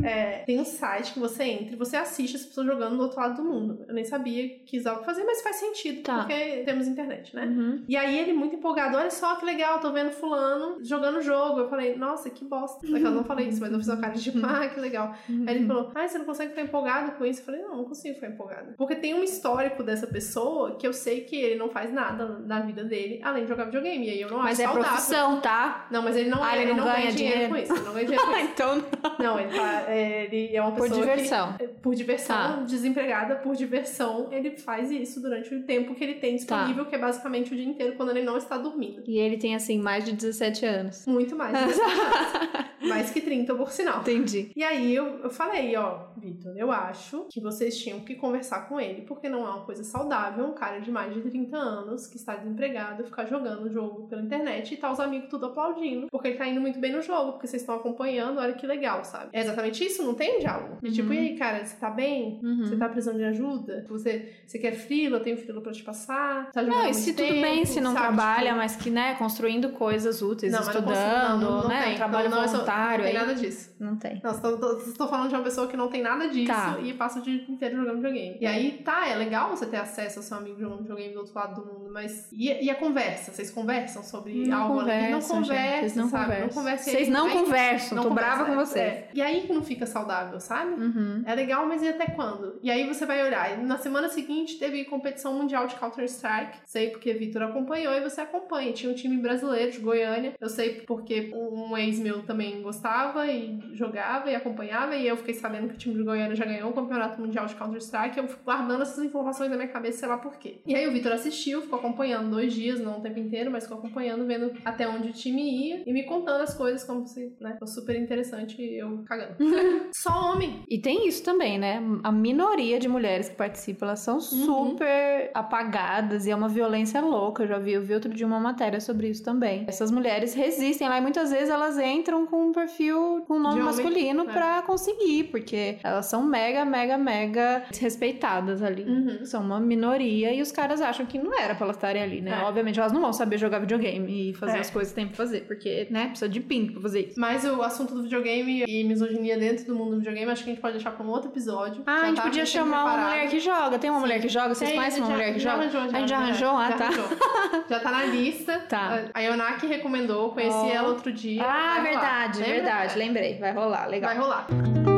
É, 0.07 0.39
tem 0.47 0.61
um 0.61 0.65
site 0.65 1.13
que 1.15 1.19
você 1.19 1.43
entra 1.45 1.75
e 1.75 1.79
você 1.79 1.97
assiste 1.97 2.37
as 2.37 2.45
pessoas 2.45 2.67
jogando 2.67 2.97
do 2.97 3.03
outro 3.03 3.19
lado 3.21 3.43
do 3.43 3.49
mundo. 3.49 3.85
Eu 3.89 3.95
nem 3.95 4.05
sabia 4.05 4.49
que 4.65 4.77
isso 4.77 4.89
algo 4.89 5.05
fazer, 5.05 5.25
mas 5.25 5.43
faz 5.43 5.57
sentido, 5.57 6.03
Tá. 6.03 6.19
porque 6.19 6.63
temos 6.65 6.87
internet, 6.87 7.35
né? 7.35 7.47
Uhum. 7.47 7.85
E 7.89 7.97
aí 7.97 8.19
ele 8.19 8.33
muito 8.33 8.57
empolgado, 8.57 8.97
olha 8.97 9.11
só 9.11 9.35
que 9.37 9.45
legal, 9.45 9.81
tô 9.81 9.93
vendo 9.93 10.11
fulano 10.13 10.79
jogando 10.85 11.21
jogo. 11.23 11.61
Eu 11.61 11.69
falei, 11.69 11.97
nossa, 11.97 12.31
que 12.31 12.45
bosta. 12.45 12.87
Só 12.87 12.97
que 12.97 13.03
eu 13.05 13.11
não 13.11 13.25
falei 13.25 13.49
isso, 13.49 13.61
mas 13.61 13.73
eu 13.73 13.79
fiz 13.79 13.89
uma 13.89 13.97
cara 13.97 14.15
de 14.15 14.37
má. 14.37 14.47
ah, 14.65 14.69
que 14.69 14.81
legal. 14.81 15.15
Aí 15.29 15.55
ele 15.55 15.61
Uhum. 15.61 15.67
falou, 15.69 15.93
ah, 15.95 16.09
você 16.09 16.19
não 16.19 16.25
consegue 16.25 16.51
ficar 16.51 16.63
empolgado 16.63 17.13
com 17.13 17.25
isso? 17.25 17.41
Eu 17.41 17.45
falei, 17.45 17.61
não, 17.63 17.77
não 17.77 17.85
consigo 17.85 18.15
ficar 18.15 18.29
empolgada. 18.29 18.75
Porque 18.77 18.95
tem 18.97 19.15
um 19.15 19.23
histórico 19.23 19.83
dessa 19.83 20.07
pessoa 20.07 20.77
que 20.77 20.87
eu 20.87 20.93
sei 20.93 21.23
que 21.23 21.37
ele 21.37 21.57
não 21.57 21.69
faz 21.69 21.93
nada 21.93 22.27
na 22.47 22.61
vida 22.61 22.85
dele, 22.85 23.21
além 23.23 23.43
de 23.45 23.49
jogar 23.49 23.65
videogame. 23.65 24.07
E 24.07 24.11
aí 24.11 24.21
eu 24.21 24.31
não 24.31 24.39
Mas 24.39 24.59
acho 24.59 24.63
é 24.63 24.65
saudável. 24.67 24.91
profissão, 24.91 25.41
tá? 25.41 25.87
Não, 25.91 26.03
mas 26.03 26.17
ele 26.17 26.29
não, 26.31 26.43
Ah, 26.43 26.55
ele 26.55 26.63
ele 26.65 26.71
não, 26.73 26.79
não 26.79 26.85
ganha, 26.85 26.97
ganha 27.05 27.13
dinheiro, 27.13 27.39
dinheiro? 27.39 27.55
com 27.55 27.61
isso. 27.63 27.73
Ele 27.75 27.85
não 27.85 27.93
ganha 27.95 28.07
dinheiro 28.07 28.27
com 28.27 28.33
isso. 28.37 28.51
então, 28.53 28.85
Não, 29.19 29.39
ele, 29.41 29.57
tá, 29.57 29.85
é, 29.89 30.25
ele 30.25 30.57
é 30.57 30.63
uma 30.63 30.73
por 30.73 30.83
pessoa 30.89 31.01
que- 31.07 31.11
diversão. 31.13 31.55
por 31.83 31.95
diversão, 31.95 32.37
Tá. 32.37 32.63
desempregada 32.67 33.37
por 33.37 33.55
diversão, 33.57 34.29
ele 34.31 34.51
faz 34.57 34.91
isso 34.91 35.21
durante 35.21 35.55
o 35.55 35.63
tempo 35.63 35.95
que 35.95 36.03
ele 36.05 36.15
tem 36.15 36.37
disponível, 36.37 36.85
Tá. 36.85 36.91
que 36.91 36.97
é 36.97 36.99
basicamente 36.99 37.53
o 37.53 37.57
dia 37.57 37.65
inteiro 37.67 37.95
quando 37.97 38.11
ele 38.11 38.23
não 38.23 38.37
está 38.37 38.57
dormindo. 38.57 39.03
E 39.07 39.19
ele 39.19 39.37
tem, 39.37 39.55
assim, 39.55 39.79
mais 39.79 40.05
de 40.05 40.13
17 40.13 40.65
anos. 40.67 41.07
Muito 41.07 41.35
mais. 41.37 41.57
mais 42.87 43.11
que 43.11 43.21
30, 43.21 43.55
por 43.55 43.71
sinal. 43.71 44.01
Entendi. 44.01 44.51
E 44.55 44.63
aí 44.63 44.95
eu, 44.95 45.21
eu 45.23 45.31
falei, 45.31 45.77
ó, 45.77 46.07
Vitor, 46.17 46.55
eu 46.57 46.71
acho 46.73 47.27
que 47.31 47.41
vocês 47.41 47.77
tinham 47.79 48.01
que 48.01 48.15
conversar 48.15 48.69
com 48.69 48.81
ele, 48.81 49.03
porque 49.03 49.29
não 49.29 49.47
é 49.47 49.51
uma 49.51 49.61
coisa 49.65 49.85
saudável 49.85 50.47
um 50.47 50.53
cara 50.55 50.81
de 50.81 50.91
mais 50.91 51.13
de 51.15 51.21
30 51.23 51.57
anos 51.57 52.07
que 52.07 52.17
está 52.17 52.35
desempregado 52.37 53.05
ficar 53.05 53.27
jogando 53.27 53.65
o 53.67 53.71
jogo 53.71 54.07
pela 54.09 54.23
internet 54.23 54.75
e 54.75 54.77
tá 54.77 54.91
os 54.91 55.01
amigos 55.01 55.29
tudo 55.29 55.47
aplaudindo, 55.47 56.07
porque 56.11 56.29
ele 56.29 56.39
tá 56.39 56.47
indo 56.47 56.61
muito 56.61 56.79
bem 56.79 56.93
no 56.93 57.03
jogo, 57.03 57.33
porque 57.33 57.47
vocês 57.47 57.63
estão 57.63 57.75
acompanhando, 57.77 58.39
olha 58.39 58.53
que 58.55 58.67
legal, 58.67 59.05
sabe? 59.05 59.29
É 59.33 59.41
exatamente 59.41 59.85
isso, 59.85 60.03
não 60.03 60.15
tem 60.15 60.37
um 60.37 60.41
diálogo. 60.41 60.77
De 60.83 60.93
tipo, 60.93 61.09
Uhum. 61.09 61.15
e 61.15 61.19
aí, 61.19 61.37
cara, 61.39 61.65
você 61.65 61.77
tá 61.77 61.91
bem? 61.91 62.41
Uhum. 62.43 62.65
Você 62.67 62.77
tá 62.77 62.89
precisando 62.89 63.19
de 63.19 63.25
ajuda? 63.25 63.85
Você, 63.89 64.33
você 64.47 64.59
quer 64.59 64.73
frila? 64.73 65.19
Eu 65.19 65.23
tenho 65.23 65.37
frila 65.37 65.61
pra 65.61 65.73
te 65.73 65.83
passar? 65.83 66.51
Tá 66.51 66.63
jogando 66.65 66.83
Não, 66.83 66.89
e 66.91 66.95
se 66.95 67.13
tudo 67.13 67.27
tempo, 67.27 67.41
bem, 67.41 67.65
se 67.65 67.81
não 67.81 67.93
sabe? 67.93 68.07
trabalha, 68.07 68.47
Tipo, 68.47 68.57
mas 68.57 68.77
que, 68.77 68.91
né, 68.91 69.15
construindo 69.15 69.71
coisas 69.71 70.23
úteis, 70.23 70.53
não, 70.53 70.59
mas 70.65 70.69
não 70.69 70.75
estudando, 70.75 71.47
consigo- 71.47 71.63
não, 71.63 71.69
né, 71.69 71.95
trabalho 71.95 72.29
não, 72.31 72.37
não, 72.39 72.45
Não 72.77 72.97
tem 72.99 73.07
aí. 73.07 73.13
nada 73.15 73.35
disso. 73.35 73.75
Não 73.79 73.97
tem. 73.97 74.21
Não, 74.23 74.31
estou, 74.31 74.59
tô- 74.59 74.79
estou 74.79 75.09
falando 75.09 75.29
de 75.29 75.35
uma 75.35 75.43
pessoa 75.45 75.67
que 75.69 75.77
não 75.77 75.89
tem 75.89 76.03
nada 76.03 76.29
disso 76.29 76.47
Tá. 76.53 76.79
e 76.83 76.93
passa 76.95 77.19
o 77.19 77.23
dia 77.23 77.45
inteiro 77.49 77.77
jogando 77.77 77.97
videogame. 77.97 78.39
E 78.41 78.47
aí, 78.47 78.83
tá, 78.85 79.09
é 79.09 79.15
legal 79.17 79.51
você 79.51 79.67
ter 79.67 79.77
acesso 79.77 80.19
ao 80.19 80.23
seu 80.23 80.37
amigo 80.37 80.59
jogando 80.61 80.81
videogame 80.81 81.13
do 81.15 81.21
outro 81.21 81.35
lado 81.35 81.61
do 81.63 81.67
mundo, 81.67 81.91
mas. 81.93 82.29
E, 82.33 82.65
e 82.65 82.71
a 82.71 82.75
conversa? 82.75 83.33
Vocês 83.33 83.51
conversam 83.51 84.03
sobre 84.03 84.47
Não 84.47 84.63
algo 84.63 84.81
além? 84.81 85.11
Não 85.11 85.21
conversam, 85.21 85.45
gente, 85.45 85.57
conversa, 85.57 86.01
não 86.01 86.09
sabe? 86.09 86.25
conversam. 86.25 86.47
Não 86.47 86.55
conversa. 86.55 86.91
Vocês 86.91 87.09
não 87.09 87.31
conversam, 87.31 88.03
tô 88.03 88.11
brava 88.11 88.45
com 88.45 88.55
vocês. 88.55 88.77
É. 88.87 89.09
E 89.15 89.23
aí 89.23 89.43
que 89.43 89.53
não 89.53 89.63
fica 89.63 89.87
saudável, 89.87 90.39
sabe? 90.41 90.73
Uhum. 90.81 91.23
É 91.27 91.35
legal, 91.35 91.67
mas 91.67 91.83
e 91.83 91.89
até 91.89 92.07
quando? 92.07 92.59
E 92.63 92.71
aí 92.71 92.87
você 92.87 93.05
vai 93.07 93.23
olhar. 93.25 93.57
Na 93.59 93.79
semana 93.79 94.09
seguinte 94.09 94.59
teve 94.59 94.85
competição 94.85 95.35
mundial 95.35 95.67
de 95.67 95.75
Counter-Strike. 95.77 96.59
Sei 96.65 96.91
porque 96.91 97.13
Vitor 97.15 97.43
acompanhou 97.43 97.93
e 97.95 98.01
você 98.01 98.21
acompanha. 98.21 98.73
Tinha 98.73 98.91
um 98.91 98.95
time 98.95 99.17
brasileiro 99.17 99.73
de 99.73 99.79
Goiânia. 99.79 100.35
Eu 100.41 100.49
sei 100.49 100.81
porque 100.87 101.33
um 101.35 101.77
ex 101.77 101.99
meu 101.99 102.23
também 102.23 102.63
gostava 102.67 103.27
e 103.29 103.61
jogava 103.73 104.29
e 104.29 104.35
acompanhava. 104.35 104.97
E 104.97 105.07
eu 105.07 105.17
fiquei 105.17 105.35
sabendo 105.35 105.69
que 105.69 105.75
o 105.75 105.79
time 105.79 105.95
de 105.95 106.03
Goiânia 106.03 106.35
já 106.35 106.45
ganhou 106.45 106.71
o 106.71 106.73
campeonato 106.73 107.21
mundial 107.21 107.47
de 107.47 107.55
Counter-Strike. 107.55 108.19
Eu 108.19 108.27
fico 108.27 108.43
guardando 108.45 108.83
essas 108.83 109.05
informações 109.05 109.49
na 109.49 109.57
minha 109.57 109.69
cabeça, 109.69 109.99
sei 110.01 110.09
lá 110.09 110.19
por 110.19 110.37
quê. 110.37 110.61
E 110.67 110.75
aí 110.75 110.89
o 110.89 110.93
Vitor 110.93 111.13
assistiu, 111.13 111.63
ficou 111.63 111.79
acompanhando 111.79 112.31
dois 112.31 112.53
dias, 112.53 112.81
não 112.81 112.99
o 112.99 113.01
tempo 113.01 113.21
inteiro, 113.21 113.53
mas 113.53 113.65
ficou 113.65 113.79
acompanhando, 113.79 114.27
vendo 114.27 114.53
até 114.65 114.89
onde 114.89 115.11
o 115.11 115.13
time 115.13 115.43
ia 115.43 115.83
e 115.87 115.93
me 115.93 116.03
contando 116.05 116.43
as 116.43 116.55
coisas 116.55 116.83
como 116.83 117.07
se, 117.07 117.33
né? 117.41 117.55
Foi 117.59 117.69
super 117.69 117.95
interessante 117.95 118.61
e 118.61 118.79
eu 118.81 119.05
cagando. 119.07 119.37
Só 119.95 120.33
homem. 120.33 120.65
E 120.69 120.79
tem 120.79 121.07
isso 121.07 121.23
também, 121.23 121.59
né? 121.59 121.81
A 122.03 122.11
minoria 122.11 122.81
de 122.81 122.89
mulheres 122.89 123.29
que 123.29 123.37
participam, 123.37 123.87
elas 123.87 124.01
são 124.01 124.21
super 124.21 125.31
apagadas 125.33 126.27
e 126.27 126.33
é 126.33 126.35
uma 126.35 126.49
violência 126.49 127.01
louca. 127.01 127.45
Eu 127.45 127.49
já 127.49 127.59
vi, 127.59 127.73
eu 127.73 127.83
vi 127.83 127.95
outro 127.95 128.13
dia 128.13 128.27
uma 128.27 128.41
matéria 128.41 128.81
sobre 128.81 129.09
isso 129.09 129.23
também. 129.23 129.65
Essas 129.69 129.93
mulheres 129.93 130.35
resistem 130.35 130.89
lá 130.89 130.99
e 130.99 131.01
muitas 131.01 131.31
vezes 131.31 131.49
elas 131.49 131.79
entram 131.79 132.27
com 132.27 132.56
perfil 132.61 133.25
com 133.29 133.39
nome 133.39 133.61
masculino 133.63 134.23
é. 134.29 134.33
pra 134.33 134.63
conseguir, 134.63 135.25
porque 135.25 135.77
elas 135.85 136.07
são 136.07 136.23
mega, 136.23 136.65
mega, 136.65 136.97
mega 136.99 137.63
desrespeitadas 137.71 138.63
ali. 138.63 138.83
Uhum. 138.85 139.25
São 139.25 139.43
uma 139.43 139.61
minoria 139.61 140.33
e 140.33 140.41
os 140.43 140.51
caras 140.51 140.81
acham 140.81 141.05
que 141.07 141.19
não 141.19 141.39
era 141.39 141.55
pra 141.55 141.65
elas 141.67 141.77
estarem 141.77 142.03
ali, 142.03 142.21
né? 142.21 142.39
É. 142.43 142.45
Obviamente 142.45 142.79
elas 142.81 142.93
não 142.93 143.01
vão 143.01 143.13
saber 143.13 143.39
jogar 143.39 143.59
videogame 143.61 144.31
e 144.31 144.35
fazer 144.35 144.57
É. 144.57 144.61
as 144.61 144.71
coisas 144.71 144.93
que 144.93 144.97
tem 144.97 145.07
pra 145.07 145.17
fazer, 145.17 145.43
porque, 145.43 145.87
né, 145.91 146.07
precisa 146.09 146.29
de 146.29 146.41
pinto 146.41 146.73
pra 146.73 146.83
fazer 146.83 147.01
isso. 147.09 147.21
Mas 147.21 147.45
o 147.45 147.63
assunto 147.63 147.95
do 147.95 148.03
videogame 148.03 148.65
e 148.67 148.85
misoginia 148.85 149.37
dentro 149.39 149.67
do 149.67 149.75
mundo 149.75 149.91
do 149.93 149.99
videogame, 149.99 150.31
acho 150.31 150.43
que 150.45 150.51
a 150.51 150.53
gente 150.53 150.63
pode 150.63 150.75
deixar 150.75 150.91
pra 150.93 151.05
um 151.05 151.11
outro 151.11 151.31
episódio. 151.31 151.83
Ah, 151.87 152.01
a 152.03 152.07
gente 152.07 152.17
tá 152.17 152.23
podia 152.23 152.47
chamar 152.47 152.83
uma 152.85 152.93
preparado. 152.93 153.11
mulher 153.11 153.29
que 153.31 153.41
joga. 153.41 153.79
Tem 153.79 153.91
uma 153.91 154.01
mulher 154.01 154.21
que 154.21 154.29
joga? 154.29 154.55
Vocês 154.55 154.73
conhecem 154.73 155.01
uma 155.03 155.09
já- 155.11 155.13
mulher 155.17 155.33
que 155.35 155.39
já 155.39 155.51
joga? 155.51 155.63
Arranjou, 155.63 155.81
já, 155.91 155.97
a 155.97 156.01
gente 156.01 156.09
já 156.09 156.17
arranjou? 156.19 156.57
Ah, 156.57 156.71
já 156.71 156.77
tá. 156.77 156.85
arranjou. 156.87 157.07
já 157.69 157.81
tá 157.81 157.91
na 157.91 158.05
lista. 158.05 158.59
Tá. 158.69 159.05
A 159.15 159.21
Yonaki 159.21 159.67
recomendou, 159.67 160.31
conheci 160.31 160.57
Ó. 160.57 160.71
ela 160.71 160.89
outro 160.89 161.13
dia. 161.13 161.43
Ah, 161.43 161.71
rolar. 161.77 161.83
verdade, 161.83 162.43
Lembra? 162.47 162.63
verdade. 162.73 162.99
Lembrei. 162.99 163.39
Vai 163.39 163.53
rolar, 163.53 163.87
legal. 163.89 164.11
Vai 164.15 164.19
rolar. 164.19 164.96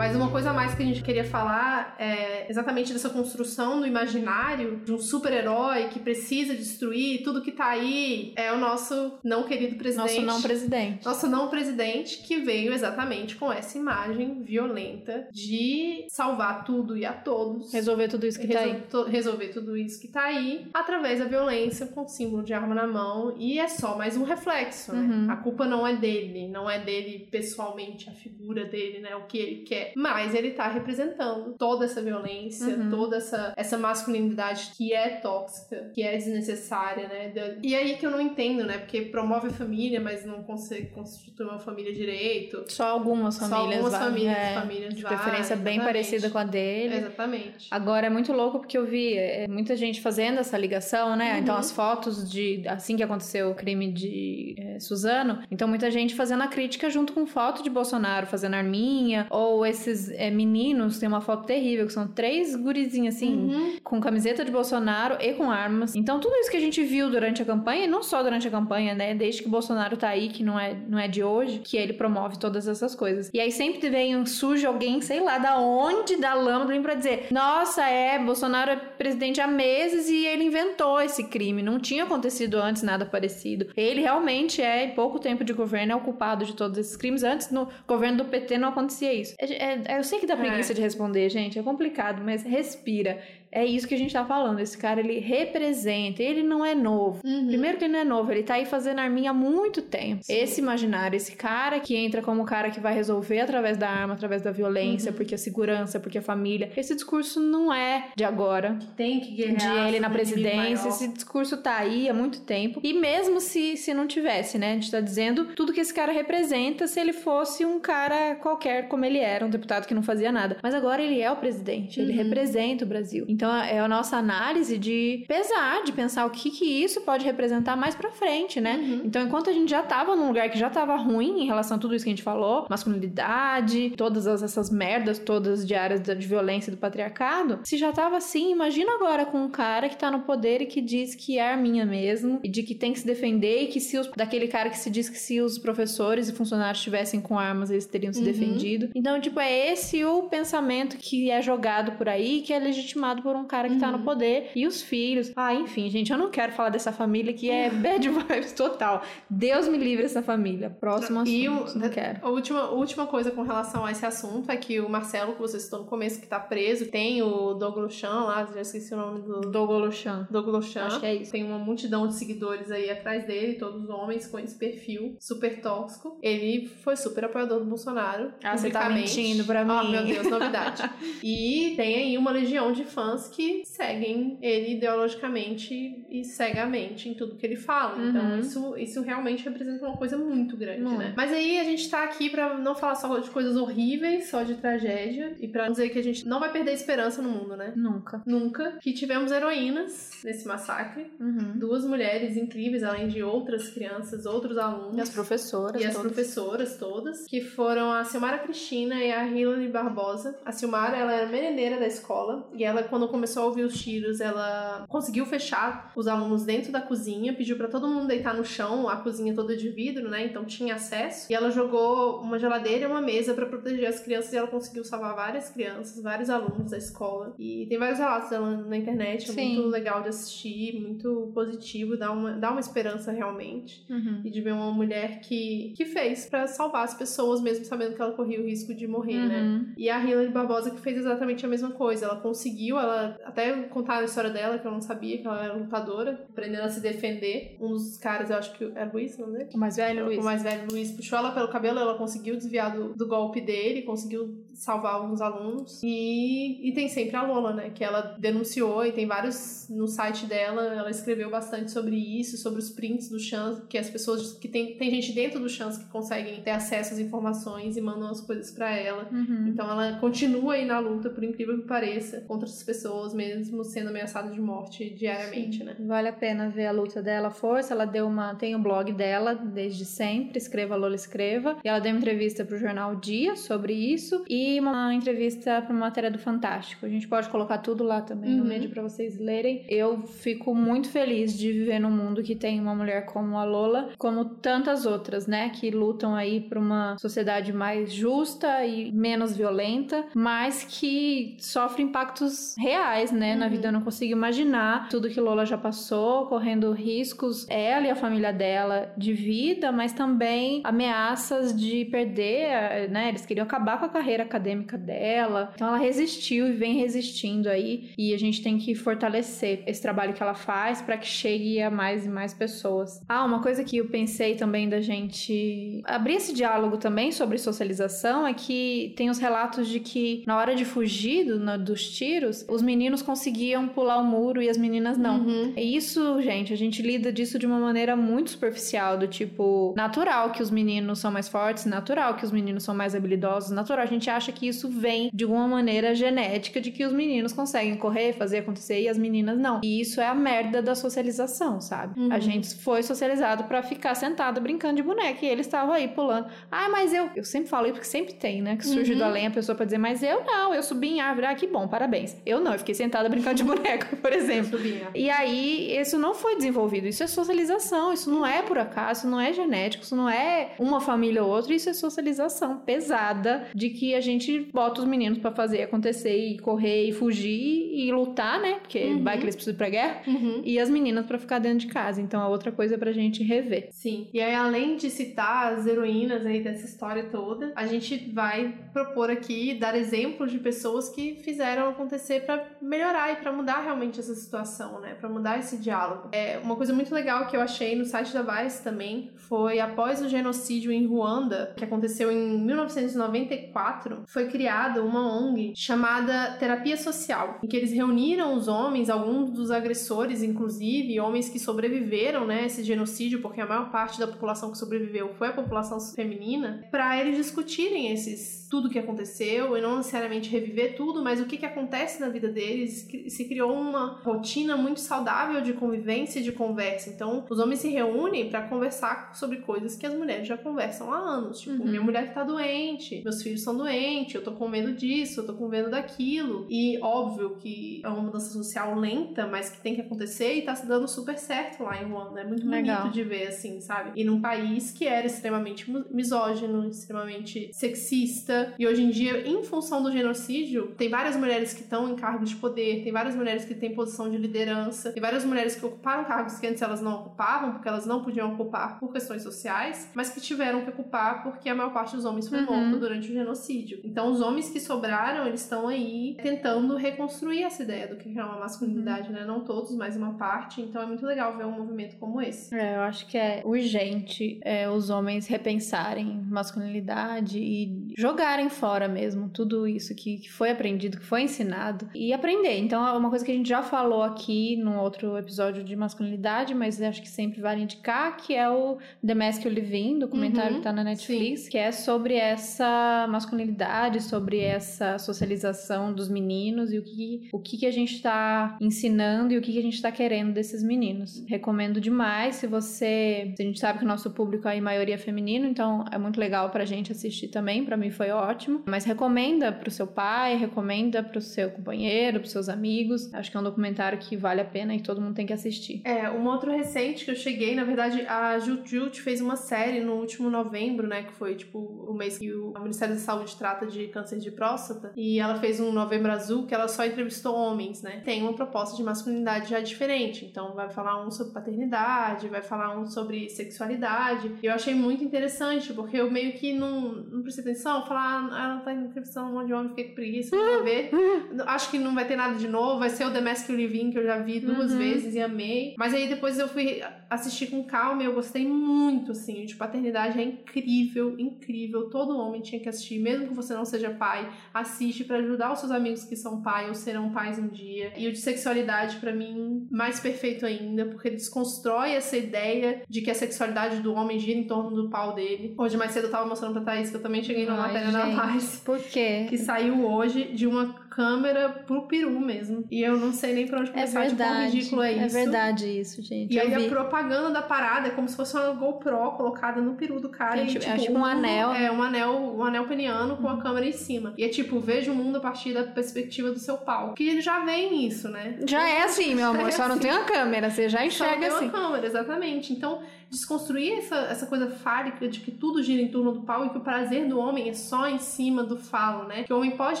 Mas 0.00 0.16
uma 0.16 0.30
coisa 0.30 0.48
a 0.48 0.54
mais 0.54 0.74
que 0.74 0.82
a 0.82 0.86
gente 0.86 1.02
queria 1.02 1.24
falar 1.24 1.94
é 1.98 2.46
exatamente 2.48 2.90
dessa 2.90 3.10
construção 3.10 3.80
do 3.80 3.86
imaginário 3.86 4.80
de 4.82 4.94
um 4.94 4.98
super-herói 4.98 5.88
que 5.88 5.98
precisa 6.00 6.54
destruir 6.54 7.22
tudo 7.22 7.42
que 7.42 7.52
tá 7.52 7.66
aí. 7.66 8.32
É 8.34 8.50
o 8.50 8.56
nosso 8.58 9.18
não 9.22 9.42
querido 9.42 9.76
presidente. 9.76 10.14
Nosso 10.14 10.22
não 10.22 10.40
presidente. 10.40 11.04
Nosso 11.04 11.26
não 11.28 11.48
presidente 11.50 12.22
que 12.22 12.38
veio 12.38 12.72
exatamente 12.72 13.36
com 13.36 13.52
essa 13.52 13.76
imagem 13.76 14.42
violenta 14.42 15.28
de 15.30 16.06
salvar 16.08 16.64
tudo 16.64 16.96
e 16.96 17.04
a 17.04 17.12
todos. 17.12 17.70
Resolver 17.70 18.08
tudo 18.08 18.26
isso 18.26 18.40
que 18.40 18.48
tá 18.48 18.60
Resol- 18.60 18.74
aí. 18.74 18.80
to- 18.90 19.04
resolver 19.04 19.48
tudo 19.48 19.76
isso 19.76 20.00
que 20.00 20.08
tá 20.08 20.22
aí 20.22 20.66
através 20.72 21.18
da 21.18 21.26
violência 21.26 21.86
com 21.86 22.08
símbolo 22.08 22.42
de 22.42 22.54
arma 22.54 22.74
na 22.74 22.86
mão 22.86 23.34
e 23.38 23.58
é 23.58 23.68
só 23.68 23.98
mais 23.98 24.16
um 24.16 24.24
reflexo, 24.24 24.94
né? 24.94 25.00
Uhum. 25.00 25.30
A 25.30 25.36
culpa 25.36 25.66
não 25.66 25.86
é 25.86 25.94
dele, 25.94 26.48
não 26.48 26.70
é 26.70 26.78
dele 26.78 27.28
pessoalmente, 27.30 28.08
a 28.08 28.12
figura 28.12 28.64
dele, 28.64 29.00
né? 29.00 29.14
O 29.14 29.26
que 29.26 29.36
ele 29.36 29.56
quer, 29.62 29.89
mas 29.96 30.34
ele 30.34 30.50
tá 30.52 30.68
representando 30.68 31.54
toda 31.58 31.84
essa 31.84 32.00
violência, 32.02 32.76
Uhum. 32.76 32.90
toda 32.90 33.16
essa, 33.16 33.52
essa 33.56 33.76
masculinidade 33.78 34.72
que 34.76 34.92
é 34.92 35.08
tóxica, 35.16 35.90
que 35.94 36.02
é 36.02 36.16
desnecessária, 36.16 37.08
né? 37.08 37.32
E 37.62 37.74
aí 37.74 37.96
que 37.96 38.06
eu 38.06 38.10
não 38.10 38.20
entendo, 38.20 38.64
né? 38.64 38.78
Porque 38.78 39.02
promove 39.02 39.48
a 39.48 39.50
família, 39.50 40.00
mas 40.00 40.24
não 40.24 40.42
consegue 40.42 40.86
constituir 40.86 41.46
uma 41.46 41.58
família 41.58 41.92
direito. 41.92 42.64
Só 42.68 42.86
algumas 42.88 43.34
Só 43.36 43.46
famílias. 43.48 43.72
algumas 43.84 43.92
vai, 43.92 44.00
famílias, 44.08 44.36
é, 44.36 44.54
famílias 44.54 44.94
De 44.94 45.02
preferência 45.02 45.56
bem 45.56 45.74
exatamente. 45.74 45.84
parecida 45.84 46.30
com 46.30 46.38
a 46.38 46.44
dele. 46.44 46.96
Exatamente. 46.96 47.68
Agora 47.70 48.06
é 48.06 48.10
muito 48.10 48.32
louco 48.32 48.58
porque 48.60 48.76
eu 48.76 48.86
vi 48.86 49.14
é, 49.16 49.46
muita 49.48 49.76
gente 49.76 50.00
fazendo 50.00 50.38
essa 50.38 50.56
ligação, 50.56 51.16
né? 51.16 51.34
Uhum. 51.34 51.38
Então 51.40 51.56
as 51.56 51.70
fotos 51.70 52.30
de 52.30 52.62
assim 52.66 52.96
que 52.96 53.02
aconteceu 53.02 53.50
o 53.50 53.54
crime 53.54 53.90
de 53.92 54.54
é, 54.58 54.78
Suzano, 54.80 55.40
então 55.50 55.66
muita 55.68 55.90
gente 55.90 56.14
fazendo 56.14 56.42
a 56.42 56.48
crítica 56.48 56.88
junto 56.90 57.12
com 57.12 57.26
foto 57.26 57.62
de 57.62 57.70
Bolsonaro 57.70 58.26
fazendo 58.26 58.54
arminha 58.54 59.26
ou 59.30 59.64
esses 59.80 60.10
é, 60.10 60.30
meninos 60.30 60.98
tem 60.98 61.08
uma 61.08 61.20
foto 61.20 61.44
terrível 61.46 61.86
que 61.86 61.92
são 61.92 62.06
três 62.08 62.54
gurizinhos 62.56 63.14
assim 63.16 63.30
Uhum. 63.30 63.76
com 63.82 64.00
camiseta 64.00 64.44
de 64.44 64.50
Bolsonaro 64.50 65.16
e 65.20 65.32
com 65.34 65.50
armas. 65.50 65.94
Então 65.94 66.20
tudo 66.20 66.34
isso 66.36 66.50
que 66.50 66.56
a 66.56 66.60
gente 66.60 66.82
viu 66.82 67.10
durante 67.10 67.42
a 67.42 67.44
campanha, 67.44 67.84
e 67.84 67.88
não 67.88 68.02
só 68.02 68.22
durante 68.22 68.46
a 68.46 68.50
campanha, 68.50 68.94
né? 68.94 69.14
Desde 69.14 69.42
que 69.42 69.48
Bolsonaro 69.48 69.96
tá 69.96 70.08
aí, 70.08 70.28
que 70.28 70.42
não 70.42 70.58
é, 70.58 70.74
não 70.88 70.98
é 70.98 71.08
de 71.08 71.22
hoje, 71.22 71.60
que 71.64 71.76
ele 71.76 71.92
promove 71.92 72.38
todas 72.38 72.66
essas 72.68 72.94
coisas. 72.94 73.30
E 73.32 73.40
aí 73.40 73.50
sempre 73.50 73.88
vem 73.88 74.16
um 74.16 74.26
surge 74.26 74.66
alguém, 74.66 75.00
sei 75.00 75.20
lá, 75.20 75.38
da 75.38 75.58
onde, 75.58 76.16
da 76.16 76.34
lâmpada, 76.34 76.72
vem 76.72 76.82
pra 76.82 76.94
dizer: 76.94 77.26
Nossa, 77.30 77.84
é, 77.88 78.18
Bolsonaro 78.18 78.70
é 78.70 78.76
presidente 78.76 79.40
há 79.40 79.46
meses 79.46 80.08
e 80.08 80.26
ele 80.26 80.44
inventou 80.44 81.00
esse 81.00 81.24
crime. 81.24 81.62
Não 81.62 81.78
tinha 81.78 82.04
acontecido 82.04 82.56
antes 82.56 82.82
nada 82.82 83.04
parecido. 83.06 83.66
Ele 83.76 84.00
realmente 84.00 84.60
é, 84.62 84.84
em 84.84 84.90
pouco 84.90 85.18
tempo 85.18 85.44
de 85.44 85.52
governo, 85.52 85.92
é 85.92 85.96
o 85.96 86.00
culpado 86.00 86.44
de 86.44 86.54
todos 86.54 86.76
esses 86.78 86.96
crimes. 86.96 87.22
Antes, 87.22 87.50
no 87.50 87.68
governo 87.86 88.18
do 88.18 88.24
PT, 88.26 88.58
não 88.58 88.68
acontecia 88.68 89.12
isso. 89.12 89.34
É- 89.38 89.69
é- 89.69 89.69
eu 89.88 90.04
sei 90.04 90.18
que 90.18 90.26
dá 90.26 90.36
preguiça 90.36 90.72
É. 90.72 90.74
de 90.74 90.80
responder, 90.82 91.28
gente. 91.28 91.58
É 91.58 91.62
complicado, 91.62 92.22
mas 92.24 92.42
respira. 92.42 93.22
É 93.52 93.64
isso 93.64 93.88
que 93.88 93.94
a 93.94 93.98
gente 93.98 94.12
tá 94.12 94.24
falando. 94.24 94.60
Esse 94.60 94.76
cara, 94.78 95.00
ele 95.00 95.18
representa. 95.18 96.22
Ele 96.22 96.42
não 96.42 96.64
é 96.64 96.74
novo. 96.74 97.20
Uhum. 97.24 97.46
Primeiro 97.48 97.78
que 97.78 97.84
ele 97.84 97.92
não 97.92 98.00
é 98.00 98.04
novo, 98.04 98.30
ele 98.30 98.42
tá 98.42 98.54
aí 98.54 98.64
fazendo 98.64 99.00
arminha 99.00 99.30
há 99.30 99.34
muito 99.34 99.82
tempo. 99.82 100.22
Esse 100.28 100.60
imaginário, 100.60 101.16
esse 101.16 101.32
cara 101.32 101.80
que 101.80 101.96
entra 101.96 102.22
como 102.22 102.42
o 102.42 102.46
cara 102.46 102.70
que 102.70 102.80
vai 102.80 102.94
resolver 102.94 103.40
através 103.40 103.76
da 103.76 103.88
arma, 103.88 104.14
através 104.14 104.42
da 104.42 104.50
violência, 104.50 105.10
Uhum. 105.10 105.16
porque 105.16 105.34
a 105.34 105.38
segurança, 105.38 105.98
porque 105.98 106.18
a 106.18 106.22
família. 106.22 106.70
Esse 106.76 106.94
discurso 106.94 107.40
não 107.40 107.72
é 107.72 108.08
de 108.16 108.24
agora. 108.24 108.78
tem 108.96 109.20
que 109.20 109.30
De 109.30 109.36
guerrear 109.36 109.88
ele 109.88 110.00
na 110.00 110.10
presidência, 110.10 110.88
esse 110.88 111.08
discurso 111.08 111.56
tá 111.56 111.76
aí 111.76 112.08
há 112.08 112.14
muito 112.14 112.40
tempo. 112.42 112.80
E 112.82 112.92
mesmo 112.92 113.40
se, 113.40 113.76
se 113.76 113.92
não 113.94 114.06
tivesse, 114.06 114.58
né? 114.58 114.72
A 114.72 114.74
gente 114.74 114.90
tá 114.90 115.00
dizendo 115.00 115.46
tudo 115.56 115.72
que 115.72 115.80
esse 115.80 115.92
cara 115.92 116.12
representa 116.12 116.86
se 116.86 117.00
ele 117.00 117.12
fosse 117.12 117.64
um 117.64 117.80
cara 117.80 118.34
qualquer 118.36 118.88
como 118.88 119.04
ele 119.04 119.18
era, 119.18 119.44
um 119.44 119.50
deputado 119.50 119.86
que 119.86 119.94
não 119.94 120.02
fazia 120.02 120.30
nada. 120.30 120.56
Mas 120.62 120.74
agora 120.74 121.02
ele 121.02 121.20
é 121.20 121.30
o 121.30 121.36
presidente, 121.36 122.00
ele 122.00 122.12
Uhum. 122.12 122.18
representa 122.18 122.84
o 122.84 122.88
Brasil. 122.88 123.24
Então 123.40 123.56
é 123.56 123.80
a 123.80 123.88
nossa 123.88 124.18
análise 124.18 124.76
de 124.76 125.24
pesar, 125.26 125.82
de 125.82 125.92
pensar 125.92 126.26
o 126.26 126.30
que 126.30 126.50
que 126.50 126.66
isso 126.66 127.00
pode 127.00 127.24
representar 127.24 127.74
mais 127.74 127.94
pra 127.94 128.10
frente, 128.10 128.60
né? 128.60 128.76
Uhum. 128.76 129.02
Então 129.06 129.22
enquanto 129.22 129.48
a 129.48 129.52
gente 129.54 129.70
já 129.70 129.82
tava 129.82 130.14
num 130.14 130.28
lugar 130.28 130.50
que 130.50 130.58
já 130.58 130.68
tava 130.68 130.94
ruim 130.96 131.40
em 131.40 131.46
relação 131.46 131.78
a 131.78 131.80
tudo 131.80 131.94
isso 131.94 132.04
que 132.04 132.10
a 132.10 132.12
gente 132.12 132.22
falou, 132.22 132.66
masculinidade, 132.68 133.94
todas 133.96 134.26
essas 134.26 134.68
merdas 134.68 135.18
todas 135.18 135.66
de 135.66 135.74
áreas 135.74 136.02
de 136.02 136.26
violência 136.26 136.70
do 136.70 136.76
patriarcado, 136.76 137.60
se 137.64 137.78
já 137.78 137.90
tava 137.92 138.18
assim, 138.18 138.52
imagina 138.52 138.92
agora 138.96 139.24
com 139.24 139.38
um 139.38 139.48
cara 139.48 139.88
que 139.88 139.96
tá 139.96 140.10
no 140.10 140.20
poder 140.20 140.60
e 140.60 140.66
que 140.66 140.82
diz 140.82 141.14
que 141.14 141.38
é 141.38 141.54
a 141.54 141.56
minha 141.56 141.86
mesmo, 141.86 142.40
e 142.44 142.48
de 142.48 142.62
que 142.62 142.74
tem 142.74 142.92
que 142.92 143.00
se 143.00 143.06
defender 143.06 143.62
e 143.62 143.66
que 143.68 143.80
se 143.80 143.96
os, 143.96 144.10
daquele 144.14 144.48
cara 144.48 144.68
que 144.68 144.76
se 144.76 144.90
diz 144.90 145.08
que 145.08 145.18
se 145.18 145.40
os 145.40 145.56
professores 145.56 146.28
e 146.28 146.32
funcionários 146.34 146.78
estivessem 146.78 147.22
com 147.22 147.38
armas, 147.38 147.70
eles 147.70 147.86
teriam 147.86 148.12
se 148.12 148.18
uhum. 148.18 148.26
defendido. 148.26 148.90
Então, 148.94 149.18
tipo, 149.18 149.40
é 149.40 149.72
esse 149.72 150.04
o 150.04 150.24
pensamento 150.24 150.98
que 150.98 151.30
é 151.30 151.40
jogado 151.40 151.92
por 151.92 152.06
aí, 152.06 152.42
que 152.42 152.52
é 152.52 152.58
legitimado 152.58 153.22
por 153.22 153.29
um 153.36 153.44
cara 153.44 153.68
que 153.68 153.74
uhum. 153.74 153.80
tá 153.80 153.90
no 153.90 153.98
uhum. 153.98 154.04
poder. 154.04 154.50
E 154.54 154.66
os 154.66 154.82
filhos. 154.82 155.32
Ah, 155.36 155.54
enfim, 155.54 155.88
gente, 155.90 156.12
eu 156.12 156.18
não 156.18 156.30
quero 156.30 156.52
falar 156.52 156.70
dessa 156.70 156.92
família 156.92 157.32
que 157.32 157.50
é 157.50 157.70
bad 157.70 158.08
vibes 158.08 158.52
total. 158.52 159.02
Deus 159.28 159.68
me 159.68 159.78
livre 159.78 160.04
essa 160.04 160.22
família. 160.22 160.70
Próximo 160.70 161.20
assunto. 161.20 161.30
E 161.30 161.48
o, 161.48 161.78
não 161.78 161.88
quero. 161.88 162.18
A 162.22 162.28
última, 162.28 162.70
última 162.70 163.06
coisa 163.06 163.30
com 163.30 163.42
relação 163.42 163.84
a 163.84 163.90
esse 163.90 164.04
assunto 164.04 164.50
é 164.50 164.56
que 164.56 164.80
o 164.80 164.88
Marcelo, 164.88 165.34
que 165.34 165.40
você 165.40 165.58
citou 165.58 165.80
no 165.80 165.84
começo, 165.86 166.20
que 166.20 166.26
tá 166.26 166.38
preso, 166.38 166.90
tem 166.90 167.22
o 167.22 167.54
Douglas 167.54 167.94
Chan 167.94 168.24
lá, 168.24 168.46
já 168.46 168.60
esqueci 168.60 168.94
o 168.94 168.96
nome 168.96 169.22
do. 169.22 169.40
Douglas 169.50 169.94
Chan. 169.94 170.26
Douglas 170.30 170.66
Chan. 170.66 170.84
Acho 170.84 171.00
que 171.00 171.06
é 171.06 171.14
isso. 171.14 171.32
Tem 171.32 171.44
uma 171.44 171.58
multidão 171.58 172.06
de 172.06 172.14
seguidores 172.14 172.70
aí 172.70 172.90
atrás 172.90 173.26
dele, 173.26 173.54
todos 173.54 173.88
homens 173.88 174.26
com 174.26 174.38
esse 174.38 174.54
perfil 174.56 175.16
super 175.18 175.60
tóxico. 175.60 176.18
Ele 176.22 176.66
foi 176.82 176.96
super 176.96 177.24
apoiador 177.24 177.60
do 177.60 177.66
Bolsonaro. 177.66 178.32
Ah, 178.42 178.56
você 178.56 178.70
tá 178.70 178.88
mentindo 178.90 179.44
pra 179.44 179.64
mim. 179.64 179.70
Ah, 179.72 179.84
meu 179.84 180.04
Deus, 180.04 180.28
novidade. 180.28 180.82
e 181.22 181.74
tem 181.76 181.96
aí 181.96 182.18
uma 182.18 182.30
legião 182.30 182.72
de 182.72 182.84
fãs 182.84 183.19
que 183.28 183.62
seguem 183.64 184.38
ele 184.40 184.74
ideologicamente 184.76 186.04
e 186.10 186.24
cegamente 186.24 187.08
em 187.08 187.14
tudo 187.14 187.36
que 187.36 187.46
ele 187.46 187.56
fala. 187.56 187.96
Então, 188.02 188.22
uhum. 188.22 188.28
Então, 188.28 188.38
isso, 188.38 188.76
isso 188.76 189.02
realmente 189.02 189.44
representa 189.44 189.86
uma 189.86 189.96
coisa 189.96 190.16
muito 190.16 190.56
grande, 190.56 190.84
uhum. 190.84 190.98
né? 190.98 191.14
Mas 191.16 191.32
aí 191.32 191.58
a 191.58 191.64
gente 191.64 191.88
tá 191.90 192.04
aqui 192.04 192.30
pra 192.30 192.58
não 192.58 192.74
falar 192.74 192.94
só 192.94 193.18
de 193.18 193.30
coisas 193.30 193.56
horríveis, 193.56 194.28
só 194.28 194.42
de 194.42 194.54
tragédia, 194.54 195.34
e 195.40 195.48
pra 195.48 195.68
dizer 195.68 195.90
que 195.90 195.98
a 195.98 196.02
gente 196.02 196.26
não 196.26 196.40
vai 196.40 196.52
perder 196.52 196.72
esperança 196.72 197.20
no 197.22 197.28
mundo, 197.28 197.56
né? 197.56 197.72
Nunca. 197.76 198.22
Nunca. 198.26 198.78
Que 198.80 198.92
tivemos 198.92 199.32
heroínas 199.32 200.20
nesse 200.24 200.46
massacre. 200.46 201.10
Uhum. 201.18 201.52
Duas 201.56 201.84
mulheres 201.84 202.36
incríveis, 202.36 202.82
além 202.82 203.08
de 203.08 203.22
outras 203.22 203.68
crianças, 203.68 204.26
outros 204.26 204.56
alunos. 204.58 204.96
E 204.96 205.00
as 205.00 205.10
professoras. 205.10 205.80
E 205.80 205.84
as 205.84 205.96
professoras 205.96 206.76
todas, 206.76 207.26
que 207.26 207.40
foram 207.40 207.92
a 207.92 208.04
Silmara 208.04 208.38
Cristina 208.38 208.96
e 208.96 209.12
a 209.12 209.26
Hilary 209.26 209.68
Barbosa. 209.68 210.38
A 210.44 210.52
Silmara, 210.52 210.96
ela 210.96 211.12
era 211.12 211.26
merendeira 211.26 211.78
da 211.78 211.86
escola, 211.86 212.48
e 212.54 212.64
ela, 212.64 212.82
quando 212.82 213.08
começou 213.10 213.42
a 213.42 213.46
ouvir 213.46 213.64
os 213.64 213.80
tiros, 213.80 214.20
ela 214.20 214.86
conseguiu 214.88 215.26
fechar 215.26 215.92
os 215.94 216.06
alunos 216.06 216.44
dentro 216.44 216.72
da 216.72 216.80
cozinha, 216.80 217.32
pediu 217.32 217.56
para 217.56 217.68
todo 217.68 217.88
mundo 217.88 218.06
deitar 218.06 218.34
no 218.34 218.44
chão, 218.44 218.88
a 218.88 218.96
cozinha 218.96 219.34
toda 219.34 219.56
de 219.56 219.68
vidro, 219.68 220.08
né? 220.08 220.26
Então 220.26 220.44
tinha 220.44 220.74
acesso. 220.74 221.30
E 221.30 221.34
ela 221.34 221.50
jogou 221.50 222.20
uma 222.20 222.38
geladeira 222.38 222.84
e 222.84 222.86
uma 222.86 223.00
mesa 223.00 223.34
para 223.34 223.46
proteger 223.46 223.88
as 223.88 224.00
crianças, 224.00 224.32
e 224.32 224.36
ela 224.36 224.46
conseguiu 224.46 224.84
salvar 224.84 225.14
várias 225.14 225.50
crianças, 225.50 226.02
vários 226.02 226.30
alunos 226.30 226.70
da 226.70 226.78
escola. 226.78 227.34
E 227.38 227.66
tem 227.68 227.78
vários 227.78 227.98
relatos 227.98 228.30
dela 228.30 228.50
na 228.50 228.76
internet, 228.76 229.30
é 229.30 229.32
Sim. 229.32 229.54
muito 229.54 229.68
legal 229.68 230.02
de 230.02 230.08
assistir, 230.08 230.80
muito 230.80 231.30
positivo, 231.34 231.96
dá 231.96 232.10
uma, 232.10 232.32
dá 232.32 232.50
uma 232.50 232.60
esperança 232.60 233.12
realmente. 233.12 233.84
Uhum. 233.90 234.22
E 234.24 234.30
de 234.30 234.40
ver 234.40 234.52
uma 234.52 234.72
mulher 234.72 235.20
que, 235.20 235.72
que 235.76 235.84
fez 235.84 236.26
para 236.26 236.46
salvar 236.46 236.84
as 236.84 236.94
pessoas, 236.94 237.40
mesmo 237.40 237.64
sabendo 237.64 237.94
que 237.94 238.02
ela 238.02 238.12
corria 238.12 238.40
o 238.40 238.44
risco 238.44 238.74
de 238.74 238.86
morrer, 238.86 239.26
né? 239.26 239.42
uhum. 239.42 239.58
né? 239.58 239.74
E 239.76 239.88
a 239.88 240.02
Hilary 240.02 240.28
Barbosa 240.28 240.70
que 240.70 240.80
fez 240.80 240.98
exatamente 240.98 241.44
a 241.44 241.48
mesma 241.48 241.70
coisa. 241.70 242.06
Ela 242.06 242.16
conseguiu, 242.16 242.78
ela 242.78 242.99
até 243.24 243.52
contaram 243.64 244.02
a 244.02 244.04
história 244.04 244.30
dela, 244.30 244.58
que 244.58 244.66
eu 244.66 244.70
não 244.70 244.80
sabia, 244.80 245.18
que 245.18 245.26
ela 245.26 245.44
era 245.44 245.54
lutadora, 245.54 246.26
aprendendo 246.30 246.64
a 246.64 246.68
se 246.68 246.80
defender. 246.80 247.56
Um 247.60 247.70
dos 247.70 247.96
caras, 247.96 248.30
eu 248.30 248.36
acho 248.36 248.52
que 248.52 248.64
é 248.74 248.84
Luiz, 248.84 249.18
não 249.18 249.36
é? 249.36 249.48
O 249.54 249.58
mais 249.58 249.76
velho, 249.76 250.04
Luiz. 250.04 250.18
O 250.18 250.24
mais 250.24 250.42
velho, 250.42 250.66
Luiz, 250.70 250.92
puxou 250.92 251.18
ela 251.18 251.32
pelo 251.32 251.48
cabelo, 251.48 251.78
ela 251.78 251.96
conseguiu 251.96 252.36
desviar 252.36 252.74
do, 252.74 252.94
do 252.94 253.06
golpe 253.06 253.40
dele, 253.40 253.82
conseguiu 253.82 254.44
salvar 254.54 254.94
alguns 254.94 255.20
alunos. 255.20 255.80
E, 255.82 256.68
e 256.68 256.72
tem 256.72 256.88
sempre 256.88 257.16
a 257.16 257.22
Lola, 257.22 257.52
né? 257.52 257.70
Que 257.70 257.84
ela 257.84 258.16
denunciou 258.18 258.84
e 258.84 258.92
tem 258.92 259.06
vários 259.06 259.68
no 259.70 259.86
site 259.86 260.26
dela, 260.26 260.62
ela 260.74 260.90
escreveu 260.90 261.30
bastante 261.30 261.70
sobre 261.70 261.96
isso, 261.96 262.36
sobre 262.36 262.58
os 262.58 262.70
prints 262.70 263.08
do 263.08 263.18
chance, 263.18 263.62
que 263.68 263.78
as 263.78 263.88
pessoas 263.88 264.32
que 264.32 264.48
tem, 264.48 264.76
tem 264.76 264.90
gente 264.90 265.12
dentro 265.12 265.38
do 265.38 265.48
chance 265.48 265.78
que 265.78 265.88
conseguem 265.90 266.42
ter 266.42 266.50
acesso 266.50 266.94
às 266.94 266.98
informações 266.98 267.76
e 267.76 267.80
mandam 267.80 268.10
as 268.10 268.20
coisas 268.20 268.50
para 268.50 268.70
ela. 268.70 269.08
Uhum. 269.10 269.48
Então 269.48 269.70
ela 269.70 269.98
continua 269.98 270.54
aí 270.54 270.64
na 270.64 270.78
luta, 270.78 271.08
por 271.08 271.22
incrível 271.22 271.58
que 271.58 271.66
pareça, 271.66 272.20
contra 272.22 272.48
as 272.48 272.62
pessoas, 272.62 273.14
mesmo 273.14 273.64
sendo 273.64 273.90
ameaçada 273.90 274.30
de 274.30 274.40
morte 274.40 274.90
diariamente, 274.90 275.58
Sim. 275.58 275.64
né? 275.64 275.76
Vale 275.78 276.08
a 276.08 276.12
pena 276.12 276.48
ver 276.48 276.66
a 276.66 276.72
luta 276.72 277.02
dela, 277.02 277.30
força. 277.30 277.74
Ela 277.74 277.84
deu 277.84 278.06
uma. 278.06 278.34
Tem 278.34 278.54
o 278.54 278.58
blog 278.58 278.92
dela 278.92 279.34
desde 279.34 279.84
sempre, 279.84 280.38
escreva 280.38 280.76
Lola 280.76 280.94
Escreva. 280.94 281.58
E 281.64 281.68
ela 281.68 281.78
deu 281.78 281.92
uma 281.92 281.98
entrevista 281.98 282.44
pro 282.44 282.58
jornal 282.58 282.96
Dia 282.96 283.36
sobre 283.36 283.72
isso. 283.72 284.24
E 284.28 284.39
uma 284.60 284.94
entrevista 284.94 285.62
para 285.62 285.72
uma 285.72 285.86
matéria 285.86 286.10
do 286.10 286.18
Fantástico. 286.18 286.86
A 286.86 286.88
gente 286.88 287.08
pode 287.08 287.28
colocar 287.28 287.58
tudo 287.58 287.82
lá 287.84 288.00
também 288.00 288.32
uhum. 288.32 288.38
no 288.38 288.44
meio 288.44 288.68
para 288.70 288.82
vocês 288.82 289.18
lerem. 289.18 289.64
Eu 289.68 290.02
fico 290.02 290.54
muito 290.54 290.88
feliz 290.88 291.36
de 291.36 291.52
viver 291.52 291.78
num 291.78 291.90
mundo 291.90 292.22
que 292.22 292.34
tem 292.34 292.60
uma 292.60 292.74
mulher 292.74 293.06
como 293.06 293.36
a 293.36 293.44
Lola, 293.44 293.90
como 293.98 294.24
tantas 294.24 294.86
outras, 294.86 295.26
né, 295.26 295.50
que 295.50 295.70
lutam 295.70 296.14
aí 296.14 296.40
por 296.40 296.58
uma 296.58 296.96
sociedade 296.98 297.52
mais 297.52 297.92
justa 297.92 298.64
e 298.64 298.92
menos 298.92 299.36
violenta, 299.36 300.04
mas 300.14 300.64
que 300.64 301.36
sofre 301.38 301.82
impactos 301.82 302.54
reais, 302.58 303.12
né, 303.12 303.34
uhum. 303.34 303.40
na 303.40 303.48
vida. 303.48 303.68
Eu 303.68 303.72
não 303.72 303.82
consigo 303.82 304.12
imaginar 304.12 304.88
tudo 304.88 305.08
que 305.08 305.20
Lola 305.20 305.44
já 305.44 305.58
passou, 305.58 306.26
correndo 306.26 306.72
riscos, 306.72 307.46
ela 307.48 307.86
e 307.86 307.90
a 307.90 307.96
família 307.96 308.32
dela, 308.32 308.92
de 308.96 309.12
vida, 309.12 309.72
mas 309.72 309.92
também 309.92 310.60
ameaças 310.64 311.54
de 311.56 311.84
perder, 311.86 312.88
né, 312.90 313.08
eles 313.08 313.26
queriam 313.26 313.44
acabar 313.44 313.78
com 313.78 313.86
a 313.86 313.88
carreira 313.88 314.24
acadêmica 314.30 314.78
dela. 314.78 315.52
Então 315.54 315.68
ela 315.68 315.78
resistiu 315.78 316.48
e 316.48 316.52
vem 316.52 316.78
resistindo 316.78 317.48
aí, 317.48 317.90
e 317.98 318.14
a 318.14 318.18
gente 318.18 318.42
tem 318.42 318.58
que 318.58 318.74
fortalecer 318.74 319.62
esse 319.66 319.82
trabalho 319.82 320.12
que 320.12 320.22
ela 320.22 320.34
faz 320.34 320.80
para 320.80 320.96
que 320.96 321.06
chegue 321.06 321.60
a 321.60 321.70
mais 321.70 322.06
e 322.06 322.08
mais 322.08 322.32
pessoas. 322.32 323.02
Ah, 323.08 323.24
uma 323.24 323.42
coisa 323.42 323.64
que 323.64 323.76
eu 323.76 323.86
pensei 323.86 324.34
também 324.34 324.68
da 324.68 324.80
gente 324.80 325.82
abrir 325.84 326.14
esse 326.14 326.32
diálogo 326.32 326.76
também 326.76 327.12
sobre 327.12 327.38
socialização 327.38 328.26
é 328.26 328.34
que 328.34 328.92
tem 328.96 329.10
os 329.10 329.18
relatos 329.18 329.68
de 329.68 329.80
que 329.80 330.22
na 330.26 330.36
hora 330.36 330.54
de 330.54 330.64
fugir 330.64 331.24
do, 331.24 331.38
no, 331.38 331.58
dos 331.58 331.88
tiros, 331.90 332.44
os 332.48 332.62
meninos 332.62 333.02
conseguiam 333.02 333.68
pular 333.68 333.98
o 333.98 334.04
muro 334.04 334.42
e 334.42 334.48
as 334.48 334.56
meninas 334.56 334.96
não. 334.96 335.20
Uhum. 335.20 335.52
E 335.56 335.76
isso, 335.76 336.20
gente, 336.20 336.52
a 336.52 336.56
gente 336.56 336.82
lida 336.82 337.12
disso 337.12 337.38
de 337.38 337.46
uma 337.46 337.58
maneira 337.58 337.96
muito 337.96 338.30
superficial, 338.30 338.96
do 338.96 339.06
tipo, 339.06 339.74
natural 339.76 340.30
que 340.30 340.42
os 340.42 340.50
meninos 340.50 340.98
são 340.98 341.10
mais 341.10 341.28
fortes, 341.28 341.64
natural 341.64 342.14
que 342.14 342.24
os 342.24 342.32
meninos 342.32 342.62
são 342.62 342.74
mais 342.74 342.94
habilidosos, 342.94 343.50
natural. 343.50 343.84
A 343.84 343.88
gente 343.88 344.08
acha 344.08 344.19
que 344.28 344.46
isso 344.46 344.68
vem 344.68 345.10
de 345.12 345.24
alguma 345.24 345.48
maneira 345.48 345.94
genética 345.94 346.60
de 346.60 346.70
que 346.70 346.84
os 346.84 346.92
meninos 346.92 347.32
conseguem 347.32 347.76
correr, 347.76 348.12
fazer 348.12 348.38
acontecer 348.38 348.80
e 348.80 348.88
as 348.88 348.98
meninas 348.98 349.38
não. 349.38 349.60
E 349.64 349.80
isso 349.80 350.00
é 350.00 350.06
a 350.06 350.14
merda 350.14 350.60
da 350.62 350.74
socialização, 350.74 351.60
sabe? 351.60 351.98
Uhum. 351.98 352.12
A 352.12 352.18
gente 352.18 352.54
foi 352.56 352.82
socializado 352.82 353.44
para 353.44 353.62
ficar 353.62 353.94
sentado 353.94 354.40
brincando 354.40 354.76
de 354.76 354.82
boneca 354.82 355.24
e 355.24 355.28
eles 355.28 355.46
estavam 355.46 355.72
aí 355.72 355.88
pulando. 355.88 356.26
Ah, 356.50 356.68
mas 356.68 356.92
eu. 356.92 357.10
Eu 357.14 357.24
sempre 357.24 357.48
falo 357.48 357.66
isso 357.66 357.74
porque 357.74 357.88
sempre 357.88 358.14
tem, 358.14 358.42
né? 358.42 358.56
Que 358.56 358.66
surge 358.66 358.92
uhum. 358.92 358.98
do 358.98 359.04
além 359.04 359.26
a 359.26 359.30
pessoa 359.30 359.54
pra 359.56 359.64
dizer, 359.64 359.78
mas 359.78 360.02
eu 360.02 360.24
não, 360.24 360.54
eu 360.54 360.62
subi 360.62 360.88
em 360.88 361.00
árvore. 361.00 361.26
Ah, 361.26 361.34
que 361.34 361.46
bom, 361.46 361.66
parabéns. 361.68 362.16
Eu 362.24 362.40
não, 362.40 362.52
eu 362.52 362.58
fiquei 362.58 362.74
sentada 362.74 363.08
brincando 363.08 363.36
de 363.36 363.44
boneca, 363.44 363.96
por 363.96 364.12
exemplo. 364.12 364.58
E 364.94 365.10
aí, 365.10 365.76
isso 365.76 365.98
não 365.98 366.14
foi 366.14 366.36
desenvolvido. 366.36 366.86
Isso 366.86 367.02
é 367.02 367.06
socialização. 367.06 367.92
Isso 367.92 368.10
não 368.10 368.26
é 368.26 368.42
por 368.42 368.58
acaso, 368.58 369.00
isso 369.00 369.08
não 369.08 369.20
é 369.20 369.32
genético, 369.32 369.84
isso 369.84 369.96
não 369.96 370.08
é 370.08 370.52
uma 370.58 370.80
família 370.80 371.22
ou 371.22 371.30
outra. 371.30 371.54
Isso 371.54 371.70
é 371.70 371.72
socialização 371.72 372.58
pesada 372.58 373.48
de 373.54 373.70
que 373.70 373.94
a 373.94 374.00
gente 374.00 374.09
bota 374.52 374.80
os 374.80 374.86
meninos 374.86 375.18
para 375.18 375.30
fazer 375.30 375.62
acontecer 375.62 376.16
e 376.16 376.38
correr 376.38 376.84
e 376.88 376.92
fugir 376.92 377.70
e 377.72 377.92
lutar, 377.92 378.40
né? 378.40 378.58
Porque 378.60 378.84
uhum. 378.84 379.02
vai 379.02 379.16
que 379.16 379.24
eles 379.24 379.34
precisam 379.34 379.54
ir 379.54 379.56
pra 379.56 379.68
guerra. 379.68 380.02
Uhum. 380.06 380.42
E 380.44 380.58
as 380.58 380.68
meninas 380.68 381.06
para 381.06 381.18
ficar 381.18 381.38
dentro 381.38 381.60
de 381.60 381.66
casa. 381.68 382.00
Então, 382.00 382.22
é 382.22 382.26
outra 382.26 382.52
coisa 382.52 382.76
pra 382.76 382.92
gente 382.92 383.22
rever. 383.22 383.68
Sim. 383.70 384.08
E 384.12 384.20
aí, 384.20 384.34
além 384.34 384.76
de 384.76 384.90
citar 384.90 385.52
as 385.52 385.66
heroínas 385.66 386.24
aí 386.24 386.42
dessa 386.42 386.66
história 386.66 387.04
toda, 387.04 387.52
a 387.54 387.66
gente 387.66 388.10
vai 388.12 388.54
propor 388.72 389.10
aqui, 389.10 389.54
dar 389.54 389.76
exemplos 389.76 390.30
de 390.30 390.38
pessoas 390.38 390.88
que 390.88 391.16
fizeram 391.16 391.68
acontecer 391.68 392.20
para 392.24 392.44
melhorar 392.60 393.12
e 393.12 393.16
para 393.16 393.32
mudar 393.32 393.60
realmente 393.60 394.00
essa 394.00 394.14
situação, 394.14 394.80
né? 394.80 394.94
Para 394.94 395.08
mudar 395.08 395.38
esse 395.38 395.56
diálogo. 395.56 396.08
É 396.12 396.38
uma 396.42 396.56
coisa 396.56 396.72
muito 396.72 396.94
legal 396.94 397.26
que 397.26 397.36
eu 397.36 397.40
achei 397.40 397.74
no 397.76 397.84
site 397.84 398.12
da 398.12 398.22
Vice 398.22 398.62
também 398.62 399.10
foi 399.16 399.60
após 399.60 400.02
o 400.02 400.08
genocídio 400.08 400.72
em 400.72 400.86
Ruanda, 400.86 401.54
que 401.56 401.64
aconteceu 401.64 402.10
em 402.10 402.38
1994, 402.38 403.99
foi 404.06 404.28
criada 404.28 404.82
uma 404.82 405.18
ONG 405.18 405.52
chamada 405.56 406.36
Terapia 406.38 406.76
Social, 406.76 407.38
em 407.42 407.48
que 407.48 407.56
eles 407.56 407.72
reuniram 407.72 408.34
os 408.34 408.48
homens, 408.48 408.88
alguns 408.88 409.30
dos 409.30 409.50
agressores, 409.50 410.22
inclusive, 410.22 411.00
homens 411.00 411.28
que 411.28 411.38
sobreviveram, 411.38 412.26
né, 412.26 412.46
esse 412.46 412.62
genocídio, 412.62 413.20
porque 413.20 413.40
a 413.40 413.46
maior 413.46 413.70
parte 413.70 413.98
da 413.98 414.06
população 414.06 414.50
que 414.50 414.58
sobreviveu 414.58 415.14
foi 415.14 415.28
a 415.28 415.32
população 415.32 415.80
feminina, 415.80 416.64
para 416.70 416.98
eles 417.00 417.16
discutirem 417.16 417.92
esses 417.92 418.39
tudo 418.50 418.68
que 418.68 418.78
aconteceu 418.78 419.56
e 419.56 419.60
não 419.60 419.76
necessariamente 419.76 420.28
reviver 420.28 420.74
tudo, 420.76 421.02
mas 421.02 421.20
o 421.20 421.24
que, 421.24 421.36
que 421.36 421.46
acontece 421.46 422.00
na 422.00 422.08
vida 422.08 422.28
deles. 422.28 422.88
Se 423.08 423.24
criou 423.26 423.52
uma 423.52 424.00
rotina 424.02 424.56
muito 424.56 424.80
saudável 424.80 425.40
de 425.40 425.52
convivência 425.52 426.18
e 426.18 426.22
de 426.22 426.32
conversa. 426.32 426.90
Então, 426.90 427.24
os 427.30 427.38
homens 427.38 427.60
se 427.60 427.68
reúnem 427.68 428.28
para 428.28 428.42
conversar 428.48 429.14
sobre 429.14 429.38
coisas 429.38 429.76
que 429.76 429.86
as 429.86 429.94
mulheres 429.94 430.26
já 430.26 430.36
conversam 430.36 430.92
há 430.92 430.98
anos. 430.98 431.40
Tipo, 431.40 431.62
uhum. 431.62 431.68
minha 431.68 431.80
mulher 431.80 432.12
tá 432.12 432.24
doente, 432.24 433.00
meus 433.04 433.22
filhos 433.22 433.42
são 433.42 433.56
doentes, 433.56 434.14
eu 434.14 434.24
tô 434.24 434.32
com 434.32 434.48
medo 434.48 434.72
disso, 434.72 435.20
eu 435.20 435.26
tô 435.26 435.34
com 435.34 435.46
medo 435.46 435.70
daquilo. 435.70 436.46
E 436.50 436.78
óbvio 436.82 437.36
que 437.36 437.80
é 437.84 437.88
uma 437.88 438.02
mudança 438.02 438.32
social 438.32 438.74
lenta, 438.74 439.28
mas 439.28 439.48
que 439.48 439.60
tem 439.60 439.76
que 439.76 439.80
acontecer 439.80 440.34
e 440.34 440.42
tá 440.42 440.56
se 440.56 440.66
dando 440.66 440.88
super 440.88 441.16
certo 441.16 441.62
lá 441.62 441.80
em 441.80 441.86
Ruanda. 441.88 442.20
É 442.20 442.24
muito 442.24 442.48
Legal. 442.48 442.78
bonito 442.78 442.94
de 442.94 443.04
ver, 443.04 443.28
assim, 443.28 443.60
sabe? 443.60 443.92
E 443.94 444.02
num 444.02 444.20
país 444.20 444.72
que 444.72 444.86
era 444.86 445.06
extremamente 445.06 445.70
misógino, 445.90 446.68
extremamente 446.68 447.50
sexista. 447.52 448.39
E 448.58 448.66
hoje 448.66 448.82
em 448.82 448.90
dia, 448.90 449.26
em 449.26 449.42
função 449.42 449.82
do 449.82 449.90
genocídio, 449.90 450.74
tem 450.76 450.88
várias 450.88 451.16
mulheres 451.16 451.52
que 451.52 451.62
estão 451.62 451.90
em 451.90 451.96
cargos 451.96 452.30
de 452.30 452.36
poder, 452.36 452.82
tem 452.82 452.92
várias 452.92 453.14
mulheres 453.14 453.44
que 453.44 453.54
têm 453.54 453.74
posição 453.74 454.10
de 454.10 454.16
liderança, 454.16 454.92
tem 454.92 455.00
várias 455.00 455.24
mulheres 455.24 455.54
que 455.56 455.64
ocuparam 455.64 456.04
cargos 456.04 456.38
que 456.38 456.46
antes 456.46 456.62
elas 456.62 456.80
não 456.80 457.00
ocupavam, 457.00 457.52
porque 457.52 457.68
elas 457.68 457.86
não 457.86 458.02
podiam 458.02 458.32
ocupar 458.34 458.78
por 458.78 458.92
questões 458.92 459.22
sociais, 459.22 459.90
mas 459.94 460.10
que 460.10 460.20
tiveram 460.20 460.62
que 460.62 460.70
ocupar 460.70 461.22
porque 461.22 461.48
a 461.48 461.54
maior 461.54 461.72
parte 461.72 461.96
dos 461.96 462.04
homens 462.04 462.28
foi 462.28 462.40
uhum. 462.40 462.46
morto 462.46 462.80
durante 462.80 463.10
o 463.10 463.12
genocídio. 463.12 463.80
Então, 463.84 464.10
os 464.10 464.20
homens 464.20 464.50
que 464.50 464.60
sobraram, 464.60 465.26
eles 465.26 465.42
estão 465.42 465.68
aí 465.68 466.16
tentando 466.22 466.76
reconstruir 466.76 467.42
essa 467.42 467.62
ideia 467.62 467.88
do 467.88 467.96
que 467.96 468.18
é 468.18 468.24
uma 468.24 468.38
masculinidade, 468.38 469.08
uhum. 469.08 469.14
né? 469.14 469.24
Não 469.24 469.40
todos, 469.40 469.74
mas 469.76 469.96
uma 469.96 470.14
parte. 470.14 470.60
Então, 470.60 470.82
é 470.82 470.86
muito 470.86 471.04
legal 471.04 471.36
ver 471.36 471.46
um 471.46 471.52
movimento 471.52 471.96
como 471.96 472.20
esse. 472.20 472.54
É, 472.54 472.76
eu 472.76 472.80
acho 472.80 473.06
que 473.06 473.16
é 473.16 473.42
urgente 473.44 474.40
é, 474.42 474.68
os 474.68 474.90
homens 474.90 475.26
repensarem 475.26 476.20
masculinidade 476.28 477.38
e 477.38 477.66
jogarem 477.96 478.48
fora 478.48 478.88
mesmo 478.88 479.28
tudo 479.28 479.66
isso 479.66 479.94
que, 479.94 480.18
que 480.18 480.30
foi 480.30 480.50
aprendido, 480.50 480.98
que 480.98 481.04
foi 481.04 481.22
ensinado 481.22 481.88
e 481.94 482.12
aprender. 482.12 482.58
Então, 482.58 482.86
é 482.86 482.92
uma 482.92 483.10
coisa 483.10 483.24
que 483.24 483.30
a 483.30 483.34
gente 483.34 483.48
já 483.48 483.62
falou 483.62 484.02
aqui 484.02 484.56
num 484.56 484.78
outro 484.78 485.16
episódio 485.16 485.64
de 485.64 485.74
masculinidade, 485.76 486.54
mas 486.54 486.80
acho 486.80 487.02
que 487.02 487.08
sempre 487.08 487.40
vale 487.40 487.62
indicar, 487.62 488.16
que 488.16 488.34
é 488.34 488.48
o 488.50 488.78
The 489.04 489.14
Mask 489.14 489.44
You 489.44 489.52
Live 489.52 489.76
In, 489.76 489.98
documentário 489.98 490.52
uhum, 490.52 490.58
que 490.58 490.64
tá 490.64 490.72
na 490.72 490.84
Netflix, 490.84 491.42
sim. 491.42 491.50
que 491.50 491.58
é 491.58 491.72
sobre 491.72 492.14
essa 492.14 493.06
masculinidade, 493.08 494.02
sobre 494.02 494.40
essa 494.40 494.98
socialização 494.98 495.92
dos 495.92 496.08
meninos 496.08 496.72
e 496.72 496.78
o 496.78 496.82
que, 496.82 497.28
o 497.32 497.38
que, 497.38 497.58
que 497.58 497.66
a 497.66 497.70
gente 497.70 498.00
tá 498.02 498.56
ensinando 498.60 499.32
e 499.32 499.38
o 499.38 499.40
que, 499.40 499.52
que 499.52 499.58
a 499.58 499.62
gente 499.62 499.80
tá 499.80 499.90
querendo 499.90 500.32
desses 500.32 500.62
meninos. 500.62 501.24
Recomendo 501.26 501.80
demais 501.80 502.36
se 502.36 502.46
você. 502.46 503.34
A 503.38 503.42
gente 503.42 503.58
sabe 503.58 503.78
que 503.78 503.84
o 503.84 503.88
nosso 503.88 504.10
público 504.10 504.48
é 504.48 504.56
em 504.56 504.60
maioria 504.60 504.98
feminino, 504.98 505.46
então 505.46 505.84
é 505.90 505.98
muito 505.98 506.18
legal 506.18 506.50
pra 506.50 506.64
gente 506.64 506.92
assistir 506.92 507.28
também, 507.28 507.64
para 507.64 507.76
mim 507.80 507.90
foi 507.90 508.10
ótimo. 508.10 508.62
Mas 508.66 508.84
recomenda 508.84 509.52
pro 509.52 509.70
seu 509.70 509.86
pai, 509.86 510.36
recomenda 510.36 511.02
pro 511.02 511.20
seu 511.20 511.50
companheiro, 511.50 512.20
pros 512.20 512.32
seus 512.32 512.48
amigos. 512.48 513.12
Acho 513.12 513.30
que 513.30 513.36
é 513.36 513.40
um 513.40 513.42
documentário 513.42 513.98
que 513.98 514.16
vale 514.16 514.40
a 514.40 514.44
pena 514.44 514.74
e 514.74 514.80
todo 514.80 515.00
mundo 515.00 515.14
tem 515.14 515.26
que 515.26 515.32
assistir. 515.32 515.82
É, 515.84 516.10
um 516.10 516.26
outro 516.26 516.50
recente 516.50 517.04
que 517.04 517.10
eu 517.10 517.16
cheguei, 517.16 517.54
na 517.54 517.64
verdade, 517.64 518.02
a 518.06 518.38
Jut 518.38 519.00
fez 519.00 519.20
uma 519.20 519.36
série 519.36 519.80
no 519.80 519.94
último 519.94 520.30
novembro, 520.30 520.86
né? 520.86 521.02
Que 521.02 521.12
foi 521.12 521.34
tipo 521.34 521.58
o 521.58 521.94
mês 521.94 522.18
que 522.18 522.32
o 522.32 522.52
Ministério 522.60 522.94
da 522.94 523.00
Saúde 523.00 523.34
trata 523.36 523.66
de 523.66 523.88
câncer 523.88 524.18
de 524.18 524.30
próstata. 524.30 524.92
E 524.96 525.18
ela 525.18 525.36
fez 525.36 525.60
um 525.60 525.72
Novembro 525.72 526.10
Azul 526.12 526.46
que 526.46 526.54
ela 526.54 526.68
só 526.68 526.84
entrevistou 526.84 527.34
homens, 527.34 527.82
né? 527.82 528.02
Tem 528.04 528.22
uma 528.22 528.32
proposta 528.32 528.76
de 528.76 528.82
masculinidade 528.82 529.50
já 529.50 529.60
diferente. 529.60 530.24
Então 530.24 530.54
vai 530.54 530.68
falar 530.70 531.04
um 531.04 531.10
sobre 531.10 531.32
paternidade, 531.32 532.28
vai 532.28 532.42
falar 532.42 532.78
um 532.78 532.86
sobre 532.86 533.28
sexualidade. 533.28 534.32
E 534.42 534.46
eu 534.46 534.52
achei 534.52 534.74
muito 534.74 535.04
interessante, 535.04 535.72
porque 535.72 535.96
eu 535.96 536.10
meio 536.10 536.32
que 536.34 536.52
não, 536.52 536.92
não 536.92 537.22
prestei 537.22 537.44
atenção, 537.44 537.69
falar, 537.86 538.28
ah, 538.32 538.44
ela 538.44 538.60
tá 538.60 538.72
entrevistando 538.72 539.30
um 539.30 539.34
monte 539.34 539.46
de 539.46 539.52
homem, 539.52 539.68
fiquei 539.70 539.84
com 539.88 539.94
preguiça, 539.94 540.36
não 540.36 540.64
ver. 540.64 540.90
Acho 541.46 541.70
que 541.70 541.78
não 541.78 541.94
vai 541.94 542.06
ter 542.06 542.16
nada 542.16 542.34
de 542.34 542.48
novo, 542.48 542.78
vai 542.78 542.90
ser 542.90 543.04
o 543.04 543.12
The 543.12 543.20
Mask 543.20 543.48
Living, 543.48 543.90
que 543.90 543.98
eu 543.98 544.04
já 544.04 544.18
vi 544.18 544.40
duas 544.40 544.72
uhum. 544.72 544.78
vezes 544.78 545.14
e 545.14 545.20
amei. 545.20 545.74
Mas 545.78 545.94
aí 545.94 546.08
depois 546.08 546.38
eu 546.38 546.48
fui 546.48 546.82
assistir 547.08 547.48
com 547.48 547.64
calma 547.64 548.02
e 548.02 548.06
eu 548.06 548.14
gostei 548.14 548.46
muito, 548.46 549.12
assim. 549.12 549.44
De 549.44 549.54
paternidade 549.54 550.18
é 550.18 550.22
incrível, 550.22 551.18
incrível. 551.18 551.90
Todo 551.90 552.16
homem 552.16 552.40
tinha 552.40 552.60
que 552.60 552.68
assistir, 552.68 552.98
mesmo 552.98 553.28
que 553.28 553.34
você 553.34 553.54
não 553.54 553.64
seja 553.64 553.90
pai, 553.90 554.30
assiste 554.54 555.04
para 555.04 555.18
ajudar 555.18 555.52
os 555.52 555.58
seus 555.58 555.72
amigos 555.72 556.04
que 556.04 556.16
são 556.16 556.42
pai 556.42 556.68
ou 556.68 556.74
serão 556.74 557.10
pais 557.10 557.38
um 557.38 557.48
dia. 557.48 557.92
E 557.96 558.08
o 558.08 558.12
de 558.12 558.18
sexualidade, 558.18 558.96
para 558.96 559.12
mim, 559.12 559.66
mais 559.70 560.00
perfeito 560.00 560.46
ainda, 560.46 560.86
porque 560.86 561.08
ele 561.08 561.16
desconstrói 561.16 561.92
essa 561.92 562.16
ideia 562.16 562.82
de 562.88 563.02
que 563.02 563.10
a 563.10 563.14
sexualidade 563.14 563.80
do 563.80 563.92
homem 563.92 564.18
gira 564.18 564.38
em 564.38 564.44
torno 564.44 564.70
do 564.70 564.88
pau 564.88 565.14
dele. 565.14 565.54
Hoje 565.58 565.76
mais 565.76 565.92
cedo 565.92 566.04
eu 566.04 566.10
tava 566.10 566.26
mostrando 566.26 566.54
pra 566.54 566.62
Thaís 566.62 566.90
que 566.90 566.96
eu 566.96 567.02
também 567.02 567.22
cheguei 567.22 567.46
Ai, 567.48 567.56
matéria 567.60 567.90
gente, 567.90 568.14
na 568.14 568.26
Vice. 568.26 568.60
Por 568.60 568.78
quê? 568.78 569.26
Que 569.28 569.38
saiu 569.38 569.84
hoje 569.84 570.24
de 570.32 570.46
uma 570.46 570.74
câmera 570.90 571.48
pro 571.48 571.86
peru 571.86 572.20
mesmo. 572.20 572.64
E 572.70 572.82
eu 572.82 572.96
não 572.96 573.12
sei 573.12 573.32
nem 573.32 573.46
pra 573.46 573.60
onde 573.60 573.70
é 573.70 573.72
começar 573.72 574.04
é 574.04 574.08
verdade, 574.08 574.30
de 574.32 574.36
quão 574.36 574.50
ridículo 574.50 574.82
é 574.82 574.92
isso. 574.92 575.04
É 575.04 575.08
verdade 575.08 575.80
isso, 575.80 576.02
gente. 576.02 576.34
E 576.34 576.36
eu 576.36 576.42
aí 576.42 576.54
vi. 576.54 576.66
a 576.66 576.68
propaganda 576.68 577.30
da 577.30 577.42
parada 577.42 577.88
é 577.88 577.90
como 577.90 578.08
se 578.08 578.16
fosse 578.16 578.36
uma 578.36 578.52
GoPro 578.52 579.12
colocada 579.12 579.60
no 579.60 579.74
peru 579.74 580.00
do 580.00 580.08
cara. 580.08 580.36
Gente, 580.36 580.56
e, 580.56 580.60
tipo, 580.60 580.72
acho 580.72 580.92
um, 580.92 580.98
um 580.98 581.04
anel. 581.04 581.52
É, 581.52 581.70
um 581.70 581.82
anel, 581.82 582.12
um 582.36 582.44
anel 582.44 582.66
peniano 582.66 583.16
com 583.16 583.28
a 583.28 583.34
uhum. 583.34 583.40
câmera 583.40 583.66
em 583.66 583.72
cima. 583.72 584.12
E 584.18 584.24
é 584.24 584.28
tipo, 584.28 584.58
veja 584.58 584.92
o 584.92 584.94
mundo 584.94 585.16
a 585.16 585.20
partir 585.20 585.54
da 585.54 585.62
perspectiva 585.64 586.30
do 586.30 586.38
seu 586.38 586.58
pau. 586.58 586.92
Que 586.94 587.20
já 587.20 587.44
vem 587.44 587.86
isso, 587.86 588.08
né? 588.08 588.38
Já 588.46 588.68
é 588.68 588.82
assim, 588.82 589.14
meu 589.14 589.28
amor. 589.28 589.40
É 589.50 589.52
só 589.52 589.62
assim. 589.62 589.72
não 589.72 589.78
tem 589.80 589.90
uma 589.90 590.04
câmera, 590.04 590.50
você 590.50 590.68
já 590.68 590.84
enxerga 590.84 591.26
só 591.26 591.30
não 591.30 591.36
assim. 591.36 591.50
Tem 591.50 591.58
uma 591.58 591.66
câmera, 591.66 591.86
exatamente. 591.86 592.52
Então, 592.52 592.82
desconstruir 593.10 593.78
essa, 593.78 593.96
essa 593.96 594.26
coisa 594.26 594.48
fálica 594.48 595.08
de 595.08 595.20
que 595.20 595.30
tudo 595.30 595.62
gira 595.62 595.82
em 595.82 595.88
torno 595.88 596.12
do 596.12 596.20
pau 596.20 596.46
e 596.46 596.50
que 596.50 596.58
o 596.58 596.60
prazer 596.60 597.08
do 597.08 597.18
homem 597.18 597.48
é 597.48 597.54
só 597.54 597.88
em 597.88 597.98
cima 597.98 598.42
do 598.44 598.56
falo, 598.56 599.08
né? 599.08 599.24
Que 599.24 599.32
o 599.32 599.36
homem 599.36 599.50
pode 599.50 599.80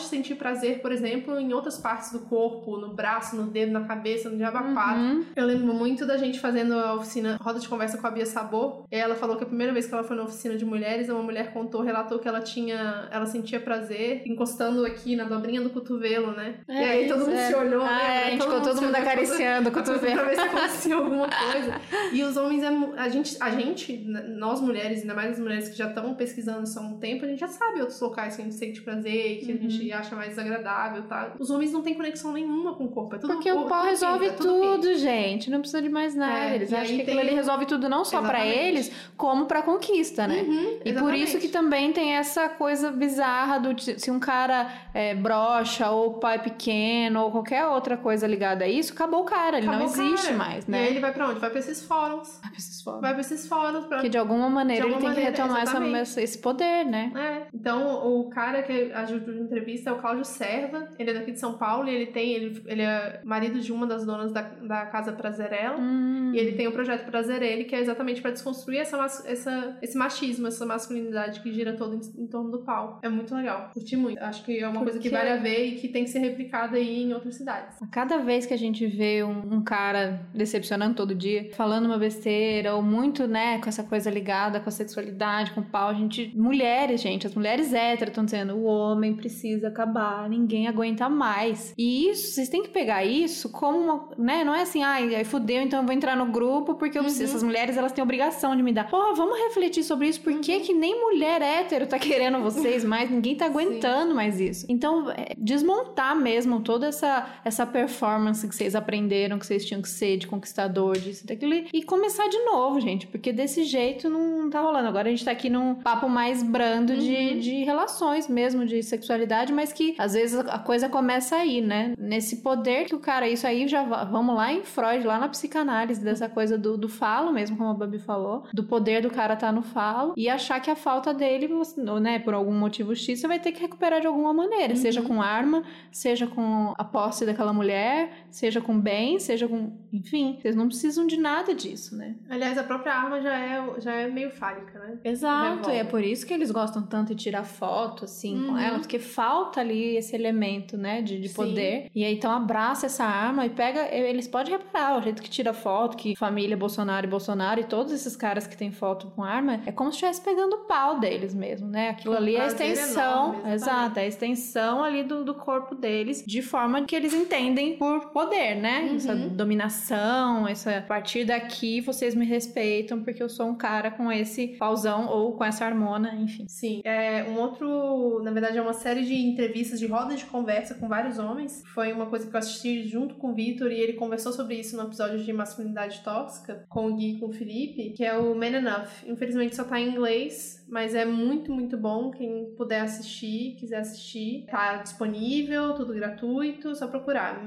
sentir 0.00 0.34
prazer, 0.34 0.80
por 0.80 0.90
exemplo, 0.90 1.38
em 1.38 1.52
outras 1.52 1.78
partes 1.78 2.12
do 2.12 2.20
corpo, 2.20 2.76
no 2.76 2.88
braço, 2.88 3.36
no 3.36 3.44
dedo, 3.44 3.72
na 3.72 3.82
cabeça, 3.84 4.28
no 4.28 4.36
diabo 4.36 4.58
uhum. 4.58 5.24
Eu 5.36 5.46
lembro 5.46 5.72
muito 5.72 6.06
da 6.06 6.16
gente 6.16 6.40
fazendo 6.40 6.74
a 6.74 6.94
oficina, 6.94 7.38
roda 7.40 7.60
de 7.60 7.68
conversa 7.68 7.98
com 7.98 8.06
a 8.06 8.10
Bia 8.10 8.26
Sabor. 8.26 8.84
Ela 8.90 9.14
falou 9.14 9.36
que 9.36 9.44
a 9.44 9.46
primeira 9.46 9.72
vez 9.72 9.86
que 9.86 9.94
ela 9.94 10.02
foi 10.02 10.16
na 10.16 10.24
oficina 10.24 10.56
de 10.56 10.64
mulheres, 10.64 11.08
uma 11.08 11.22
mulher 11.22 11.52
contou, 11.52 11.82
relatou 11.82 12.18
que 12.18 12.26
ela 12.26 12.40
tinha, 12.40 13.08
ela 13.10 13.26
sentia 13.26 13.60
prazer 13.60 14.22
encostando 14.26 14.84
aqui 14.84 15.14
na 15.14 15.24
dobrinha 15.24 15.60
do 15.60 15.70
cotovelo, 15.70 16.32
né? 16.32 16.56
É, 16.66 16.72
e 16.72 16.84
aí 16.84 17.08
todo 17.08 17.20
mundo 17.20 17.34
é. 17.34 17.48
se 17.48 17.54
olhou, 17.54 17.82
ah, 17.82 17.86
né? 17.86 18.00
É, 18.00 18.26
a 18.26 18.30
gente 18.30 18.42
ficou 18.42 18.60
todo 18.60 18.82
mundo 18.82 18.94
acariciando 18.94 19.68
o 19.68 19.72
cotovelo. 19.72 20.20
pra 20.20 20.24
ver 20.24 20.34
se 20.34 20.40
acontecia 20.40 20.94
alguma 20.96 21.28
coisa. 21.28 21.80
E 22.12 22.22
os 22.22 22.36
homens, 22.36 22.62
é, 22.62 22.68
a 22.96 23.08
gente, 23.08 23.19
a 23.40 23.50
gente, 23.50 23.96
nós 23.96 24.60
mulheres, 24.60 25.00
ainda 25.02 25.14
mais 25.14 25.32
as 25.32 25.38
mulheres 25.38 25.68
que 25.68 25.76
já 25.76 25.88
estão 25.88 26.14
pesquisando 26.14 26.64
isso 26.64 26.78
há 26.78 26.82
um 26.82 26.98
tempo, 26.98 27.24
a 27.24 27.28
gente 27.28 27.38
já 27.38 27.48
sabe 27.48 27.80
outros 27.80 28.00
locais 28.00 28.36
que 28.36 28.42
a 28.42 28.44
gente 28.44 28.56
sente 28.56 28.82
prazer, 28.82 29.38
que 29.40 29.52
uhum. 29.52 29.58
a 29.58 29.68
gente 29.68 29.92
acha 29.92 30.16
mais 30.16 30.30
desagradável, 30.30 31.02
tá? 31.02 31.34
Os 31.38 31.50
homens 31.50 31.72
não 31.72 31.82
têm 31.82 31.94
conexão 31.94 32.32
nenhuma 32.32 32.74
com 32.74 32.84
o 32.84 32.88
corpo, 32.88 33.16
é 33.16 33.18
tudo 33.18 33.34
Porque 33.34 33.50
o 33.50 33.64
pau 33.66 33.84
resolve 33.84 34.26
é 34.26 34.30
tudo, 34.30 34.76
tudo 34.76 34.94
gente, 34.96 35.50
não 35.50 35.60
precisa 35.60 35.82
de 35.82 35.88
mais 35.88 36.14
nada. 36.14 36.50
É, 36.50 36.54
eles 36.56 36.72
acham 36.72 36.86
que 36.96 37.04
tem... 37.04 37.14
aquilo 37.14 37.20
ali 37.20 37.34
resolve 37.34 37.66
tudo 37.66 37.88
não 37.88 38.04
só 38.04 38.20
para 38.22 38.46
eles, 38.46 38.90
como 39.16 39.46
pra 39.46 39.62
conquista, 39.62 40.26
né? 40.26 40.42
Uhum, 40.42 40.78
e 40.84 40.92
por 40.92 41.14
isso 41.14 41.38
que 41.38 41.48
também 41.48 41.92
tem 41.92 42.14
essa 42.14 42.48
coisa 42.48 42.90
bizarra 42.90 43.58
do 43.58 43.80
se 43.80 44.10
um 44.10 44.20
cara 44.20 44.70
é, 44.92 45.14
brocha 45.14 45.90
ou 45.90 46.14
pai 46.14 46.38
pequeno 46.38 47.22
ou 47.22 47.30
qualquer 47.30 47.66
outra 47.66 47.96
coisa 47.96 48.26
ligada 48.26 48.64
a 48.64 48.68
isso, 48.68 48.92
acabou 48.92 49.22
o 49.22 49.24
cara, 49.24 49.58
ele 49.58 49.66
acabou 49.66 49.86
não 49.86 49.94
existe 49.94 50.26
cara. 50.26 50.38
mais, 50.38 50.66
né? 50.66 50.78
E 50.78 50.84
aí 50.84 50.90
ele 50.90 51.00
vai 51.00 51.12
pra 51.12 51.28
onde? 51.28 51.40
Vai 51.40 51.50
pra 51.50 51.58
esses 51.58 51.84
fóruns. 51.84 52.38
Vai 52.40 52.50
pra 52.50 52.58
esses 52.58 52.82
fóruns. 52.82 53.00
Vai 53.00 53.09
pra 53.12 53.20
esses 53.20 53.46
fóruns. 53.46 53.86
Pra... 53.86 54.00
Que 54.00 54.08
de 54.08 54.18
alguma 54.18 54.48
maneira 54.48 54.86
de 54.86 54.92
alguma 54.92 55.10
ele 55.10 55.14
tem 55.14 55.24
maneira, 55.24 55.32
que 55.32 55.66
retomar 55.68 56.00
essa, 56.00 56.20
esse 56.20 56.38
poder, 56.38 56.84
né? 56.84 57.12
É. 57.16 57.46
Então, 57.54 58.06
o 58.06 58.28
cara 58.30 58.62
que 58.62 58.92
ajuda 58.92 59.32
a 59.32 59.34
entrevista 59.36 59.90
é 59.90 59.92
o 59.92 59.98
Cláudio 59.98 60.24
Serva, 60.24 60.88
ele 60.98 61.10
é 61.10 61.14
daqui 61.14 61.32
de 61.32 61.40
São 61.40 61.54
Paulo 61.54 61.88
e 61.88 61.94
ele 61.94 62.06
tem, 62.06 62.32
ele, 62.32 62.62
ele 62.66 62.82
é 62.82 63.20
marido 63.24 63.60
de 63.60 63.72
uma 63.72 63.86
das 63.86 64.04
donas 64.04 64.32
da, 64.32 64.42
da 64.42 64.86
Casa 64.86 65.12
Prazerela. 65.12 65.76
Hum. 65.78 66.32
E 66.34 66.38
ele 66.38 66.52
tem 66.52 66.66
o 66.66 66.72
projeto 66.72 67.04
Prazerele, 67.06 67.64
que 67.64 67.74
é 67.74 67.80
exatamente 67.80 68.20
para 68.20 68.30
desconstruir 68.30 68.80
essa, 68.80 68.96
essa, 69.26 69.78
esse 69.82 69.96
machismo, 69.96 70.46
essa 70.46 70.64
masculinidade 70.64 71.40
que 71.40 71.52
gira 71.52 71.74
todo 71.74 71.94
em, 71.94 72.22
em, 72.22 72.26
torno 72.26 72.50
do 72.50 72.58
pau. 72.58 72.98
É 73.02 73.08
muito 73.08 73.34
legal. 73.34 73.70
Curti 73.72 73.96
muito. 73.96 74.22
Acho 74.22 74.44
que 74.44 74.58
é 74.58 74.66
uma 74.66 74.74
Porque... 74.74 74.92
coisa 74.92 74.98
que 75.00 75.08
vale 75.08 75.30
a 75.30 75.36
ver 75.36 75.66
e 75.66 75.76
que 75.76 75.88
tem 75.88 76.04
que 76.04 76.10
ser 76.10 76.20
replicada 76.20 76.76
aí 76.76 77.02
em 77.02 77.12
outras 77.12 77.34
cidades. 77.34 77.80
A 77.82 77.86
cada 77.86 78.18
vez 78.18 78.46
que 78.46 78.54
a 78.54 78.58
gente 78.58 78.86
vê 78.86 79.22
um, 79.24 79.56
um 79.56 79.62
cara 79.62 80.20
decepcionando 80.34 80.94
todo 80.94 81.14
dia, 81.14 81.50
falando 81.52 81.86
uma 81.86 81.98
besteira, 81.98 82.74
ou 82.74 82.82
muito, 82.82 82.99
né, 83.26 83.58
com 83.58 83.68
essa 83.68 83.82
coisa 83.82 84.10
ligada 84.10 84.60
com 84.60 84.68
a 84.68 84.72
sexualidade, 84.72 85.52
com 85.52 85.60
o 85.60 85.64
pau, 85.64 85.88
a 85.88 85.94
gente. 85.94 86.32
Mulheres, 86.34 87.00
gente, 87.00 87.26
as 87.26 87.34
mulheres 87.34 87.72
héteras 87.72 88.12
estão 88.12 88.24
dizendo: 88.24 88.54
o 88.54 88.64
homem 88.64 89.14
precisa 89.14 89.68
acabar, 89.68 90.28
ninguém 90.28 90.68
aguenta 90.68 91.08
mais. 91.08 91.74
E 91.76 92.08
isso, 92.08 92.34
vocês 92.34 92.48
têm 92.48 92.62
que 92.62 92.68
pegar 92.68 93.04
isso 93.04 93.50
como 93.50 93.78
uma. 93.78 94.08
né? 94.18 94.44
Não 94.44 94.54
é 94.54 94.62
assim, 94.62 94.82
ai, 94.82 95.14
aí 95.14 95.24
fudeu, 95.24 95.62
então 95.62 95.80
eu 95.80 95.86
vou 95.86 95.94
entrar 95.94 96.16
no 96.16 96.26
grupo 96.26 96.74
porque 96.74 96.98
eu, 96.98 97.02
uhum. 97.02 97.08
essas 97.08 97.42
mulheres 97.42 97.76
elas 97.76 97.92
têm 97.92 98.02
obrigação 98.02 98.54
de 98.56 98.62
me 98.62 98.72
dar. 98.72 98.88
Porra, 98.88 99.14
vamos 99.14 99.38
refletir 99.38 99.82
sobre 99.82 100.08
isso. 100.08 100.20
Por 100.20 100.38
que, 100.40 100.56
uhum. 100.56 100.60
que 100.60 100.74
nem 100.74 101.00
mulher 101.00 101.42
hétero 101.42 101.86
tá 101.86 101.98
querendo 101.98 102.40
vocês 102.40 102.84
mais? 102.84 103.10
Ninguém 103.10 103.36
tá 103.36 103.46
aguentando 103.46 104.10
Sim. 104.10 104.16
mais 104.16 104.40
isso. 104.40 104.66
Então, 104.68 105.10
é, 105.10 105.34
desmontar 105.36 106.16
mesmo 106.16 106.60
toda 106.60 106.86
essa, 106.86 107.26
essa 107.44 107.66
performance 107.66 108.46
que 108.46 108.54
vocês 108.54 108.74
aprenderam 108.74 109.38
que 109.38 109.46
vocês 109.46 109.64
tinham 109.64 109.80
que 109.82 109.88
ser 109.88 110.16
de 110.16 110.26
conquistador, 110.26 110.98
disso, 110.98 111.26
daquilo, 111.26 111.54
e 111.72 111.82
começar 111.82 112.28
de 112.28 112.38
novo, 112.44 112.80
gente 112.80 112.89
gente, 112.90 113.06
porque 113.06 113.32
desse 113.32 113.64
jeito 113.64 114.08
não 114.10 114.50
tá 114.50 114.60
rolando. 114.60 114.88
Agora 114.88 115.08
a 115.08 115.10
gente 115.10 115.24
tá 115.24 115.30
aqui 115.30 115.48
num 115.48 115.74
papo 115.76 116.08
mais 116.08 116.42
brando 116.42 116.96
de, 116.96 117.16
Uhum. 117.16 117.38
de 117.38 117.64
relações 117.64 118.28
mesmo, 118.28 118.66
de 118.66 118.82
sexualidade, 118.82 119.52
mas 119.52 119.72
que 119.72 119.94
às 119.98 120.14
vezes 120.14 120.38
a 120.38 120.58
coisa 120.58 120.88
começa 120.88 121.36
aí, 121.36 121.60
né? 121.60 121.92
Nesse 121.98 122.38
poder 122.38 122.86
que 122.86 122.94
o 122.94 122.98
cara, 122.98 123.28
isso 123.28 123.46
aí 123.46 123.66
já 123.68 123.84
va- 123.84 124.04
vamos 124.04 124.34
lá 124.34 124.52
em 124.52 124.62
Freud, 124.62 125.06
lá 125.06 125.18
na 125.18 125.28
psicanálise, 125.28 126.02
dessa 126.04 126.28
coisa 126.28 126.58
do, 126.58 126.76
do 126.76 126.88
falo 126.88 127.32
mesmo, 127.32 127.56
como 127.56 127.70
a 127.70 127.74
Babi 127.74 127.98
falou, 127.98 128.44
do 128.52 128.64
poder 128.64 129.02
do 129.02 129.10
cara 129.10 129.36
tá 129.36 129.52
no 129.52 129.62
falo 129.62 130.14
e 130.16 130.28
achar 130.28 130.60
que 130.60 130.70
a 130.70 130.76
falta 130.76 131.14
dele, 131.14 131.46
você- 131.46 131.80
né, 132.00 132.18
por 132.18 132.34
algum 132.34 132.52
motivo 132.52 132.94
X, 132.94 133.20
você 133.20 133.28
vai 133.28 133.38
ter 133.38 133.52
que 133.52 133.60
recuperar 133.60 134.00
de 134.00 134.06
alguma 134.06 134.32
maneira, 134.34 134.74
seja 134.76 135.02
com 135.02 135.22
arma, 135.22 135.62
seja 135.92 136.26
com 136.26 136.74
a 136.76 136.84
posse 136.84 137.24
daquela 137.24 137.52
mulher, 137.52 138.19
seja 138.30 138.60
com 138.60 138.78
bem, 138.78 139.18
seja 139.18 139.46
com. 139.48 139.72
Enfim, 139.92 140.38
vocês 140.40 140.54
não 140.56 140.66
precisam 140.68 141.06
de 141.06 141.16
nada 141.16 141.54
disso, 141.54 141.96
né? 141.96 142.14
Aliás, 142.28 142.56
a 142.58 142.62
própria 142.62 142.92
arma 142.94 143.20
já 143.20 143.34
é, 143.36 143.80
já 143.80 143.92
é 143.94 144.08
meio 144.08 144.30
fálica, 144.30 144.78
né? 144.78 144.98
Exato, 145.04 145.70
e 145.70 145.74
é 145.74 145.84
por 145.84 146.02
isso 146.02 146.26
que 146.26 146.32
eles 146.34 146.50
gostam 146.50 146.82
tanto 146.82 147.14
de 147.14 147.22
tirar 147.24 147.44
foto, 147.44 148.04
assim, 148.04 148.34
com 148.46 148.52
Uhum. 148.52 148.58
ela, 148.58 148.78
porque 148.78 148.98
falta 148.98 149.60
ali 149.60 149.96
esse 149.96 150.14
elemento, 150.14 150.76
né, 150.76 151.02
de, 151.02 151.20
de 151.20 151.28
Sim. 151.28 151.34
poder. 151.34 151.90
E 151.94 152.04
aí, 152.04 152.14
então, 152.14 152.30
abraça 152.30 152.86
essa 152.86 153.04
arma 153.04 153.46
e 153.46 153.50
pega. 153.50 153.88
Eles 153.94 154.26
podem 154.28 154.52
reparar 154.52 154.98
o 154.98 155.02
jeito 155.02 155.22
que 155.22 155.28
tira 155.30 155.52
foto, 155.52 155.96
que 155.96 156.16
família 156.16 156.56
Bolsonaro 156.56 157.06
e 157.06 157.10
Bolsonaro 157.10 157.60
e 157.60 157.64
todos 157.64 157.92
esses 157.92 158.16
caras 158.16 158.46
que 158.46 158.56
têm 158.56 158.70
foto 158.72 159.08
com 159.14 159.22
arma, 159.24 159.60
é 159.66 159.72
como 159.72 159.90
se 159.90 159.96
estivesse 159.96 160.20
pegando 160.20 160.54
o 160.54 160.58
pau 160.64 160.98
deles 161.00 161.34
mesmo, 161.34 161.68
né? 161.68 161.90
Aquilo 161.90 162.14
Com 162.14 162.20
ali 162.22 162.36
é 162.36 162.42
a 162.42 162.46
extensão. 162.46 163.34
enorme, 163.34 163.52
exato, 163.52 163.98
é 163.98 164.02
a 164.02 164.06
extensão 164.06 164.82
ali 164.84 165.02
do, 165.04 165.24
do 165.24 165.34
corpo 165.34 165.74
deles, 165.74 166.22
de 166.26 166.42
forma 166.42 166.82
que 166.84 166.94
eles 166.94 167.12
entendem 167.14 167.76
por 167.76 168.10
poder, 168.20 168.54
né? 168.56 168.82
Uhum. 168.82 168.96
Essa 168.96 169.14
dominação, 169.14 170.46
essa. 170.46 170.78
A 170.78 170.82
partir 170.82 171.24
daqui 171.24 171.80
vocês 171.80 172.14
me 172.14 172.26
respeitam 172.26 173.02
porque 173.02 173.22
eu 173.22 173.28
sou 173.28 173.46
um 173.46 173.54
cara 173.54 173.90
com 173.90 174.10
esse 174.12 174.48
pauzão 174.48 175.08
ou 175.08 175.32
com 175.32 175.44
essa 175.44 175.64
harmona, 175.64 176.14
enfim. 176.14 176.44
Sim. 176.46 176.82
É 176.84 177.24
um 177.28 177.38
outro, 177.38 178.20
na 178.22 178.30
verdade, 178.30 178.58
é 178.58 178.62
uma 178.62 178.72
série 178.72 179.04
de 179.04 179.14
entrevistas, 179.14 179.80
de 179.80 179.86
rodas 179.86 180.18
de 180.18 180.26
conversa 180.26 180.74
com 180.74 180.88
vários 180.88 181.18
homens. 181.18 181.62
Foi 181.74 181.92
uma 181.92 182.06
coisa 182.06 182.28
que 182.28 182.34
eu 182.34 182.38
assisti 182.38 182.86
junto 182.86 183.14
com 183.14 183.30
o 183.30 183.34
Vitor 183.34 183.72
e 183.72 183.80
ele 183.80 183.94
conversou 183.94 184.32
sobre 184.32 184.56
isso 184.56 184.76
no 184.76 184.84
episódio 184.84 185.18
de 185.18 185.32
masculinidade 185.32 186.00
tóxica 186.00 186.64
com 186.68 186.86
o 186.86 186.96
Gui 186.96 187.16
e 187.16 187.18
com 187.18 187.26
o 187.26 187.32
Felipe, 187.32 187.90
que 187.90 188.04
é 188.04 188.16
o 188.16 188.34
Man 188.34 188.46
Enough. 188.46 188.88
Infelizmente 189.06 189.56
só 189.56 189.64
tá 189.64 189.80
em 189.80 189.90
inglês, 189.90 190.64
mas 190.68 190.94
é 190.94 191.04
muito, 191.04 191.52
muito 191.52 191.76
bom. 191.76 192.10
Quem 192.10 192.52
puder 192.56 192.82
assistir, 192.82 193.56
quiser 193.58 193.78
assistir, 193.78 194.46
tá 194.50 194.76
disponível, 194.76 195.74
tudo 195.74 195.94
gratuito, 195.94 196.74
só 196.74 196.86
procurar 196.86 197.42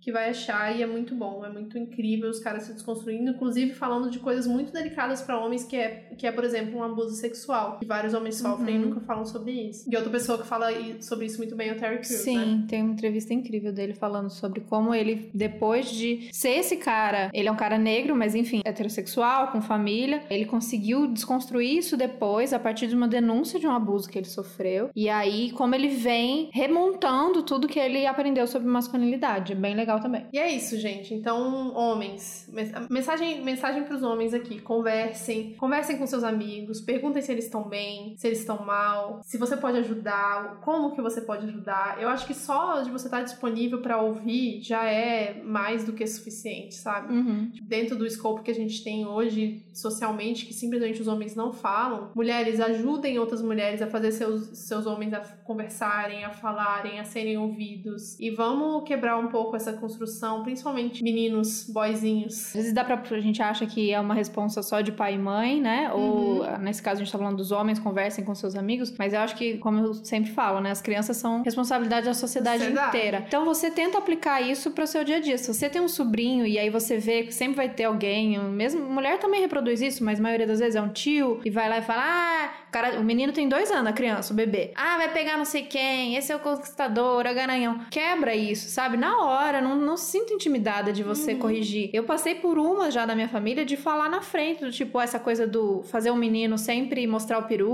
que 0.00 0.12
vai 0.12 0.30
achar 0.30 0.76
e 0.76 0.82
é 0.82 0.86
muito 0.86 1.14
bom, 1.14 1.44
é 1.44 1.48
muito 1.50 1.78
incrível 1.78 2.28
os 2.30 2.38
caras 2.40 2.64
se 2.64 2.72
desconstruindo, 2.72 3.30
inclusive 3.30 3.72
falando 3.74 4.10
de 4.10 4.18
coisas 4.18 4.46
muito 4.46 4.72
delicadas 4.72 5.22
pra 5.22 5.38
homens, 5.38 5.64
que 5.64 5.76
é, 5.76 6.08
que 6.16 6.26
é, 6.26 6.32
por 6.32 6.44
exemplo, 6.44 6.78
um 6.78 6.82
abuso 6.82 7.14
sexual, 7.14 7.78
que 7.78 7.86
vários 7.86 8.14
homens 8.14 8.36
sofrem 8.36 8.76
Uhum. 8.76 8.82
e 8.82 8.86
nunca 8.86 9.00
falam 9.00 9.24
sobre 9.24 9.52
isso. 9.52 9.88
E 9.90 9.96
outra 9.96 10.10
pessoa 10.10 10.38
que 10.38 10.46
fala 10.46 10.68
sobre 11.00 11.26
isso 11.26 11.38
muito 11.38 11.54
bem 11.54 11.68
é 11.68 11.72
o 11.72 11.76
Terry 11.78 11.96
Crews, 11.98 12.06
Sim, 12.22 12.38
né? 12.38 12.64
tem 12.68 12.82
uma 12.82 12.92
entrevista 12.92 13.32
incrível 13.32 13.72
dele 13.72 13.94
falando 13.94 14.30
sobre 14.30 14.60
como 14.60 14.94
ele, 14.94 15.30
depois 15.34 15.90
de 15.90 16.28
ser 16.32 16.50
esse 16.58 16.76
cara, 16.76 17.30
ele 17.32 17.48
é 17.48 17.52
um 17.52 17.56
cara 17.56 17.78
negro, 17.78 18.14
mas 18.16 18.34
enfim, 18.34 18.60
heterossexual, 18.64 19.48
com 19.48 19.60
família, 19.60 20.22
ele 20.30 20.44
conseguiu 20.44 21.06
desconstruir 21.06 21.78
isso 21.78 21.96
depois, 21.96 22.52
a 22.52 22.58
partir 22.58 22.86
de 22.86 22.94
uma 22.94 23.08
denúncia 23.08 23.58
de 23.58 23.66
um 23.66 23.72
abuso 23.72 24.08
que 24.08 24.18
ele 24.18 24.26
sofreu. 24.26 24.90
E 24.94 25.08
aí, 25.08 25.50
como 25.52 25.74
ele 25.74 25.88
vem 25.88 26.50
remontando 26.52 27.42
tudo 27.42 27.68
que 27.68 27.78
ele 27.78 28.06
aprendeu 28.06 28.46
sobre 28.46 28.68
masculinidade. 28.68 29.15
É 29.52 29.54
bem 29.54 29.74
legal 29.74 30.00
também. 30.00 30.26
E 30.32 30.38
é 30.38 30.50
isso, 30.50 30.76
gente. 30.78 31.14
Então, 31.14 31.74
homens, 31.74 32.50
mensagem, 32.90 33.42
mensagem 33.42 33.84
pros 33.84 34.02
homens 34.02 34.34
aqui. 34.34 34.60
Conversem, 34.60 35.54
conversem 35.54 35.96
com 35.96 36.06
seus 36.06 36.24
amigos, 36.24 36.80
perguntem 36.80 37.22
se 37.22 37.32
eles 37.32 37.44
estão 37.44 37.68
bem, 37.68 38.14
se 38.16 38.26
eles 38.26 38.40
estão 38.40 38.64
mal, 38.64 39.20
se 39.22 39.38
você 39.38 39.56
pode 39.56 39.78
ajudar, 39.78 40.60
como 40.60 40.94
que 40.94 41.02
você 41.02 41.20
pode 41.20 41.46
ajudar. 41.46 42.00
Eu 42.00 42.08
acho 42.08 42.26
que 42.26 42.34
só 42.34 42.82
de 42.82 42.90
você 42.90 43.06
estar 43.06 43.22
disponível 43.22 43.80
pra 43.80 44.00
ouvir 44.00 44.60
já 44.62 44.84
é 44.84 45.40
mais 45.42 45.84
do 45.84 45.92
que 45.92 46.06
suficiente, 46.06 46.74
sabe? 46.74 47.14
Uhum. 47.14 47.50
dentro 47.62 47.96
do 47.96 48.06
escopo 48.06 48.42
que 48.42 48.50
a 48.50 48.54
gente 48.54 48.82
tem 48.82 49.06
hoje 49.06 49.64
socialmente, 49.72 50.46
que 50.46 50.52
simplesmente 50.54 51.00
os 51.00 51.08
homens 51.08 51.34
não 51.34 51.52
falam, 51.52 52.10
mulheres 52.14 52.60
ajudem 52.60 53.18
outras 53.18 53.42
mulheres 53.42 53.80
a 53.80 53.86
fazer 53.86 54.12
seus, 54.12 54.58
seus 54.58 54.86
homens 54.86 55.12
a 55.12 55.20
conversarem, 55.44 56.24
a 56.24 56.30
falarem, 56.30 56.98
a 56.98 57.04
serem 57.04 57.38
ouvidos. 57.38 58.18
E 58.18 58.30
vamos 58.30 58.84
quebrar 58.84 59.05
um 59.14 59.28
pouco 59.28 59.54
essa 59.54 59.74
construção, 59.74 60.42
principalmente 60.42 61.04
meninos, 61.04 61.66
boyzinhos. 61.68 62.46
Às 62.48 62.54
vezes 62.54 62.72
dá 62.72 62.82
pra. 62.82 62.96
A 63.10 63.20
gente 63.20 63.42
acha 63.42 63.66
que 63.66 63.92
é 63.92 64.00
uma 64.00 64.14
responsa 64.14 64.62
só 64.62 64.80
de 64.80 64.90
pai 64.90 65.14
e 65.14 65.18
mãe, 65.18 65.60
né? 65.60 65.92
Ou 65.92 66.42
nesse 66.58 66.82
caso 66.82 67.00
a 67.00 67.04
gente 67.04 67.12
tá 67.12 67.18
falando 67.18 67.36
dos 67.36 67.52
homens, 67.52 67.78
conversem 67.78 68.24
com 68.24 68.34
seus 68.34 68.54
amigos. 68.56 68.92
Mas 68.98 69.12
eu 69.12 69.20
acho 69.20 69.36
que, 69.36 69.58
como 69.58 69.78
eu 69.80 69.94
sempre 69.94 70.30
falo, 70.30 70.60
né? 70.60 70.70
As 70.70 70.80
crianças 70.80 71.18
são 71.18 71.42
responsabilidade 71.42 72.06
da 72.06 72.14
sociedade, 72.14 72.64
Sociedade. 72.64 72.96
inteira. 72.96 73.24
Então 73.26 73.44
você 73.44 73.70
tenta 73.70 73.98
aplicar 73.98 74.40
isso 74.40 74.70
pro 74.70 74.86
seu 74.86 75.04
dia 75.04 75.16
a 75.16 75.20
dia. 75.20 75.36
Se 75.36 75.52
você 75.52 75.68
tem 75.68 75.80
um 75.82 75.88
sobrinho 75.88 76.46
e 76.46 76.58
aí 76.58 76.70
você 76.70 76.96
vê 76.98 77.24
que 77.24 77.32
sempre 77.34 77.56
vai 77.56 77.68
ter 77.68 77.84
alguém, 77.84 78.38
mesmo 78.38 78.82
mulher 78.88 79.18
também 79.18 79.40
reproduz 79.40 79.80
isso, 79.82 80.02
mas 80.02 80.18
a 80.18 80.22
maioria 80.22 80.46
das 80.46 80.58
vezes 80.60 80.76
é 80.76 80.80
um 80.80 80.88
tio, 80.88 81.40
e 81.44 81.50
vai 81.50 81.68
lá 81.68 81.78
e 81.78 81.82
fala: 81.82 82.02
Ah, 82.04 82.50
o 82.68 82.72
cara, 82.72 83.00
o 83.00 83.04
menino 83.04 83.32
tem 83.32 83.48
dois 83.48 83.70
anos, 83.70 83.86
a 83.86 83.92
criança, 83.92 84.32
o 84.32 84.36
bebê. 84.36 84.72
Ah, 84.74 84.96
vai 84.96 85.12
pegar 85.12 85.36
não 85.36 85.44
sei 85.44 85.62
quem, 85.62 86.16
esse 86.16 86.32
é 86.32 86.36
o 86.36 86.40
conquistador, 86.40 87.26
o 87.26 87.34
garanhão. 87.34 87.80
Quebra 87.90 88.34
isso, 88.34 88.70
sabe? 88.70 88.95
Na 88.96 89.22
hora, 89.22 89.60
não, 89.60 89.76
não 89.76 89.96
se 89.96 90.10
sinta 90.12 90.32
intimidada 90.32 90.92
de 90.92 91.02
você 91.02 91.32
Uhum. 91.32 91.38
corrigir. 91.38 91.90
Eu 91.92 92.04
passei 92.04 92.34
por 92.34 92.58
uma 92.58 92.90
já 92.90 93.04
da 93.06 93.14
minha 93.14 93.28
família 93.28 93.64
de 93.64 93.76
falar 93.76 94.08
na 94.08 94.20
frente, 94.20 94.64
do 94.64 94.70
tipo, 94.70 95.00
essa 95.00 95.18
coisa 95.18 95.46
do 95.46 95.82
fazer 95.84 96.10
o 96.10 96.16
menino 96.16 96.56
sempre 96.58 97.06
mostrar 97.06 97.38
o 97.38 97.42
peru. 97.44 97.70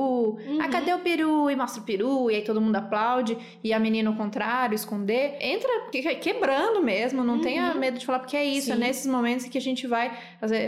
Uhum. 0.47 0.59
Ah, 0.61 0.68
cadê 0.68 0.93
o 0.93 0.99
peru? 1.01 1.51
E 1.51 1.57
mostra 1.57 1.83
o 1.83 1.85
peru, 1.85 2.31
e 2.31 2.37
aí 2.37 2.43
todo 2.43 2.61
mundo 2.61 2.77
aplaude, 2.77 3.37
e 3.62 3.73
a 3.73 3.79
menina 3.79 4.11
ao 4.11 4.16
contrário, 4.16 4.75
esconder. 4.75 5.37
Entra 5.41 5.68
que- 5.91 6.03
quebrando 6.16 6.83
mesmo, 6.83 7.23
não 7.25 7.35
Uhum. 7.35 7.41
tenha 7.41 7.75
medo 7.75 7.99
de 7.99 8.07
falar, 8.07 8.18
porque 8.20 8.37
é 8.37 8.45
isso, 8.45 8.70
é 8.73 8.75
Sim. 8.75 8.81
nesses 8.81 9.07
momentos 9.07 9.47
que 9.47 9.59
a 9.59 9.61
gente 9.61 9.87
vai. 9.87 10.12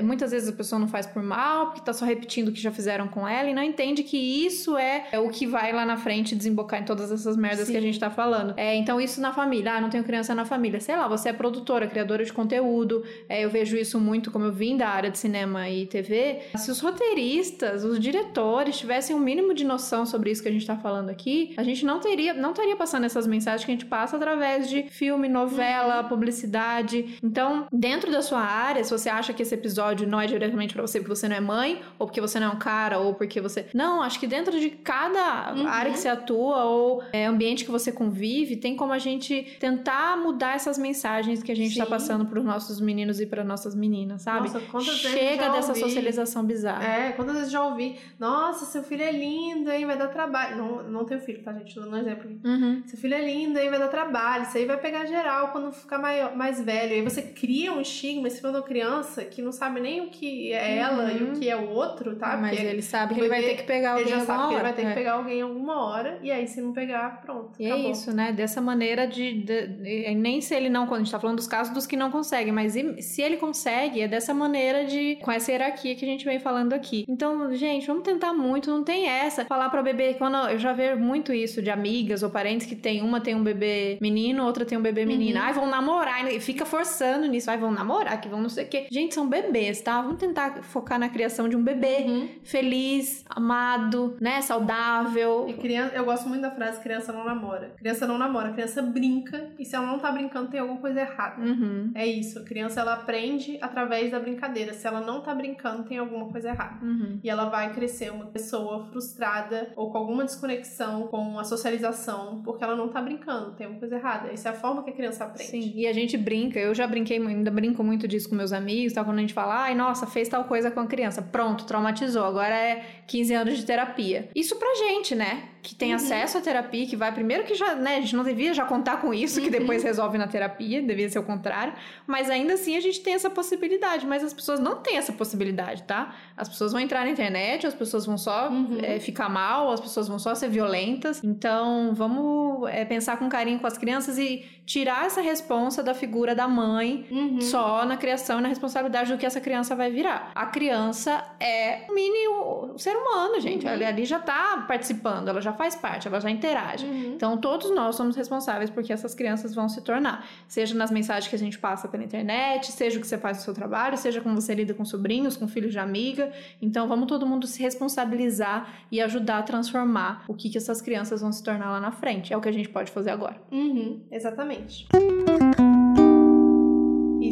Muitas 0.03 0.31
vezes 0.31 0.49
a 0.49 0.53
pessoa 0.53 0.79
não 0.79 0.89
faz 0.89 1.07
por 1.07 1.23
mal, 1.23 1.67
porque 1.67 1.81
tá 1.81 1.93
só 1.93 2.05
repetindo 2.05 2.49
o 2.49 2.53
que 2.53 2.61
já 2.61 2.71
fizeram 2.71 3.09
com 3.09 3.27
ela, 3.27 3.49
e 3.49 3.55
não 3.55 3.63
entende 3.63 4.03
que 4.03 4.17
isso 4.17 4.77
é, 4.77 5.07
é 5.13 5.19
o 5.19 5.29
que 5.29 5.47
vai 5.47 5.73
lá 5.73 5.85
na 5.85 5.97
frente 5.97 6.35
desembocar 6.35 6.81
em 6.81 6.85
todas 6.85 7.11
essas 7.11 7.37
merdas 7.37 7.69
que 7.69 7.77
a 7.77 7.81
Sim. 7.81 7.87
gente 7.87 7.99
tá 8.01 8.11
falando. 8.11 8.55
É, 8.57 8.75
então, 8.77 9.01
isso 9.01 9.21
na 9.21 9.33
família. 9.33 9.75
Ah, 9.75 9.81
não 9.81 9.91
tenho 9.91 10.05
criança 10.05 10.35
na 10.35 10.44
família. 10.45 10.81
Sei 10.81 10.97
lá, 10.97 11.07
você 11.09 11.29
é 11.29 11.33
produtora, 11.33 11.87
criadora 11.87 12.25
de 12.25 12.33
conteúdo. 12.33 13.05
É, 13.29 13.45
eu 13.45 13.51
vejo 13.51 13.77
isso 13.77 13.99
muito, 14.01 14.31
como 14.31 14.45
eu 14.45 14.53
vim 14.53 14.77
da 14.77 14.89
área 14.89 15.11
de 15.11 15.19
cinema 15.19 15.69
e 15.69 15.87
TV. 15.87 16.41
Se 16.57 16.71
os 16.71 16.81
roteiristas, 16.81 17.85
os 17.85 17.99
diretores 17.99 18.77
tivessem 18.79 19.15
um 19.15 19.19
mínimo 19.21 19.55
de 19.55 19.65
noção 19.65 20.05
sobre 20.07 20.31
isso 20.31 20.43
que 20.43 20.49
a 20.49 20.53
gente 20.53 20.67
tá 20.67 20.77
falando 20.77 21.11
aqui, 21.11 21.55
a 21.57 21.63
gente 21.63 21.85
não 21.85 22.01
teria, 22.01 22.35
não 22.35 22.51
estaria 22.51 22.77
passando 22.77 23.05
essas 23.05 23.27
mensagens 23.27 23.65
que 23.65 23.71
a 23.71 23.75
gente 23.75 23.87
passa 23.87 24.17
através 24.17 24.69
de 24.69 24.85
filme, 24.85 25.29
novela, 25.29 26.03
publicidade. 26.05 27.19
Então, 27.23 27.67
dentro 27.73 28.11
da 28.11 28.23
sua 28.23 28.41
área, 28.41 28.83
se 28.85 28.91
você 28.91 29.09
acha 29.09 29.33
que 29.33 29.43
esse 29.43 29.55
episódio 29.55 30.07
não 30.07 30.21
é 30.21 30.27
diretamente 30.27 30.73
pra 30.75 30.83
você 30.83 30.99
porque 30.99 31.15
você 31.15 31.29
não 31.29 31.37
é 31.37 31.41
mãe, 31.41 31.81
ou 31.99 32.07
porque 32.07 32.21
você 32.21 32.39
não 32.41 32.49
é 32.49 32.51
um 32.51 32.59
cara, 32.59 32.99
ou 32.99 33.15
porque 33.15 33.41
você. 33.41 33.67
Não, 33.75 34.03
acho 34.03 34.19
que 34.19 34.27
dentro 34.27 34.59
de 34.59 34.71
cada 34.71 35.53
Uhum. 35.55 35.67
área 35.67 35.93
que 35.93 35.99
você 35.99 36.09
atua 36.09 36.65
ou 36.65 37.03
é, 37.13 37.27
ambiente 37.27 37.65
que 37.65 37.71
você 37.71 37.91
convive, 37.93 38.57
tem 38.57 38.77
como 38.77 38.93
a 38.93 38.99
gente 38.99 39.57
tentar 39.61 40.17
mudar 40.25 40.55
essas 40.57 40.79
mensagens 40.79 41.43
que 41.43 41.53
a 41.53 41.57
gente 41.57 41.77
tá 41.77 41.85
Sim. 41.85 41.91
passando 41.91 42.27
pros 42.27 42.45
nossos 42.45 42.81
meninos 42.81 43.21
e 43.21 43.27
para 43.27 43.45
nossas 43.45 43.75
meninas, 43.75 44.23
sabe? 44.23 44.49
Nossa, 44.49 44.61
quantas 44.61 45.01
vezes 45.03 45.19
Chega 45.19 45.45
já 45.45 45.53
dessa 45.53 45.69
ouvi. 45.69 45.81
socialização 45.81 46.45
bizarra. 46.45 46.85
É, 46.85 47.13
quantas 47.13 47.35
vezes 47.37 47.51
já 47.53 47.63
ouvi, 47.65 47.97
nossa, 48.19 48.65
seu 48.65 48.83
filho 48.83 49.03
é 49.03 49.13
lindo, 49.13 49.71
hein, 49.71 49.87
vai 49.87 49.97
dar 49.99 50.09
trabalho. 50.09 50.57
Não, 50.57 50.83
não 50.85 51.05
tenho 51.05 51.21
filho, 51.21 51.43
tá, 51.43 51.53
gente? 51.53 51.75
Tô 51.75 51.81
dando 51.83 51.95
um 51.95 51.99
exemplo 51.99 52.25
aqui. 52.25 52.41
Uhum. 52.45 52.83
Seu 52.87 52.99
filho 52.99 53.15
é 53.15 53.25
lindo, 53.25 53.59
aí 53.59 53.69
vai 53.69 53.79
dar 53.79 53.89
trabalho, 53.89 54.45
isso 54.45 54.57
aí 54.57 54.65
vai 54.65 54.79
pegar 54.79 55.05
geral 55.07 55.49
quando 55.49 55.71
ficar 55.73 55.99
maior, 55.99 56.35
mais 56.37 56.61
velho. 56.61 56.93
Aí 56.95 57.03
você 57.03 57.23
cria 57.23 57.73
um 57.73 57.81
estigma 57.81 58.29
em 58.29 58.31
cima 58.31 58.51
uma 58.51 58.63
criança 58.63 59.25
que 59.25 59.43
não 59.43 59.53
sabe 59.53 59.81
nem 59.81 60.01
o 60.03 60.09
que 60.09 60.53
é 60.53 60.79
ela 60.79 61.13
e 61.13 61.23
o 61.23 61.33
que 61.33 61.49
é 61.49 61.57
o 61.57 61.69
outro, 61.71 62.17
tá? 62.17 62.37
Mas 62.37 62.51
Porque 62.57 62.67
ele 62.67 62.83
sabe 62.83 63.15
que 63.15 63.21
ele 63.21 63.29
vai 63.29 63.43
ter 63.43 63.57
que 63.57 63.63
pegar 63.65 63.99
ele 64.01 64.05
alguém 64.05 64.19
já 64.21 64.25
sabe 64.25 64.49
que 64.49 64.55
ele 64.55 64.63
vai 64.63 64.73
ter 64.73 64.83
que 64.83 64.89
É. 64.89 64.95
pegar 64.95 65.13
alguém 65.15 65.43
alguma 65.43 65.85
hora, 65.85 66.19
e 66.23 66.31
aí 66.31 66.47
se 66.47 66.61
não 66.61 66.73
pegar, 66.73 67.21
pronto. 67.23 67.51
E 67.59 67.65
é 67.67 67.73
acabou. 67.73 67.91
isso, 67.91 68.13
né? 68.15 68.33
Dessa 68.33 68.61
maneira 68.61 69.07
de, 69.07 69.43
de- 69.43 69.67
de- 69.67 70.07
Nem 70.15 70.41
se 70.41 70.55
ele 70.55 70.69
não. 70.69 70.87
Quando 70.87 71.01
a 71.01 71.05
gente 71.05 71.13
tá 71.13 71.19
falando 71.21 71.37
dos 71.37 71.47
casos 71.47 71.73
dos 71.73 71.87
que 71.87 71.97
não 71.97 72.11
conseguem, 72.11 72.53
mas 72.53 72.75
se 73.01 73.23
ele 73.23 73.37
consegue, 73.37 74.01
é 74.03 74.09
dessa 74.09 74.33
maneira 74.35 74.85
de. 74.85 75.17
com 75.17 75.31
essa 75.31 75.51
hierarquia 75.51 75.95
que 75.95 76.05
a 76.05 76.09
gente 76.09 76.25
vem 76.25 76.39
falando 76.39 76.73
aqui. 76.73 77.05
Então, 77.09 77.55
gente, 77.55 77.87
vamos 77.87 78.03
tentar 78.03 78.33
muito, 78.33 78.71
não 78.71 78.83
tem 78.85 79.09
essa. 79.09 79.45
Falar 79.45 79.69
pra 79.71 79.83
bebê. 79.83 80.15
Quando 80.15 80.37
eu 80.49 80.59
já 80.59 80.73
vejo 80.73 80.99
muito 81.01 81.33
isso 81.33 81.61
de 81.63 81.71
amigas 81.71 82.23
ou 82.23 82.31
parentes 82.31 82.67
que 82.67 82.77
tem 82.77 83.03
uma 83.03 83.21
tem 83.21 83.35
um 83.35 83.43
bebê 83.43 83.99
menino, 84.01 84.45
outra 84.45 84.65
tem 84.65 84.77
um 84.79 84.83
bebê 84.83 85.05
menina. 85.05 85.41
Uhum. 85.41 85.47
Ai, 85.47 85.53
vão 85.53 85.67
namorar. 85.67 86.33
E 86.33 86.41
fica 86.41 86.65
forçando 86.65 87.27
nisso. 87.27 87.51
Ai, 87.51 87.59
vão 87.59 87.71
namorar, 87.71 88.21
que 88.21 88.29
vão 88.29 88.41
não 88.41 88.49
sei 88.49 88.65
o 88.65 88.69
quê. 88.69 88.87
Gente, 88.91 89.15
são 89.15 89.29
bebês, 89.29 89.81
tá? 89.81 90.01
Vamos 90.03 90.19
tentar 90.19 90.63
focar 90.63 90.99
na 90.99 91.09
criação 91.09 91.49
de 91.49 91.57
um 91.57 91.63
bebê 91.63 92.05
Uhum. 92.07 92.29
feliz, 92.43 93.25
amado, 93.29 94.17
né? 94.21 94.41
Saudável. 94.43 95.47
E 95.49 95.53
criança, 95.55 95.95
eu 95.95 96.05
gosto 96.05 96.29
muito 96.29 96.43
da 96.43 96.51
frase 96.51 96.81
criança 96.81 97.13
não 97.13 97.25
namora. 97.25 97.73
Criança 97.77 98.07
não 98.07 98.19
namora, 98.19 98.53
criança 98.53 98.83
brinca 98.83 99.51
e 99.59 99.65
se 99.65 99.75
ela 99.77 99.87
não 99.87 99.99
tá 100.05 100.13
brincando 100.13 100.51
tem 100.51 100.61
alguma 100.61 100.81
coisa 100.81 101.01
errada. 101.01 101.41
Uhum. 101.41 101.91
É 101.95 102.07
isso, 102.07 102.39
a 102.39 102.43
criança 102.43 102.81
ela 102.81 102.93
aprende 102.93 103.59
através 103.63 104.11
da 104.11 104.21
brincadeira. 104.21 104.75
Se 104.75 104.87
ela 104.87 105.01
não 105.01 105.23
tá 105.23 105.35
brincando, 105.35 105.85
tem 105.85 105.97
alguma 105.97 106.29
coisa 106.29 106.51
errada. 106.51 106.85
Uhum. 106.85 107.19
E 107.23 107.31
ela 107.31 107.47
vai 107.47 107.73
crescer 107.73 108.13
uma 108.13 108.27
pessoa 108.27 108.85
frustrada 108.87 109.73
ou 109.77 109.91
com 109.91 109.97
alguma 109.97 110.25
desconexão 110.25 111.09
com 111.09 111.39
a 111.39 111.45
socialização, 111.45 112.43
porque 112.43 112.63
ela 112.63 112.77
não 112.77 112.89
tá 112.89 113.01
brincando, 113.01 113.53
tem 113.53 113.67
uma 113.67 113.79
coisa 113.79 113.97
errada. 113.97 114.29
Essa 114.31 114.51
é 114.51 114.53
a 114.53 114.55
forma 114.55 114.83
que 114.83 114.91
a 114.91 114.93
criança 114.93 115.25
aprende. 115.25 115.51
Sim, 115.51 115.73
e 115.75 115.87
a 115.87 115.93
gente 115.93 116.19
brinca, 116.19 116.59
eu 116.59 116.75
já 116.75 116.87
brinquei, 116.87 117.19
ainda 117.19 117.51
brinco 117.51 117.83
muito 117.83 118.07
disso 118.07 118.29
com 118.29 118.35
meus 118.35 118.53
amigos, 118.53 118.93
tá? 118.93 119.03
quando 119.03 119.19
a 119.19 119.23
gente 119.23 119.35
fala, 119.35 119.65
ai, 119.65 119.75
nossa, 119.75 120.07
fez 120.07 120.29
tal 120.29 120.45
coisa 120.45 120.71
com 120.71 120.81
a 120.81 120.87
criança, 120.87 121.23
pronto, 121.23 121.65
traumatizou, 121.65 122.25
agora 122.25 122.55
é 122.55 122.85
15 123.07 123.35
anos 123.35 123.57
de 123.57 123.65
terapia. 123.65 124.29
Isso 124.35 124.57
pra 124.57 124.75
gente, 124.75 125.15
né? 125.15 125.54
Que 125.65 125.75
tem 125.75 125.91
Uhum. 125.91 125.97
acesso 125.97 126.37
à 126.37 126.41
terapia, 126.43 126.87
que 126.87 126.95
vai 126.95 127.11
primeiro 127.11 127.43
que 127.45 127.55
já, 127.55 127.75
né, 127.75 127.97
a 127.97 128.01
gente 128.03 128.15
não 128.15 128.23
devia 128.23 128.53
já 128.53 128.67
contar 128.67 129.01
com 129.01 129.15
isso, 129.15 129.41
que 129.41 129.47
Uhum. 129.47 129.53
depois 129.61 129.83
resolve 129.83 130.19
na 130.19 130.27
terapia, 130.29 130.83
devia 130.83 131.09
ser 131.09 131.19
o 131.19 131.23
contrário, 131.23 131.73
mas 132.07 132.29
ainda 132.29 132.53
assim 132.53 132.77
a 132.77 132.81
gente 132.81 133.01
tem 133.01 133.15
essa 133.15 133.31
possibilidade, 133.31 134.07
mas 134.07 134.23
as 134.23 134.35
pessoas 134.35 134.61
não 134.61 134.77
têm 134.77 134.99
essa 134.99 135.13
possibilidade, 135.15 135.83
tá? 135.85 136.15
As 136.37 136.51
pessoas 136.51 136.73
vão 136.73 136.81
entrar 136.83 137.05
na 137.07 137.11
internet, 137.11 137.67
as 137.67 137.73
pessoas 137.75 138.05
vão 138.05 138.19
só 138.19 138.51
Uhum. 138.51 138.79
é, 138.83 139.01
ficar 139.01 139.31
mal, 139.31 139.73
as 139.73 139.81
pessoas 139.81 140.07
vão 140.07 140.19
só 140.19 140.35
ser 140.35 140.51
violentas, 140.51 141.25
então 141.25 141.95
vamos 141.95 142.69
é, 142.69 142.85
pensar 142.85 143.17
com 143.17 143.27
carinho 143.31 143.59
com 143.59 143.67
as 143.67 143.79
crianças 143.79 144.19
e 144.19 144.45
tirar 144.67 145.07
essa 145.07 145.21
responsa 145.23 145.83
da 145.83 145.95
figura 145.95 146.35
da 146.35 146.47
mãe 146.47 147.07
Uhum. 147.11 147.41
só 147.41 147.87
na 147.87 147.97
criação 147.97 148.39
e 148.39 148.43
na 148.43 148.49
responsabilidade 148.49 149.11
do 149.13 149.19
que 149.19 149.25
essa 149.25 149.41
criança 149.41 149.75
vai 149.75 149.91
virar. 149.91 150.31
A 150.35 150.45
criança 150.47 151.25
é 151.41 151.87
um 151.91 151.95
mini 151.95 152.29
um 152.29 152.77
ser 152.79 152.95
humano, 152.97 153.41
gente. 153.41 153.65
Uhum. 153.65 153.73
Ela 153.73 153.89
ali 153.89 154.05
já 154.05 154.19
tá 154.19 154.65
participando, 154.67 155.29
ela 155.29 155.41
já 155.41 155.53
faz 155.55 155.75
parte, 155.75 156.09
ela 156.09 156.21
já 156.21 156.31
interage. 156.31 156.85
Uhum. 156.85 157.15
Então, 157.15 157.37
todos 157.37 157.75
nós 157.75 157.97
somos 157.97 158.17
responsáveis 158.17 158.71
porque 158.71 158.93
essas 158.93 159.15
crianças 159.15 159.55
vão 159.55 159.69
se 159.69 159.81
tornar. 159.83 160.27
Seja 160.47 160.75
nas 160.75 160.91
mensagens 160.91 161.29
que 161.29 161.37
a 161.37 161.39
gente 161.39 161.59
passa 161.59 161.89
pela 161.89 162.05
internet, 162.05 162.71
seja 162.73 162.99
o 162.99 163.01
que 163.01 163.07
você 163.07 163.19
faz 163.19 163.39
no 163.39 163.43
seu 163.45 163.55
trabalho, 163.55 163.97
seja 163.97 164.21
como 164.21 164.35
você 164.35 164.55
lida 164.55 164.75
com 164.75 164.85
sobrinhos, 164.85 165.37
com 165.37 165.49
filhos 165.49 165.73
de 165.73 165.79
amiga. 165.79 166.33
Então, 166.61 166.89
vamos 166.89 167.07
todo 167.07 167.27
mundo 167.27 167.47
se 167.47 167.63
responsabilizar 167.63 168.73
e 168.91 169.01
ajudar 169.01 169.39
a 169.39 169.43
transformar 169.43 170.25
o 170.29 170.35
que, 170.35 170.51
que 170.51 170.59
essas 170.59 170.81
crianças 170.83 171.21
vão 171.21 171.33
se 171.33 171.43
tornar 171.43 171.71
lá 171.71 171.81
na 171.81 171.91
frente. 171.91 172.33
É 172.33 172.37
o 172.37 172.41
que 172.41 172.49
a 172.49 172.53
gente 172.53 172.69
pode 172.69 172.91
fazer 172.91 173.11
agora. 173.11 173.41
Uhum, 173.51 174.03
exatamente. 174.11 174.87
E 174.95 175.64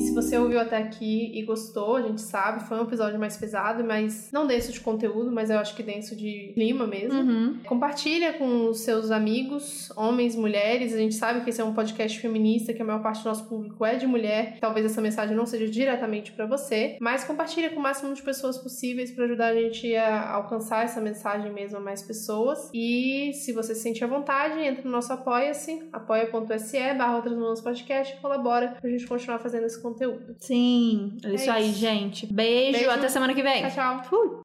se 0.02 0.14
você 0.14 0.36
ouviu 0.36 0.60
até 0.60 0.76
aqui 0.76 1.30
e 1.34 1.42
gostou, 1.42 1.96
a 1.96 2.02
gente 2.02 2.20
sabe, 2.20 2.66
foi 2.68 2.78
um 2.78 2.82
episódio 2.82 3.18
mais 3.18 3.36
pesado, 3.36 3.84
mas 3.84 4.30
não 4.32 4.46
denso 4.46 4.72
de 4.72 4.80
conteúdo, 4.80 5.30
mas 5.30 5.50
eu 5.50 5.58
acho 5.58 5.74
que 5.74 5.82
denso 5.82 6.16
de 6.16 6.52
clima 6.54 6.86
mesmo. 6.86 7.18
Uhum. 7.18 7.58
Compartilha 7.64 8.32
com 8.34 8.68
os 8.68 8.80
seus 8.80 9.10
amigos, 9.10 9.90
homens, 9.96 10.34
mulheres. 10.34 10.92
A 10.92 10.98
gente 10.98 11.14
sabe 11.14 11.42
que 11.42 11.50
esse 11.50 11.60
é 11.60 11.64
um 11.64 11.72
podcast 11.72 12.18
feminista, 12.18 12.72
que 12.72 12.82
a 12.82 12.84
maior 12.84 13.02
parte 13.02 13.22
do 13.22 13.28
nosso 13.28 13.44
público 13.44 13.84
é 13.84 13.96
de 13.96 14.06
mulher. 14.06 14.58
Talvez 14.60 14.86
essa 14.86 15.00
mensagem 15.00 15.36
não 15.36 15.46
seja 15.46 15.68
diretamente 15.68 16.32
pra 16.32 16.46
você, 16.46 16.96
mas 17.00 17.24
compartilha 17.24 17.70
com 17.70 17.80
o 17.80 17.82
máximo 17.82 18.12
de 18.12 18.22
pessoas 18.22 18.58
possíveis 18.58 19.10
pra 19.10 19.24
ajudar 19.24 19.48
a 19.48 19.54
gente 19.54 19.94
a 19.96 20.32
alcançar 20.32 20.84
essa 20.84 21.00
mensagem 21.00 21.52
mesmo 21.52 21.78
a 21.78 21.80
mais 21.80 22.02
pessoas. 22.02 22.70
E 22.74 23.32
se 23.34 23.52
você 23.52 23.74
se 23.74 23.82
sentir 23.82 24.04
à 24.04 24.06
vontade, 24.06 24.58
entra 24.60 24.82
no 24.84 24.90
nosso 24.90 25.12
apoia-se, 25.12 25.82
apoia.se 25.92 26.94
barra 26.94 27.16
outras 27.16 27.60
podcast 27.60 28.14
e 28.14 28.20
colabora 28.20 28.76
pra 28.80 28.90
gente 28.90 29.06
continuar 29.06 29.38
fazendo 29.38 29.66
esse 29.66 29.80
conteúdo. 29.80 29.91
Sim, 30.38 31.16
é 31.24 31.34
isso 31.34 31.50
aí, 31.50 31.70
isso. 31.70 31.78
gente. 31.78 32.26
Beijo, 32.32 32.72
Beijo. 32.78 32.90
até 32.90 33.08
semana 33.08 33.34
que 33.34 33.42
vem. 33.42 33.62
Tchau, 33.62 33.70
tchau. 33.70 34.04
Fui. 34.04 34.30